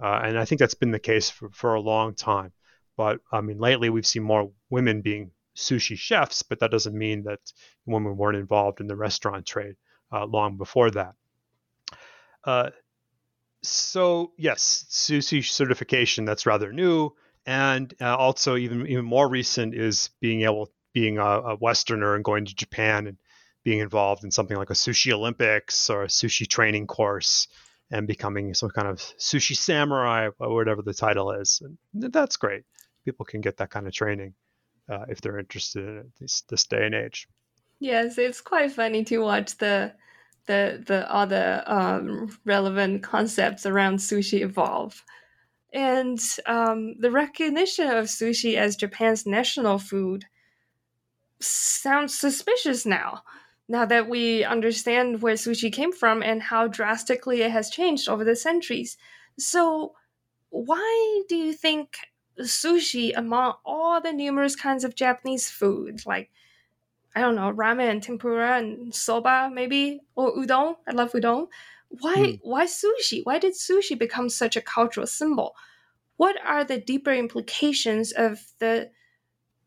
uh, 0.00 0.20
and 0.24 0.38
I 0.38 0.44
think 0.44 0.58
that's 0.58 0.74
been 0.74 0.90
the 0.90 0.98
case 0.98 1.30
for, 1.30 1.50
for 1.50 1.74
a 1.74 1.80
long 1.80 2.14
time. 2.14 2.52
But 2.96 3.20
I 3.32 3.40
mean, 3.40 3.58
lately 3.58 3.90
we've 3.90 4.06
seen 4.06 4.22
more 4.22 4.50
women 4.70 5.02
being 5.02 5.32
sushi 5.56 5.96
chefs, 5.96 6.42
but 6.42 6.60
that 6.60 6.70
doesn't 6.70 6.96
mean 6.96 7.24
that 7.24 7.40
women 7.84 8.16
weren't 8.16 8.36
involved 8.36 8.80
in 8.80 8.86
the 8.86 8.96
restaurant 8.96 9.46
trade 9.46 9.76
uh, 10.12 10.26
long 10.26 10.56
before 10.56 10.90
that. 10.90 11.14
Uh, 12.44 12.70
so 13.62 14.32
yes, 14.36 14.84
sushi 14.90 15.44
certification 15.44 16.24
that's 16.24 16.46
rather 16.46 16.72
new, 16.72 17.10
and 17.44 17.92
uh, 18.00 18.16
also 18.16 18.56
even 18.56 18.86
even 18.86 19.04
more 19.04 19.28
recent 19.28 19.74
is 19.74 20.10
being 20.20 20.42
able 20.42 20.70
being 20.92 21.18
a, 21.18 21.24
a, 21.24 21.56
Westerner 21.56 22.14
and 22.14 22.24
going 22.24 22.44
to 22.46 22.54
Japan 22.54 23.06
and 23.06 23.18
being 23.64 23.80
involved 23.80 24.24
in 24.24 24.30
something 24.30 24.56
like 24.56 24.70
a 24.70 24.74
sushi 24.74 25.12
Olympics 25.12 25.90
or 25.90 26.04
a 26.04 26.08
sushi 26.08 26.48
training 26.48 26.86
course 26.86 27.48
and 27.90 28.06
becoming 28.06 28.52
some 28.54 28.70
kind 28.70 28.88
of 28.88 28.98
sushi 28.98 29.56
samurai 29.56 30.28
or 30.38 30.54
whatever 30.54 30.82
the 30.82 30.94
title 30.94 31.30
is. 31.32 31.62
And 31.62 32.12
that's 32.12 32.36
great. 32.36 32.64
People 33.04 33.24
can 33.24 33.40
get 33.40 33.58
that 33.58 33.70
kind 33.70 33.86
of 33.86 33.92
training 33.92 34.34
uh, 34.90 35.04
if 35.08 35.20
they're 35.20 35.38
interested 35.38 35.86
in 35.86 35.98
it 35.98 36.06
this, 36.20 36.42
this 36.48 36.66
day 36.66 36.86
and 36.86 36.94
age. 36.94 37.28
Yes, 37.78 38.18
it's 38.18 38.40
quite 38.40 38.72
funny 38.72 39.04
to 39.04 39.18
watch 39.18 39.56
the 39.58 39.92
the 40.46 40.82
the 40.86 41.26
the 41.28 41.74
um, 41.74 42.36
relevant 42.44 43.02
concepts 43.02 43.66
around 43.66 43.98
sushi 43.98 44.40
evolve. 44.40 45.04
And 45.72 46.18
um, 46.46 46.94
the 47.00 47.10
recognition 47.10 47.88
of 47.88 48.06
sushi 48.06 48.56
as 48.56 48.76
Japan's 48.76 49.26
national 49.26 49.78
food 49.78 50.24
sounds 51.40 52.18
suspicious 52.18 52.86
now. 52.86 53.22
Now 53.68 53.84
that 53.86 54.08
we 54.08 54.44
understand 54.44 55.22
where 55.22 55.34
sushi 55.34 55.72
came 55.72 55.92
from 55.92 56.22
and 56.22 56.42
how 56.42 56.68
drastically 56.68 57.42
it 57.42 57.50
has 57.50 57.70
changed 57.70 58.08
over 58.08 58.24
the 58.24 58.36
centuries. 58.36 58.96
So, 59.38 59.94
why 60.50 61.22
do 61.28 61.36
you 61.36 61.52
think 61.52 61.98
sushi, 62.40 63.12
among 63.16 63.54
all 63.64 64.00
the 64.00 64.12
numerous 64.12 64.56
kinds 64.56 64.84
of 64.84 64.94
Japanese 64.94 65.50
food, 65.50 66.04
like 66.06 66.30
I 67.14 67.20
don't 67.20 67.34
know, 67.34 67.50
ramen 67.50 67.90
and 67.90 68.02
tempura 68.02 68.58
and 68.58 68.94
soba, 68.94 69.50
maybe, 69.50 70.00
or 70.16 70.36
udon. 70.36 70.76
I 70.86 70.92
love 70.92 71.12
udon. 71.12 71.48
Why, 71.88 72.14
mm. 72.14 72.40
why 72.42 72.66
sushi? 72.66 73.22
Why 73.24 73.38
did 73.38 73.54
sushi 73.54 73.98
become 73.98 74.28
such 74.28 74.54
a 74.54 74.60
cultural 74.60 75.06
symbol? 75.06 75.54
What 76.18 76.36
are 76.44 76.62
the 76.62 76.78
deeper 76.78 77.12
implications 77.12 78.12
of 78.12 78.40
the 78.58 78.90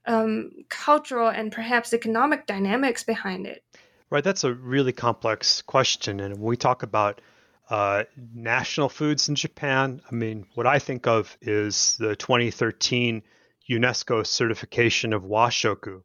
um, 0.05 0.51
cultural 0.69 1.29
and 1.29 1.51
perhaps 1.51 1.91
economic 1.91 2.45
dynamics 2.45 3.03
behind 3.03 3.47
it? 3.47 3.63
Right, 4.09 4.23
that's 4.23 4.43
a 4.43 4.53
really 4.53 4.91
complex 4.91 5.61
question. 5.61 6.19
And 6.19 6.35
when 6.35 6.43
we 6.43 6.57
talk 6.57 6.83
about 6.83 7.21
uh, 7.69 8.05
national 8.33 8.89
foods 8.89 9.29
in 9.29 9.35
Japan, 9.35 10.01
I 10.09 10.15
mean, 10.15 10.47
what 10.55 10.65
I 10.65 10.79
think 10.79 11.05
of 11.05 11.37
is 11.41 11.95
the 11.99 12.15
2013 12.15 13.21
UNESCO 13.69 14.25
certification 14.25 15.13
of 15.13 15.23
washoku, 15.23 16.01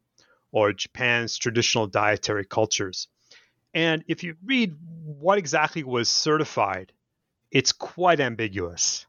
or 0.51 0.71
Japan's 0.71 1.37
traditional 1.37 1.87
dietary 1.87 2.45
cultures. 2.45 3.07
And 3.73 4.03
if 4.07 4.23
you 4.23 4.35
read 4.45 4.75
what 5.03 5.39
exactly 5.39 5.83
was 5.83 6.07
certified, 6.07 6.93
it's 7.49 7.71
quite 7.71 8.19
ambiguous 8.19 9.07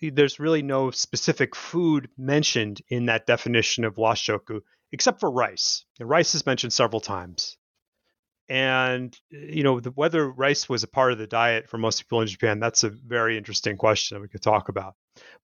there's 0.00 0.40
really 0.40 0.62
no 0.62 0.90
specific 0.90 1.54
food 1.54 2.08
mentioned 2.18 2.82
in 2.88 3.06
that 3.06 3.26
definition 3.26 3.84
of 3.84 3.96
washoku 3.96 4.60
except 4.92 5.20
for 5.20 5.30
rice. 5.30 5.84
And 6.00 6.08
rice 6.08 6.34
is 6.34 6.46
mentioned 6.46 6.72
several 6.72 7.00
times. 7.00 7.56
And 8.48 9.16
you 9.30 9.62
know, 9.62 9.80
the, 9.80 9.90
whether 9.90 10.30
rice 10.30 10.68
was 10.68 10.82
a 10.82 10.88
part 10.88 11.12
of 11.12 11.18
the 11.18 11.26
diet 11.26 11.68
for 11.68 11.78
most 11.78 12.00
people 12.02 12.20
in 12.20 12.28
Japan, 12.28 12.60
that's 12.60 12.84
a 12.84 12.90
very 12.90 13.36
interesting 13.36 13.76
question 13.76 14.16
that 14.16 14.22
we 14.22 14.28
could 14.28 14.42
talk 14.42 14.68
about. 14.68 14.94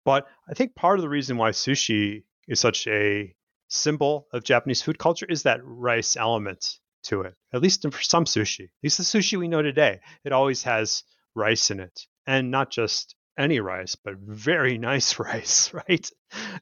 But 0.05 0.27
I 0.49 0.53
think 0.53 0.75
part 0.75 0.99
of 0.99 1.03
the 1.03 1.09
reason 1.09 1.37
why 1.37 1.51
sushi 1.51 2.23
is 2.47 2.59
such 2.59 2.87
a 2.87 3.33
symbol 3.69 4.27
of 4.33 4.43
Japanese 4.43 4.81
food 4.81 4.99
culture 4.99 5.25
is 5.25 5.43
that 5.43 5.61
rice 5.63 6.17
element 6.17 6.79
to 7.03 7.21
it. 7.21 7.35
At 7.53 7.61
least 7.61 7.89
for 7.89 8.01
some 8.01 8.25
sushi, 8.25 8.65
at 8.65 8.83
least 8.83 8.97
the 8.97 9.03
sushi 9.03 9.37
we 9.37 9.47
know 9.47 9.61
today, 9.61 9.99
it 10.23 10.31
always 10.31 10.63
has 10.63 11.03
rice 11.35 11.71
in 11.71 11.79
it, 11.79 12.05
and 12.27 12.51
not 12.51 12.69
just 12.69 13.15
any 13.37 13.59
rice, 13.59 13.95
but 13.95 14.15
very 14.17 14.77
nice 14.91 15.19
rice, 15.19 15.73
right? 15.89 16.09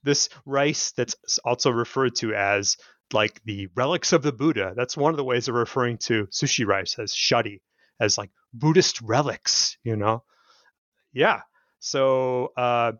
This 0.04 0.30
rice 0.46 0.92
that's 0.92 1.40
also 1.40 1.72
referred 1.72 2.16
to 2.18 2.34
as 2.34 2.78
like 3.14 3.41
the 3.43 3.68
relics 3.76 4.14
of 4.14 4.22
the 4.22 4.32
Buddha. 4.32 4.74
That's 4.76 4.97
one 4.97 5.12
of 5.12 5.18
the 5.18 5.24
ways 5.24 5.47
of 5.47 5.55
referring 5.55 5.97
to 5.99 6.28
sushi 6.28 6.66
rice 6.66 6.97
as 6.99 7.14
shari, 7.14 7.62
as 7.99 8.18
like 8.18 8.32
Buddhist 8.53 9.01
relics, 9.01 9.78
you 9.84 9.95
know? 9.95 10.24
Yeah. 11.14 11.41
So 11.80 12.51
uh, 12.57 12.93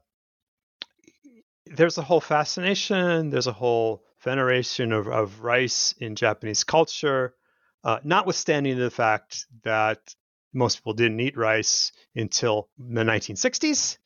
there's 1.66 1.98
a 1.98 2.02
whole 2.02 2.22
fascination, 2.22 3.30
there's 3.30 3.48
a 3.48 3.54
whole 3.54 4.04
veneration 4.24 4.92
of, 4.92 5.08
of 5.08 5.42
rice 5.42 5.94
in 6.00 6.16
Japanese 6.16 6.64
culture, 6.64 7.36
uh, 7.84 8.00
notwithstanding 8.04 8.78
the 8.78 8.90
fact 8.90 9.46
that 9.64 10.16
most 10.54 10.78
people 10.78 10.94
didn't 10.94 11.20
eat 11.20 11.38
rice 11.38 11.92
until 12.16 12.70
the 12.78 13.04
1960s, 13.04 13.98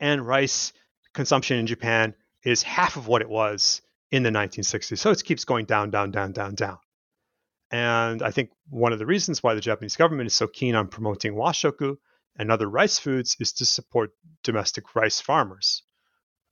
and 0.00 0.26
rice 0.26 0.72
consumption 1.12 1.58
in 1.58 1.66
Japan 1.66 2.14
is 2.42 2.62
half 2.62 2.96
of 2.96 3.06
what 3.06 3.22
it 3.22 3.28
was 3.28 3.82
in 4.10 4.22
the 4.22 4.30
1960s. 4.30 4.98
So 4.98 5.10
it 5.10 5.24
keeps 5.24 5.44
going 5.44 5.66
down, 5.66 5.90
down, 5.90 6.10
down, 6.10 6.32
down, 6.32 6.54
down. 6.54 6.78
And 7.70 8.22
I 8.22 8.30
think 8.30 8.50
one 8.68 8.92
of 8.92 8.98
the 8.98 9.06
reasons 9.06 9.42
why 9.42 9.54
the 9.54 9.60
Japanese 9.60 9.96
government 9.96 10.26
is 10.26 10.34
so 10.34 10.48
keen 10.48 10.74
on 10.74 10.88
promoting 10.88 11.34
washoku 11.34 11.96
and 12.36 12.50
other 12.50 12.68
rice 12.68 12.98
foods 12.98 13.36
is 13.38 13.52
to 13.54 13.66
support 13.66 14.10
domestic 14.42 14.96
rice 14.96 15.20
farmers, 15.20 15.82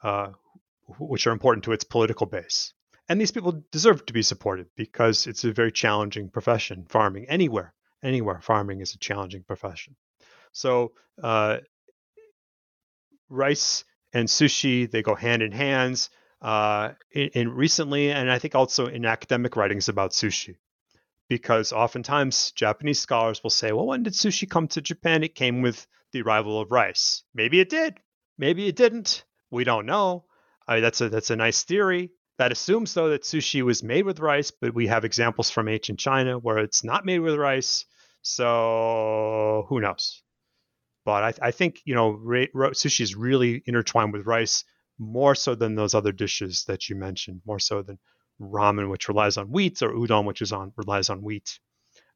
uh, 0.05 0.29
which 0.99 1.27
are 1.27 1.33
important 1.33 1.65
to 1.65 1.73
its 1.73 1.85
political 1.85 2.27
base. 2.27 2.73
And 3.09 3.21
these 3.21 3.33
people 3.33 3.65
deserve 3.73 4.07
to 4.07 4.13
be 4.13 4.23
supported 4.23 4.67
because 4.77 5.27
it's 5.27 5.45
a 5.45 5.53
very 5.53 5.73
challenging 5.73 6.29
profession, 6.29 6.87
farming 6.89 7.27
anywhere 7.29 7.75
anywhere, 8.03 8.41
farming 8.41 8.81
is 8.81 8.95
a 8.95 8.99
challenging 8.99 9.43
profession. 9.43 9.97
So, 10.53 10.93
uh, 11.23 11.59
rice 13.29 13.85
and 14.13 14.29
sushi 14.29 14.91
they 14.91 15.03
go 15.03 15.15
hand 15.15 15.43
in 15.43 15.53
hands. 15.53 16.11
Uh, 16.41 16.93
in, 17.13 17.29
in, 17.35 17.49
recently, 17.51 18.13
and 18.13 18.31
I 18.31 18.39
think 18.39 18.55
also 18.55 18.87
in 18.87 19.05
academic 19.05 19.57
writings 19.57 19.89
about 19.89 20.13
sushi, 20.13 20.57
because 21.29 21.73
oftentimes 21.73 22.53
Japanese 22.53 23.01
scholars 23.01 23.43
will 23.43 23.51
say, 23.51 23.73
"Well, 23.73 23.87
when 23.87 24.05
did 24.05 24.13
sushi 24.13 24.49
come 24.49 24.69
to 24.69 24.81
Japan? 24.81 25.25
It 25.25 25.35
came 25.35 25.63
with 25.63 25.87
the 26.13 26.23
arrival 26.23 26.61
of 26.61 26.71
rice. 26.71 27.25
Maybe 27.35 27.61
it 27.61 27.69
did. 27.69 27.99
Maybe 28.39 28.67
it 28.69 28.77
didn't. 28.77 29.25
We 29.51 29.65
don't 29.65 29.87
know. 29.87 30.27
That's 30.69 31.01
a 31.01 31.09
that's 31.09 31.31
a 31.31 31.37
nice 31.37 31.65
theory. 31.65 32.11
That 32.39 32.53
assumes, 32.53 32.95
though, 32.95 33.09
that 33.11 33.25
sushi 33.25 33.63
was 33.63 33.83
made 33.83 34.05
with 34.05 34.21
rice, 34.21 34.53
but 34.53 34.73
we 34.73 34.87
have 34.87 35.05
examples 35.05 35.51
from 35.51 35.69
ancient 35.69 35.99
China 35.99 36.39
where 36.39 36.59
it's 36.59 36.85
not 36.85 37.05
made 37.05 37.19
with 37.19 37.35
rice. 37.35 37.85
So 38.23 39.67
who 39.69 39.81
knows? 39.81 40.23
But 41.05 41.41
I, 41.43 41.49
I 41.49 41.51
think 41.51 41.81
you 41.85 41.95
know 41.95 42.13
sushi 42.15 43.01
is 43.01 43.17
really 43.17 43.63
intertwined 43.67 44.13
with 44.13 44.27
rice 44.27 44.65
more 44.99 45.35
so 45.35 45.55
than 45.55 45.75
those 45.75 45.95
other 45.95 46.13
dishes 46.13 46.65
that 46.65 46.89
you 46.89 46.97
mentioned, 46.97 47.41
more 47.47 47.59
so 47.59 47.83
than 47.83 47.99
ramen, 48.41 48.91
which 48.91 49.09
relies 49.09 49.37
on 49.37 49.51
wheat, 49.51 49.83
or 49.83 49.93
udon, 49.93 50.25
which 50.25 50.43
is 50.43 50.53
on 50.53 50.73
relies 50.77 51.11
on 51.11 51.23
wheat, 51.23 51.59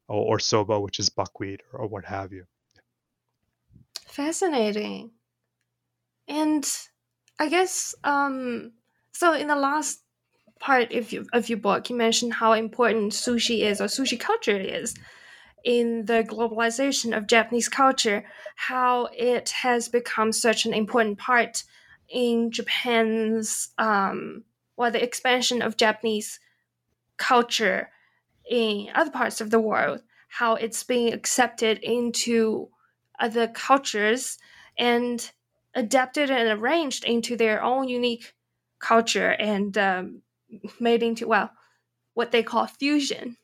or, 0.07 0.35
or 0.35 0.39
soba, 0.39 0.79
which 0.79 0.99
is 0.99 1.09
buckwheat, 1.09 1.61
or, 1.71 1.81
or 1.81 1.87
what 1.87 2.05
have 2.05 2.31
you. 2.31 2.45
Fascinating. 4.07 5.11
And 6.27 6.69
I 7.39 7.49
guess 7.49 7.95
um 8.03 8.73
so 9.11 9.33
in 9.33 9.47
the 9.47 9.55
last 9.55 9.99
part 10.59 10.93
of 10.93 11.11
your, 11.11 11.23
of 11.33 11.49
your 11.49 11.57
book 11.57 11.89
you 11.89 11.95
mentioned 11.95 12.33
how 12.33 12.53
important 12.53 13.11
sushi 13.11 13.59
is 13.61 13.81
or 13.81 13.85
sushi 13.85 14.17
culture 14.17 14.57
is 14.57 14.95
in 15.63 16.05
the 16.05 16.23
globalization 16.23 17.15
of 17.15 17.27
Japanese 17.27 17.69
culture, 17.69 18.25
how 18.55 19.07
it 19.13 19.49
has 19.49 19.87
become 19.87 20.31
such 20.31 20.65
an 20.65 20.73
important 20.73 21.17
part 21.17 21.63
in 22.09 22.51
Japan's 22.51 23.69
um 23.77 24.43
well 24.77 24.91
the 24.91 25.03
expansion 25.03 25.61
of 25.61 25.77
Japanese 25.77 26.39
culture 27.17 27.89
in 28.49 28.89
other 28.93 29.11
parts 29.11 29.41
of 29.41 29.49
the 29.49 29.59
world, 29.59 30.01
how 30.27 30.55
it's 30.55 30.83
being 30.83 31.13
accepted 31.13 31.79
into 31.79 32.69
other 33.19 33.47
cultures 33.47 34.37
and 34.77 35.31
adapted 35.75 36.29
and 36.29 36.59
arranged 36.59 37.03
into 37.05 37.35
their 37.35 37.63
own 37.63 37.87
unique 37.87 38.33
culture 38.79 39.31
and 39.31 39.77
um, 39.77 40.21
made 40.79 41.03
into 41.03 41.27
well 41.27 41.51
what 42.13 42.31
they 42.31 42.43
call 42.43 42.67
fusion. 42.67 43.37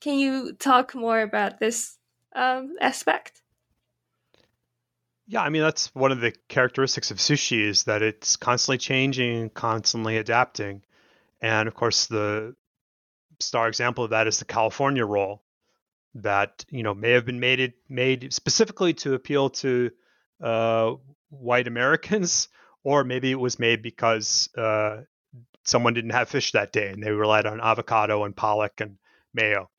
Can 0.00 0.18
you 0.18 0.52
talk 0.52 0.94
more 0.94 1.20
about 1.20 1.60
this 1.60 1.98
um, 2.34 2.74
aspect 2.80 3.41
yeah 5.26 5.42
i 5.42 5.48
mean 5.48 5.62
that's 5.62 5.94
one 5.94 6.12
of 6.12 6.20
the 6.20 6.32
characteristics 6.48 7.10
of 7.10 7.18
sushi 7.18 7.60
is 7.66 7.84
that 7.84 8.02
it's 8.02 8.36
constantly 8.36 8.78
changing 8.78 9.50
constantly 9.50 10.16
adapting 10.16 10.82
and 11.40 11.68
of 11.68 11.74
course 11.74 12.06
the 12.06 12.54
star 13.40 13.68
example 13.68 14.04
of 14.04 14.10
that 14.10 14.26
is 14.26 14.38
the 14.38 14.44
california 14.44 15.04
roll 15.04 15.42
that 16.14 16.64
you 16.70 16.82
know 16.82 16.94
may 16.94 17.12
have 17.12 17.24
been 17.24 17.40
made 17.40 17.72
made 17.88 18.32
specifically 18.32 18.92
to 18.92 19.14
appeal 19.14 19.50
to 19.50 19.90
uh, 20.42 20.94
white 21.30 21.66
Americans, 21.66 22.48
or 22.84 23.04
maybe 23.04 23.30
it 23.30 23.38
was 23.38 23.58
made 23.58 23.82
because 23.82 24.48
uh, 24.56 24.98
someone 25.64 25.94
didn't 25.94 26.10
have 26.10 26.28
fish 26.28 26.52
that 26.52 26.72
day 26.72 26.88
and 26.88 27.02
they 27.02 27.10
relied 27.10 27.46
on 27.46 27.60
avocado 27.60 28.24
and 28.24 28.36
pollock 28.36 28.80
and 28.80 28.96
mayo. 29.32 29.70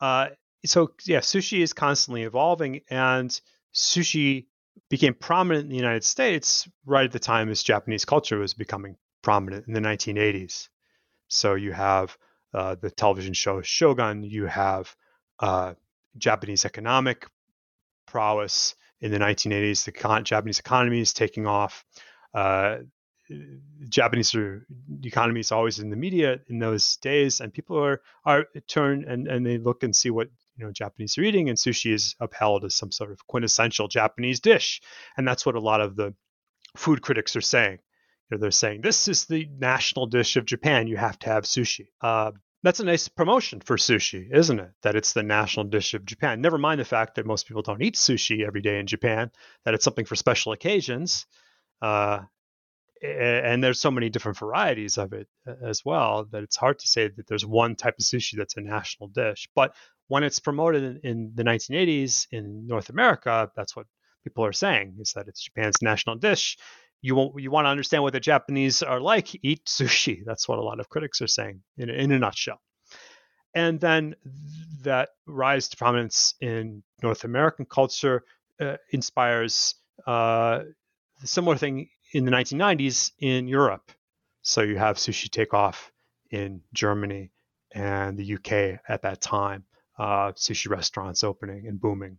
Uh, 0.00 0.28
so 0.64 0.92
yeah, 1.06 1.20
sushi 1.20 1.60
is 1.62 1.72
constantly 1.72 2.22
evolving, 2.22 2.80
and 2.88 3.40
sushi 3.74 4.46
became 4.94 5.14
prominent 5.14 5.64
in 5.64 5.70
the 5.70 5.76
United 5.76 6.04
States 6.04 6.68
right 6.86 7.04
at 7.04 7.10
the 7.10 7.18
time 7.18 7.50
as 7.50 7.64
Japanese 7.64 8.04
culture 8.04 8.38
was 8.38 8.54
becoming 8.54 8.94
prominent 9.22 9.66
in 9.66 9.74
the 9.74 9.80
1980s. 9.80 10.68
So 11.26 11.56
you 11.56 11.72
have 11.72 12.16
uh, 12.52 12.76
the 12.80 12.92
television 12.92 13.34
show 13.34 13.60
Shogun, 13.60 14.22
you 14.22 14.46
have 14.46 14.94
uh, 15.40 15.74
Japanese 16.16 16.64
economic 16.64 17.26
prowess 18.06 18.76
in 19.00 19.10
the 19.10 19.18
1980s. 19.18 19.84
The 19.84 19.90
con- 19.90 20.22
Japanese 20.22 20.60
economy 20.60 21.00
is 21.00 21.12
taking 21.12 21.48
off. 21.48 21.84
Uh, 22.32 22.76
Japanese 23.88 24.36
economy 25.02 25.40
is 25.40 25.50
always 25.50 25.80
in 25.80 25.90
the 25.90 25.96
media 25.96 26.38
in 26.46 26.60
those 26.60 26.98
days, 26.98 27.40
and 27.40 27.52
people 27.52 27.78
are 27.78 28.00
are 28.24 28.44
turn 28.68 29.04
and, 29.08 29.26
and 29.26 29.44
they 29.44 29.58
look 29.58 29.82
and 29.82 29.96
see 29.96 30.10
what 30.10 30.28
you 30.56 30.64
know 30.64 30.72
Japanese 30.72 31.18
are 31.18 31.22
eating, 31.22 31.48
and 31.48 31.58
sushi 31.58 31.92
is 31.92 32.14
upheld 32.20 32.64
as 32.64 32.74
some 32.74 32.92
sort 32.92 33.10
of 33.10 33.26
quintessential 33.26 33.88
Japanese 33.88 34.40
dish, 34.40 34.80
and 35.16 35.26
that's 35.26 35.44
what 35.44 35.54
a 35.54 35.60
lot 35.60 35.80
of 35.80 35.96
the 35.96 36.14
food 36.76 37.02
critics 37.02 37.36
are 37.36 37.40
saying. 37.40 37.78
You 38.30 38.36
know, 38.36 38.40
they're 38.40 38.50
saying 38.50 38.80
this 38.80 39.08
is 39.08 39.26
the 39.26 39.48
national 39.58 40.06
dish 40.06 40.36
of 40.36 40.46
Japan. 40.46 40.86
You 40.86 40.96
have 40.96 41.18
to 41.20 41.28
have 41.28 41.44
sushi. 41.44 41.88
Uh, 42.00 42.32
that's 42.62 42.80
a 42.80 42.84
nice 42.84 43.08
promotion 43.08 43.60
for 43.60 43.76
sushi, 43.76 44.34
isn't 44.34 44.58
it? 44.58 44.70
That 44.82 44.96
it's 44.96 45.12
the 45.12 45.22
national 45.22 45.66
dish 45.66 45.92
of 45.92 46.06
Japan. 46.06 46.40
Never 46.40 46.56
mind 46.56 46.80
the 46.80 46.84
fact 46.86 47.16
that 47.16 47.26
most 47.26 47.46
people 47.46 47.60
don't 47.60 47.82
eat 47.82 47.94
sushi 47.94 48.46
every 48.46 48.62
day 48.62 48.78
in 48.78 48.86
Japan, 48.86 49.30
that 49.64 49.74
it's 49.74 49.84
something 49.84 50.06
for 50.06 50.16
special 50.16 50.52
occasions. 50.52 51.26
Uh, 51.82 52.20
and 53.02 53.62
there's 53.62 53.80
so 53.80 53.90
many 53.90 54.08
different 54.08 54.38
varieties 54.38 54.98
of 54.98 55.12
it 55.12 55.28
as 55.62 55.84
well 55.84 56.26
that 56.30 56.42
it's 56.42 56.56
hard 56.56 56.78
to 56.78 56.88
say 56.88 57.08
that 57.08 57.26
there's 57.26 57.44
one 57.44 57.76
type 57.76 57.96
of 57.98 58.04
sushi 58.04 58.36
that's 58.36 58.56
a 58.56 58.60
national 58.60 59.08
dish. 59.08 59.48
But 59.54 59.74
when 60.08 60.22
it's 60.22 60.38
promoted 60.38 60.82
in, 60.82 61.00
in 61.02 61.32
the 61.34 61.44
1980s 61.44 62.28
in 62.30 62.66
North 62.66 62.90
America, 62.90 63.50
that's 63.56 63.76
what 63.76 63.86
people 64.22 64.44
are 64.44 64.52
saying 64.52 64.96
is 65.00 65.12
that 65.12 65.28
it's 65.28 65.42
Japan's 65.42 65.82
national 65.82 66.16
dish 66.16 66.56
you 67.04 67.14
want 67.14 67.38
you 67.38 67.50
want 67.50 67.66
to 67.66 67.68
understand 67.68 68.02
what 68.02 68.14
the 68.14 68.20
Japanese 68.20 68.82
are 68.82 68.98
like, 68.98 69.28
eat 69.44 69.66
sushi. 69.66 70.22
That's 70.26 70.48
what 70.48 70.58
a 70.58 70.62
lot 70.62 70.80
of 70.80 70.88
critics 70.88 71.20
are 71.20 71.26
saying 71.26 71.60
in, 71.76 71.90
in 71.90 72.10
a 72.12 72.18
nutshell. 72.18 72.60
And 73.54 73.78
then 73.78 74.16
that 74.82 75.10
rise 75.26 75.68
to 75.68 75.76
prominence 75.76 76.34
in 76.40 76.82
North 77.02 77.24
American 77.24 77.66
culture 77.66 78.24
uh, 78.58 78.78
inspires 78.90 79.74
uh, 80.06 80.60
similar 81.24 81.58
thing 81.58 81.88
in 82.14 82.24
the 82.24 82.30
1990s 82.30 83.10
in 83.18 83.48
Europe. 83.48 83.90
So 84.42 84.62
you 84.62 84.78
have 84.78 84.96
sushi 84.96 85.28
takeoff 85.28 85.92
in 86.30 86.62
Germany 86.72 87.32
and 87.72 88.16
the 88.16 88.34
UK 88.34 88.80
at 88.88 89.02
that 89.02 89.20
time, 89.20 89.64
uh, 89.98 90.32
sushi 90.32 90.70
restaurants 90.70 91.24
opening 91.24 91.66
and 91.66 91.80
booming 91.80 92.18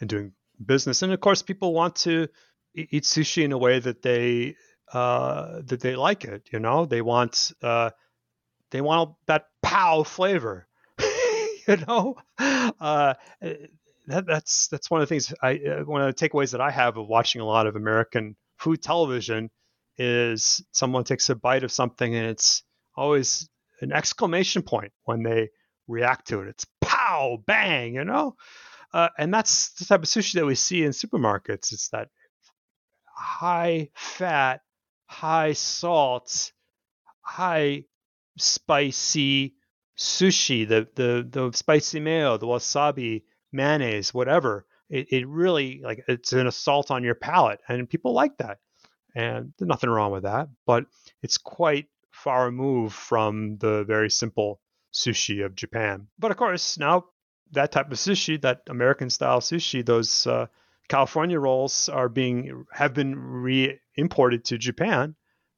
and 0.00 0.08
doing 0.08 0.32
business. 0.64 1.02
And 1.02 1.12
of 1.12 1.20
course, 1.20 1.42
people 1.42 1.74
want 1.74 1.96
to 1.96 2.28
eat 2.74 3.04
sushi 3.04 3.44
in 3.44 3.52
a 3.52 3.58
way 3.58 3.78
that 3.78 4.02
they 4.02 4.56
uh, 4.92 5.60
that 5.66 5.80
they 5.80 5.94
like 5.94 6.24
it. 6.24 6.48
You 6.50 6.60
know, 6.60 6.86
they 6.86 7.02
want 7.02 7.52
uh, 7.62 7.90
they 8.70 8.80
want 8.80 9.16
that 9.26 9.46
pow 9.62 10.02
flavor. 10.02 10.66
you 11.68 11.76
know, 11.86 12.16
uh, 12.38 13.14
that, 14.06 14.24
that's 14.26 14.68
that's 14.68 14.90
one 14.90 15.02
of 15.02 15.08
the 15.08 15.12
things 15.14 15.34
I 15.42 15.56
uh, 15.56 15.84
one 15.84 16.00
of 16.00 16.16
the 16.16 16.28
takeaways 16.28 16.52
that 16.52 16.62
I 16.62 16.70
have 16.70 16.96
of 16.96 17.06
watching 17.06 17.42
a 17.42 17.44
lot 17.44 17.66
of 17.66 17.76
American 17.76 18.36
food 18.58 18.82
television 18.82 19.50
is 19.96 20.64
someone 20.72 21.04
takes 21.04 21.28
a 21.30 21.34
bite 21.34 21.64
of 21.64 21.72
something 21.72 22.14
and 22.14 22.26
it's 22.26 22.62
always 22.96 23.48
an 23.80 23.92
exclamation 23.92 24.62
point 24.62 24.92
when 25.04 25.22
they 25.22 25.48
react 25.86 26.28
to 26.28 26.40
it. 26.40 26.48
It's 26.48 26.66
pow 26.80 27.42
bang, 27.46 27.94
you 27.94 28.04
know. 28.04 28.36
Uh, 28.92 29.08
and 29.18 29.32
that's 29.32 29.70
the 29.74 29.84
type 29.84 30.02
of 30.02 30.08
sushi 30.08 30.34
that 30.34 30.46
we 30.46 30.54
see 30.54 30.84
in 30.84 30.92
supermarkets. 30.92 31.72
It's 31.72 31.88
that 31.90 32.08
high 33.04 33.90
fat, 33.94 34.60
high 35.06 35.52
salt, 35.52 36.52
high 37.20 37.84
spicy 38.38 39.54
sushi, 39.96 40.66
the 40.66 40.88
the 40.94 41.26
the 41.28 41.52
spicy 41.52 42.00
mayo, 42.00 42.38
the 42.38 42.46
wasabi, 42.46 43.24
mayonnaise, 43.52 44.14
whatever. 44.14 44.64
It, 44.88 45.12
it 45.12 45.28
really 45.28 45.80
like 45.82 46.04
it's 46.08 46.32
an 46.32 46.46
assault 46.46 46.90
on 46.90 47.04
your 47.04 47.14
palate, 47.14 47.60
and 47.68 47.88
people 47.88 48.12
like 48.12 48.36
that. 48.38 48.58
And 49.14 49.52
there's 49.58 49.68
nothing 49.68 49.90
wrong 49.90 50.12
with 50.12 50.24
that, 50.24 50.48
but 50.66 50.84
it's 51.22 51.38
quite 51.38 51.86
far 52.10 52.46
removed 52.46 52.94
from 52.94 53.56
the 53.58 53.84
very 53.84 54.10
simple 54.10 54.60
sushi 54.92 55.44
of 55.44 55.54
Japan. 55.54 56.08
But 56.18 56.30
of 56.30 56.36
course, 56.36 56.78
now 56.78 57.06
that 57.52 57.72
type 57.72 57.90
of 57.90 57.98
sushi, 57.98 58.40
that 58.42 58.62
American 58.68 59.10
style 59.10 59.40
sushi, 59.40 59.84
those 59.84 60.26
uh, 60.26 60.46
California 60.88 61.38
rolls 61.38 61.88
are 61.88 62.08
being 62.08 62.64
have 62.72 62.94
been 62.94 63.14
re-imported 63.16 64.44
to 64.46 64.58
Japan, 64.58 65.14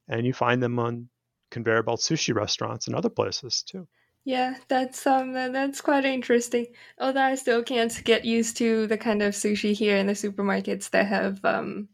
and 0.07 0.25
you 0.25 0.33
find 0.33 0.61
them 0.61 0.79
on 0.79 1.09
conveyor 1.51 1.83
belt 1.83 1.99
sushi 1.99 2.33
restaurants 2.33 2.87
and 2.87 2.95
other 2.95 3.09
places 3.09 3.63
too. 3.63 3.87
Yeah, 4.23 4.55
that's 4.67 5.07
um 5.07 5.33
that's 5.33 5.81
quite 5.81 6.05
interesting. 6.05 6.67
Although 6.99 7.21
I 7.21 7.35
still 7.35 7.63
can't 7.63 8.03
get 8.03 8.23
used 8.23 8.57
to 8.57 8.87
the 8.87 8.97
kind 8.97 9.21
of 9.23 9.33
sushi 9.33 9.73
here 9.73 9.97
in 9.97 10.07
the 10.07 10.13
supermarkets 10.13 10.91
that 10.91 11.07
have 11.07 11.43
um 11.43 11.89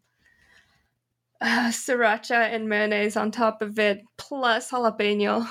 uh, 1.40 1.70
sriracha 1.72 2.54
and 2.54 2.68
mayonnaise 2.68 3.16
on 3.16 3.32
top 3.32 3.62
of 3.62 3.80
it, 3.80 4.04
plus 4.18 4.72
jalapeno, 4.72 5.48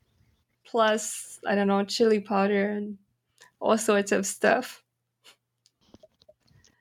plus 0.66 1.38
I 1.46 1.54
don't 1.54 1.68
know 1.68 1.84
chili 1.84 2.20
powder 2.20 2.70
and 2.70 2.98
all 3.60 3.78
sorts 3.78 4.12
of 4.12 4.26
stuff. 4.26 4.82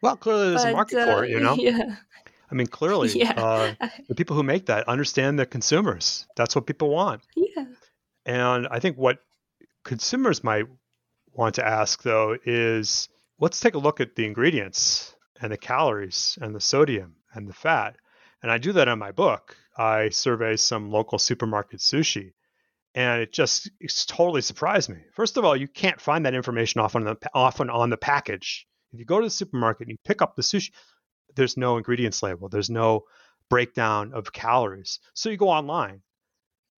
Well, 0.02 0.16
clearly 0.16 0.50
there's 0.50 0.64
but, 0.64 0.70
a 0.70 0.76
market 0.76 0.98
uh, 1.00 1.06
for 1.06 1.26
it, 1.26 1.32
you 1.32 1.40
know? 1.40 1.56
Yeah. 1.60 1.96
I 2.50 2.56
mean, 2.56 2.68
clearly, 2.78 3.10
yeah. 3.10 3.34
uh, 3.80 3.88
the 4.08 4.16
people 4.16 4.36
who 4.36 4.44
make 4.44 4.68
that 4.68 4.88
understand 4.88 5.38
the 5.38 5.46
consumers. 5.46 6.28
That's 6.36 6.56
what 6.56 6.66
people 6.66 6.90
want. 6.90 7.22
Yeah. 7.36 7.66
And 8.26 8.68
I 8.70 8.80
think 8.80 8.98
what 8.98 9.20
consumers 9.88 10.44
might 10.44 10.66
want 11.34 11.56
to 11.56 11.66
ask, 11.66 12.04
though, 12.04 12.38
is 12.46 13.10
let's 13.40 13.60
take 13.60 13.74
a 13.74 13.80
look 13.80 14.00
at 14.02 14.16
the 14.16 14.26
ingredients 14.26 15.16
and 15.42 15.52
the 15.52 15.58
calories 15.58 16.38
and 16.42 16.54
the 16.54 16.60
sodium 16.60 17.16
and 17.34 17.48
the 17.48 17.54
fat. 17.54 17.96
And 18.44 18.52
I 18.52 18.58
do 18.58 18.74
that 18.74 18.88
in 18.88 19.00
my 19.00 19.12
book. 19.12 19.56
I 19.78 20.10
survey 20.10 20.58
some 20.58 20.92
local 20.92 21.18
supermarket 21.18 21.80
sushi, 21.80 22.34
and 22.94 23.22
it 23.22 23.32
just 23.32 23.70
totally 24.08 24.42
surprised 24.42 24.90
me. 24.90 24.98
First 25.14 25.38
of 25.38 25.46
all, 25.46 25.56
you 25.56 25.68
can't 25.68 26.02
find 26.02 26.26
that 26.26 26.34
information 26.36 26.82
often 26.82 27.08
on 27.08 27.18
the, 27.20 27.30
often 27.34 27.70
on 27.70 27.90
the 27.90 27.98
package. 27.98 28.68
If 28.92 29.00
you 29.00 29.06
go 29.06 29.20
to 29.20 29.28
the 29.28 29.32
supermarket 29.32 29.88
and 29.88 29.92
you 29.92 29.98
pick 30.04 30.22
up 30.22 30.36
the 30.36 30.42
sushi, 30.42 30.72
there's 31.36 31.58
no 31.58 31.78
ingredients 31.78 32.22
label. 32.22 32.50
There's 32.50 32.70
no 32.70 33.06
breakdown 33.50 34.12
of 34.14 34.34
calories. 34.34 35.00
So 35.14 35.30
you 35.30 35.38
go 35.38 35.50
online. 35.50 36.02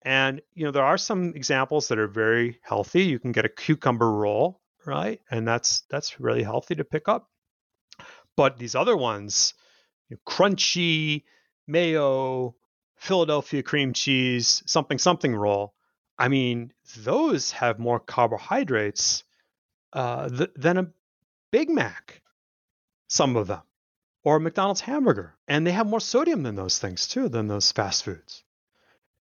And 0.02 0.42
you 0.54 0.66
know, 0.66 0.72
there 0.72 0.86
are 0.86 0.98
some 0.98 1.34
examples 1.36 1.90
that 1.90 2.00
are 2.00 2.08
very 2.08 2.60
healthy. 2.62 3.04
You 3.04 3.20
can 3.20 3.32
get 3.32 3.46
a 3.46 3.50
cucumber 3.50 4.12
roll, 4.12 4.62
right? 4.86 5.22
And 5.30 5.48
that's 5.48 5.82
that's 5.90 6.20
really 6.20 6.44
healthy 6.44 6.76
to 6.76 6.84
pick 6.84 7.08
up. 7.08 7.30
But 8.36 8.58
these 8.58 8.76
other 8.76 8.96
ones, 8.96 9.54
you 10.08 10.16
know, 10.16 10.22
crunchy, 10.32 11.24
mayo, 11.68 12.56
Philadelphia 12.96 13.64
cream 13.64 13.94
cheese, 13.94 14.64
something 14.66 14.98
something 14.98 15.36
roll. 15.36 15.74
I 16.18 16.28
mean, 16.28 16.74
those 16.98 17.52
have 17.52 17.80
more 17.80 18.00
carbohydrates 18.00 19.24
uh, 19.94 20.30
th- 20.30 20.52
than 20.56 20.78
a 20.78 20.92
Big 21.52 21.70
Mac. 21.70 22.22
Some 23.08 23.36
of 23.36 23.48
them, 23.48 23.62
or 24.24 24.36
a 24.36 24.40
McDonald's 24.40 24.82
hamburger, 24.82 25.36
and 25.48 25.66
they 25.66 25.72
have 25.72 25.88
more 25.88 26.00
sodium 26.00 26.44
than 26.44 26.56
those 26.56 26.78
things 26.78 27.08
too, 27.08 27.28
than 27.28 27.48
those 27.48 27.72
fast 27.72 28.04
foods. 28.04 28.44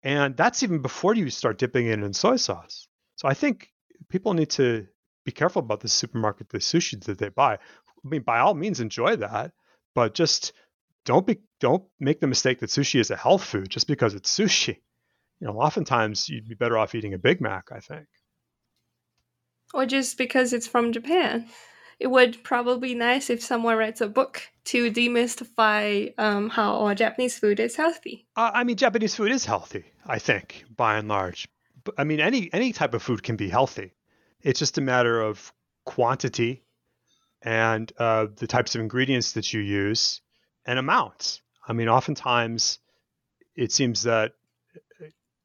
And 0.06 0.36
that's 0.36 0.62
even 0.62 0.82
before 0.82 1.16
you 1.16 1.28
start 1.30 1.58
dipping 1.58 1.88
it 1.88 2.00
in 2.00 2.12
soy 2.12 2.36
sauce. 2.36 2.86
So 3.16 3.26
I 3.26 3.34
think 3.34 3.72
people 4.08 4.34
need 4.34 4.50
to 4.50 4.86
be 5.24 5.32
careful 5.32 5.58
about 5.58 5.80
the 5.80 5.88
supermarket, 5.88 6.48
the 6.48 6.58
sushi 6.58 7.02
that 7.06 7.18
they 7.18 7.28
buy. 7.28 7.54
I 7.54 8.08
mean, 8.08 8.22
by 8.22 8.38
all 8.38 8.54
means, 8.54 8.78
enjoy 8.78 9.16
that, 9.16 9.50
but 9.96 10.14
just 10.14 10.52
don't 11.06 11.26
be 11.26 11.40
don't 11.58 11.82
make 11.98 12.20
the 12.20 12.28
mistake 12.28 12.60
that 12.60 12.70
sushi 12.70 13.00
is 13.00 13.10
a 13.10 13.16
health 13.16 13.42
food 13.42 13.68
just 13.68 13.88
because 13.88 14.14
it's 14.14 14.32
sushi. 14.32 14.76
You 15.40 15.48
know, 15.48 15.60
oftentimes 15.60 16.28
you'd 16.28 16.48
be 16.48 16.54
better 16.54 16.78
off 16.78 16.94
eating 16.94 17.14
a 17.14 17.18
Big 17.18 17.40
Mac, 17.40 17.72
I 17.72 17.80
think. 17.80 18.06
Or 19.74 19.86
just 19.86 20.18
because 20.18 20.52
it's 20.52 20.68
from 20.68 20.92
Japan. 20.92 21.48
It 21.98 22.08
would 22.08 22.44
probably 22.44 22.90
be 22.90 22.94
nice 22.94 23.30
if 23.30 23.42
someone 23.42 23.76
writes 23.76 24.00
a 24.00 24.08
book 24.08 24.42
to 24.64 24.90
demystify 24.90 26.12
um, 26.18 26.50
how 26.50 26.80
our 26.80 26.94
Japanese 26.94 27.38
food 27.38 27.58
is 27.58 27.74
healthy. 27.74 28.26
Uh, 28.36 28.50
I 28.52 28.64
mean, 28.64 28.76
Japanese 28.76 29.14
food 29.14 29.32
is 29.32 29.46
healthy, 29.46 29.84
I 30.06 30.18
think, 30.18 30.64
by 30.74 30.98
and 30.98 31.08
large. 31.08 31.48
I 31.96 32.04
mean, 32.04 32.20
any 32.20 32.50
any 32.52 32.72
type 32.72 32.94
of 32.94 33.02
food 33.02 33.22
can 33.22 33.36
be 33.36 33.48
healthy. 33.48 33.94
It's 34.42 34.58
just 34.58 34.76
a 34.78 34.80
matter 34.80 35.20
of 35.20 35.52
quantity 35.84 36.64
and 37.42 37.90
uh, 37.98 38.26
the 38.36 38.46
types 38.46 38.74
of 38.74 38.80
ingredients 38.80 39.32
that 39.32 39.52
you 39.52 39.60
use 39.60 40.20
and 40.66 40.78
amounts. 40.78 41.40
I 41.66 41.72
mean, 41.72 41.88
oftentimes 41.88 42.78
it 43.54 43.72
seems 43.72 44.02
that 44.02 44.32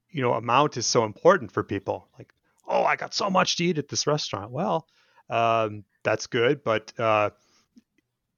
you 0.09 0.21
know 0.21 0.33
amount 0.33 0.77
is 0.77 0.85
so 0.85 1.05
important 1.05 1.51
for 1.51 1.63
people. 1.63 2.09
Like, 2.17 2.33
oh, 2.67 2.83
I 2.83 2.97
got 2.97 3.13
so 3.13 3.29
much 3.29 3.55
to 3.57 3.63
eat 3.63 3.77
at 3.77 3.87
this 3.87 4.05
restaurant. 4.05 4.51
Well, 4.51 4.87
um, 5.29 5.85
that's 6.03 6.27
good, 6.27 6.63
but 6.63 6.91
uh, 6.99 7.31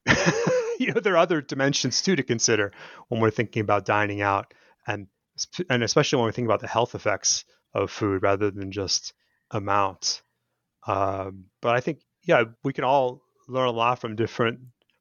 you 0.80 0.94
know 0.94 1.00
there 1.00 1.14
are 1.14 1.18
other 1.18 1.42
dimensions 1.42 2.02
too 2.02 2.16
to 2.16 2.24
consider 2.24 2.72
when 3.10 3.22
we're 3.22 3.32
thinking 3.32 3.62
about 3.62 3.86
dining 3.86 4.22
out, 4.22 4.54
and 4.88 5.08
and 5.70 5.84
especially 5.84 6.18
when 6.18 6.28
we 6.28 6.32
think 6.32 6.48
about 6.48 6.60
the 6.60 6.68
health 6.68 6.96
effects 6.96 7.46
of 7.74 7.92
food 7.92 8.22
rather 8.22 8.52
than 8.52 8.72
just 8.72 9.14
amount. 9.52 10.22
Um, 10.86 11.46
but 11.62 11.76
I 11.76 11.80
think 11.80 12.00
yeah, 12.24 12.44
we 12.64 12.74
can 12.74 12.84
all 12.84 13.22
learn 13.48 13.68
a 13.68 13.72
lot 13.72 14.00
from 14.00 14.16
different 14.16 14.60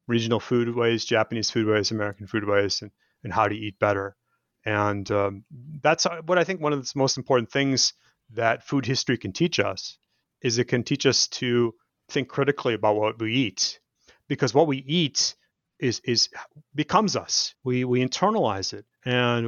regional 0.09 0.41
foodways, 0.41 1.07
Japanese 1.07 1.51
foodways, 1.51 1.91
American 1.91 2.27
foodways, 2.27 2.83
and, 2.83 2.91
and 3.23 3.33
how 3.33 3.49
to 3.49 3.55
eat 3.55 3.79
better. 3.79 4.17
And 4.65 5.11
um, 5.11 5.45
that's 5.83 6.07
uh, 6.07 6.21
what 6.27 6.39
I 6.39 6.45
think 6.45 6.61
one 6.61 6.73
of 6.73 6.85
the 6.85 6.93
most 6.95 7.17
important 7.17 7.51
things 7.51 7.95
that 8.31 8.67
food 8.67 8.87
history 8.87 9.19
can 9.19 9.33
teach 9.33 9.59
us 9.59 9.99
is 10.43 10.59
it 10.59 10.65
can 10.65 10.83
teach 10.83 11.07
us 11.07 11.29
to 11.29 11.75
think 12.09 12.29
critically 12.29 12.75
about 12.75 12.97
what 12.97 13.21
we 13.21 13.35
eat 13.35 13.81
because 14.29 14.55
what 14.55 14.67
we 14.67 14.79
eat 14.79 15.35
is 15.79 16.01
is 16.05 16.29
becomes 16.75 17.17
us. 17.17 17.55
We 17.65 17.85
we 17.85 18.01
internalize 18.01 18.73
it 18.73 18.87
and 19.05 19.47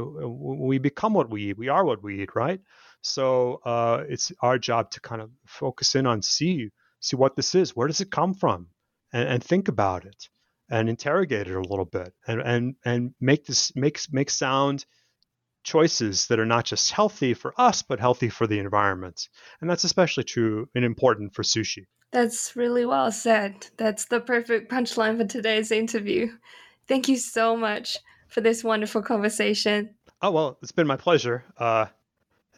we 0.68 0.78
become 0.78 1.14
what 1.14 1.30
we 1.30 1.50
eat. 1.50 1.58
We 1.58 1.68
are 1.68 1.84
what 1.84 2.02
we 2.02 2.22
eat 2.22 2.34
right? 2.34 2.60
So 3.00 3.60
uh, 3.64 4.04
it's 4.08 4.32
our 4.40 4.58
job 4.58 4.90
to 4.92 5.00
kind 5.00 5.22
of 5.22 5.30
focus 5.46 5.94
in 5.94 6.06
on 6.06 6.22
see 6.22 6.70
see 7.00 7.16
what 7.16 7.36
this 7.36 7.54
is. 7.54 7.76
Where 7.76 7.88
does 7.88 8.00
it 8.00 8.10
come 8.10 8.34
from? 8.34 8.68
And, 9.12 9.28
and 9.28 9.44
think 9.44 9.68
about 9.68 10.04
it 10.04 10.28
and 10.70 10.88
interrogate 10.88 11.46
it 11.46 11.54
a 11.54 11.60
little 11.60 11.84
bit 11.84 12.12
and 12.26 12.40
and 12.40 12.74
and 12.84 13.14
make 13.20 13.46
this 13.46 13.74
make 13.76 14.00
make 14.10 14.30
sound 14.30 14.84
choices 15.62 16.26
that 16.26 16.40
are 16.40 16.46
not 16.46 16.66
just 16.66 16.90
healthy 16.90 17.32
for 17.32 17.54
us 17.56 17.82
but 17.82 18.00
healthy 18.00 18.28
for 18.28 18.46
the 18.46 18.58
environment. 18.58 19.28
And 19.60 19.70
that's 19.70 19.84
especially 19.84 20.24
true 20.24 20.68
and 20.74 20.84
important 20.84 21.34
for 21.34 21.42
sushi 21.42 21.86
that's 22.14 22.54
really 22.54 22.86
well 22.86 23.10
said 23.10 23.66
that's 23.76 24.06
the 24.06 24.20
perfect 24.20 24.70
punchline 24.70 25.18
for 25.18 25.26
today's 25.26 25.72
interview 25.72 26.28
thank 26.86 27.08
you 27.08 27.16
so 27.16 27.56
much 27.56 27.98
for 28.28 28.40
this 28.40 28.62
wonderful 28.62 29.02
conversation 29.02 29.90
oh 30.22 30.30
well 30.30 30.56
it's 30.62 30.72
been 30.72 30.86
my 30.86 30.96
pleasure 30.96 31.44
uh, 31.58 31.86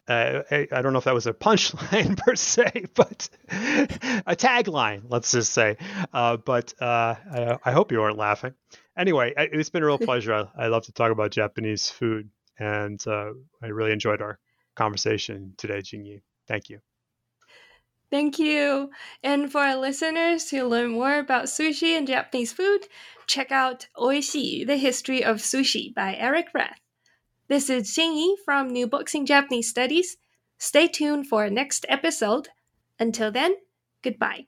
I, 0.09 0.67
I, 0.71 0.81
don't 0.81 0.93
know 0.93 0.99
if 0.99 1.03
that 1.03 1.13
was 1.13 1.27
a 1.27 1.33
punchline 1.33 2.17
per 2.25 2.33
se, 2.35 2.85
but 2.95 3.27
a 3.49 4.37
tagline, 4.37 5.01
let's 5.09 5.33
just 5.33 5.51
say. 5.51 5.75
Uh, 6.13 6.37
but 6.37 6.73
uh, 6.79 7.15
I, 7.29 7.57
I, 7.65 7.71
hope 7.73 7.91
you 7.91 8.01
aren't 8.01 8.17
laughing. 8.17 8.53
Anyway, 8.97 9.33
it's 9.35 9.69
been 9.69 9.83
a 9.83 9.85
real 9.85 9.97
pleasure. 10.09 10.33
I, 10.33 10.45
I 10.57 10.67
love 10.67 10.85
to 10.85 10.93
talk 10.93 11.11
about 11.11 11.31
Japanese 11.31 11.89
food, 11.89 12.29
and 12.57 13.05
uh, 13.05 13.31
I 13.61 13.67
really 13.67 13.91
enjoyed 13.91 14.21
our 14.21 14.39
conversation 14.77 15.55
today, 15.57 15.79
Jingyi. 15.79 16.21
Thank 16.47 16.69
you. 16.69 16.79
Thank 18.09 18.39
you. 18.39 18.89
And 19.23 19.51
for 19.51 19.61
our 19.61 19.75
listeners 19.75 20.45
to 20.45 20.65
learn 20.65 20.91
more 20.91 21.19
about 21.19 21.45
sushi 21.45 21.97
and 21.97 22.07
Japanese 22.07 22.53
food, 22.53 22.87
check 23.27 23.51
out 23.51 23.87
Oishii, 23.97 24.65
The 24.65 24.77
History 24.77 25.23
of 25.23 25.37
Sushi 25.37 25.93
by 25.93 26.15
Eric 26.15 26.47
Rath. 26.53 26.79
This 27.47 27.69
is 27.69 27.95
Jingyi 27.95 28.35
from 28.43 28.69
New 28.69 28.87
Books 28.87 29.13
in 29.13 29.25
Japanese 29.25 29.69
Studies. 29.69 30.17
Stay 30.57 30.87
tuned 30.87 31.27
for 31.27 31.43
our 31.43 31.49
next 31.49 31.85
episode. 31.89 32.49
Until 32.99 33.31
then, 33.31 33.55
goodbye. 34.01 34.47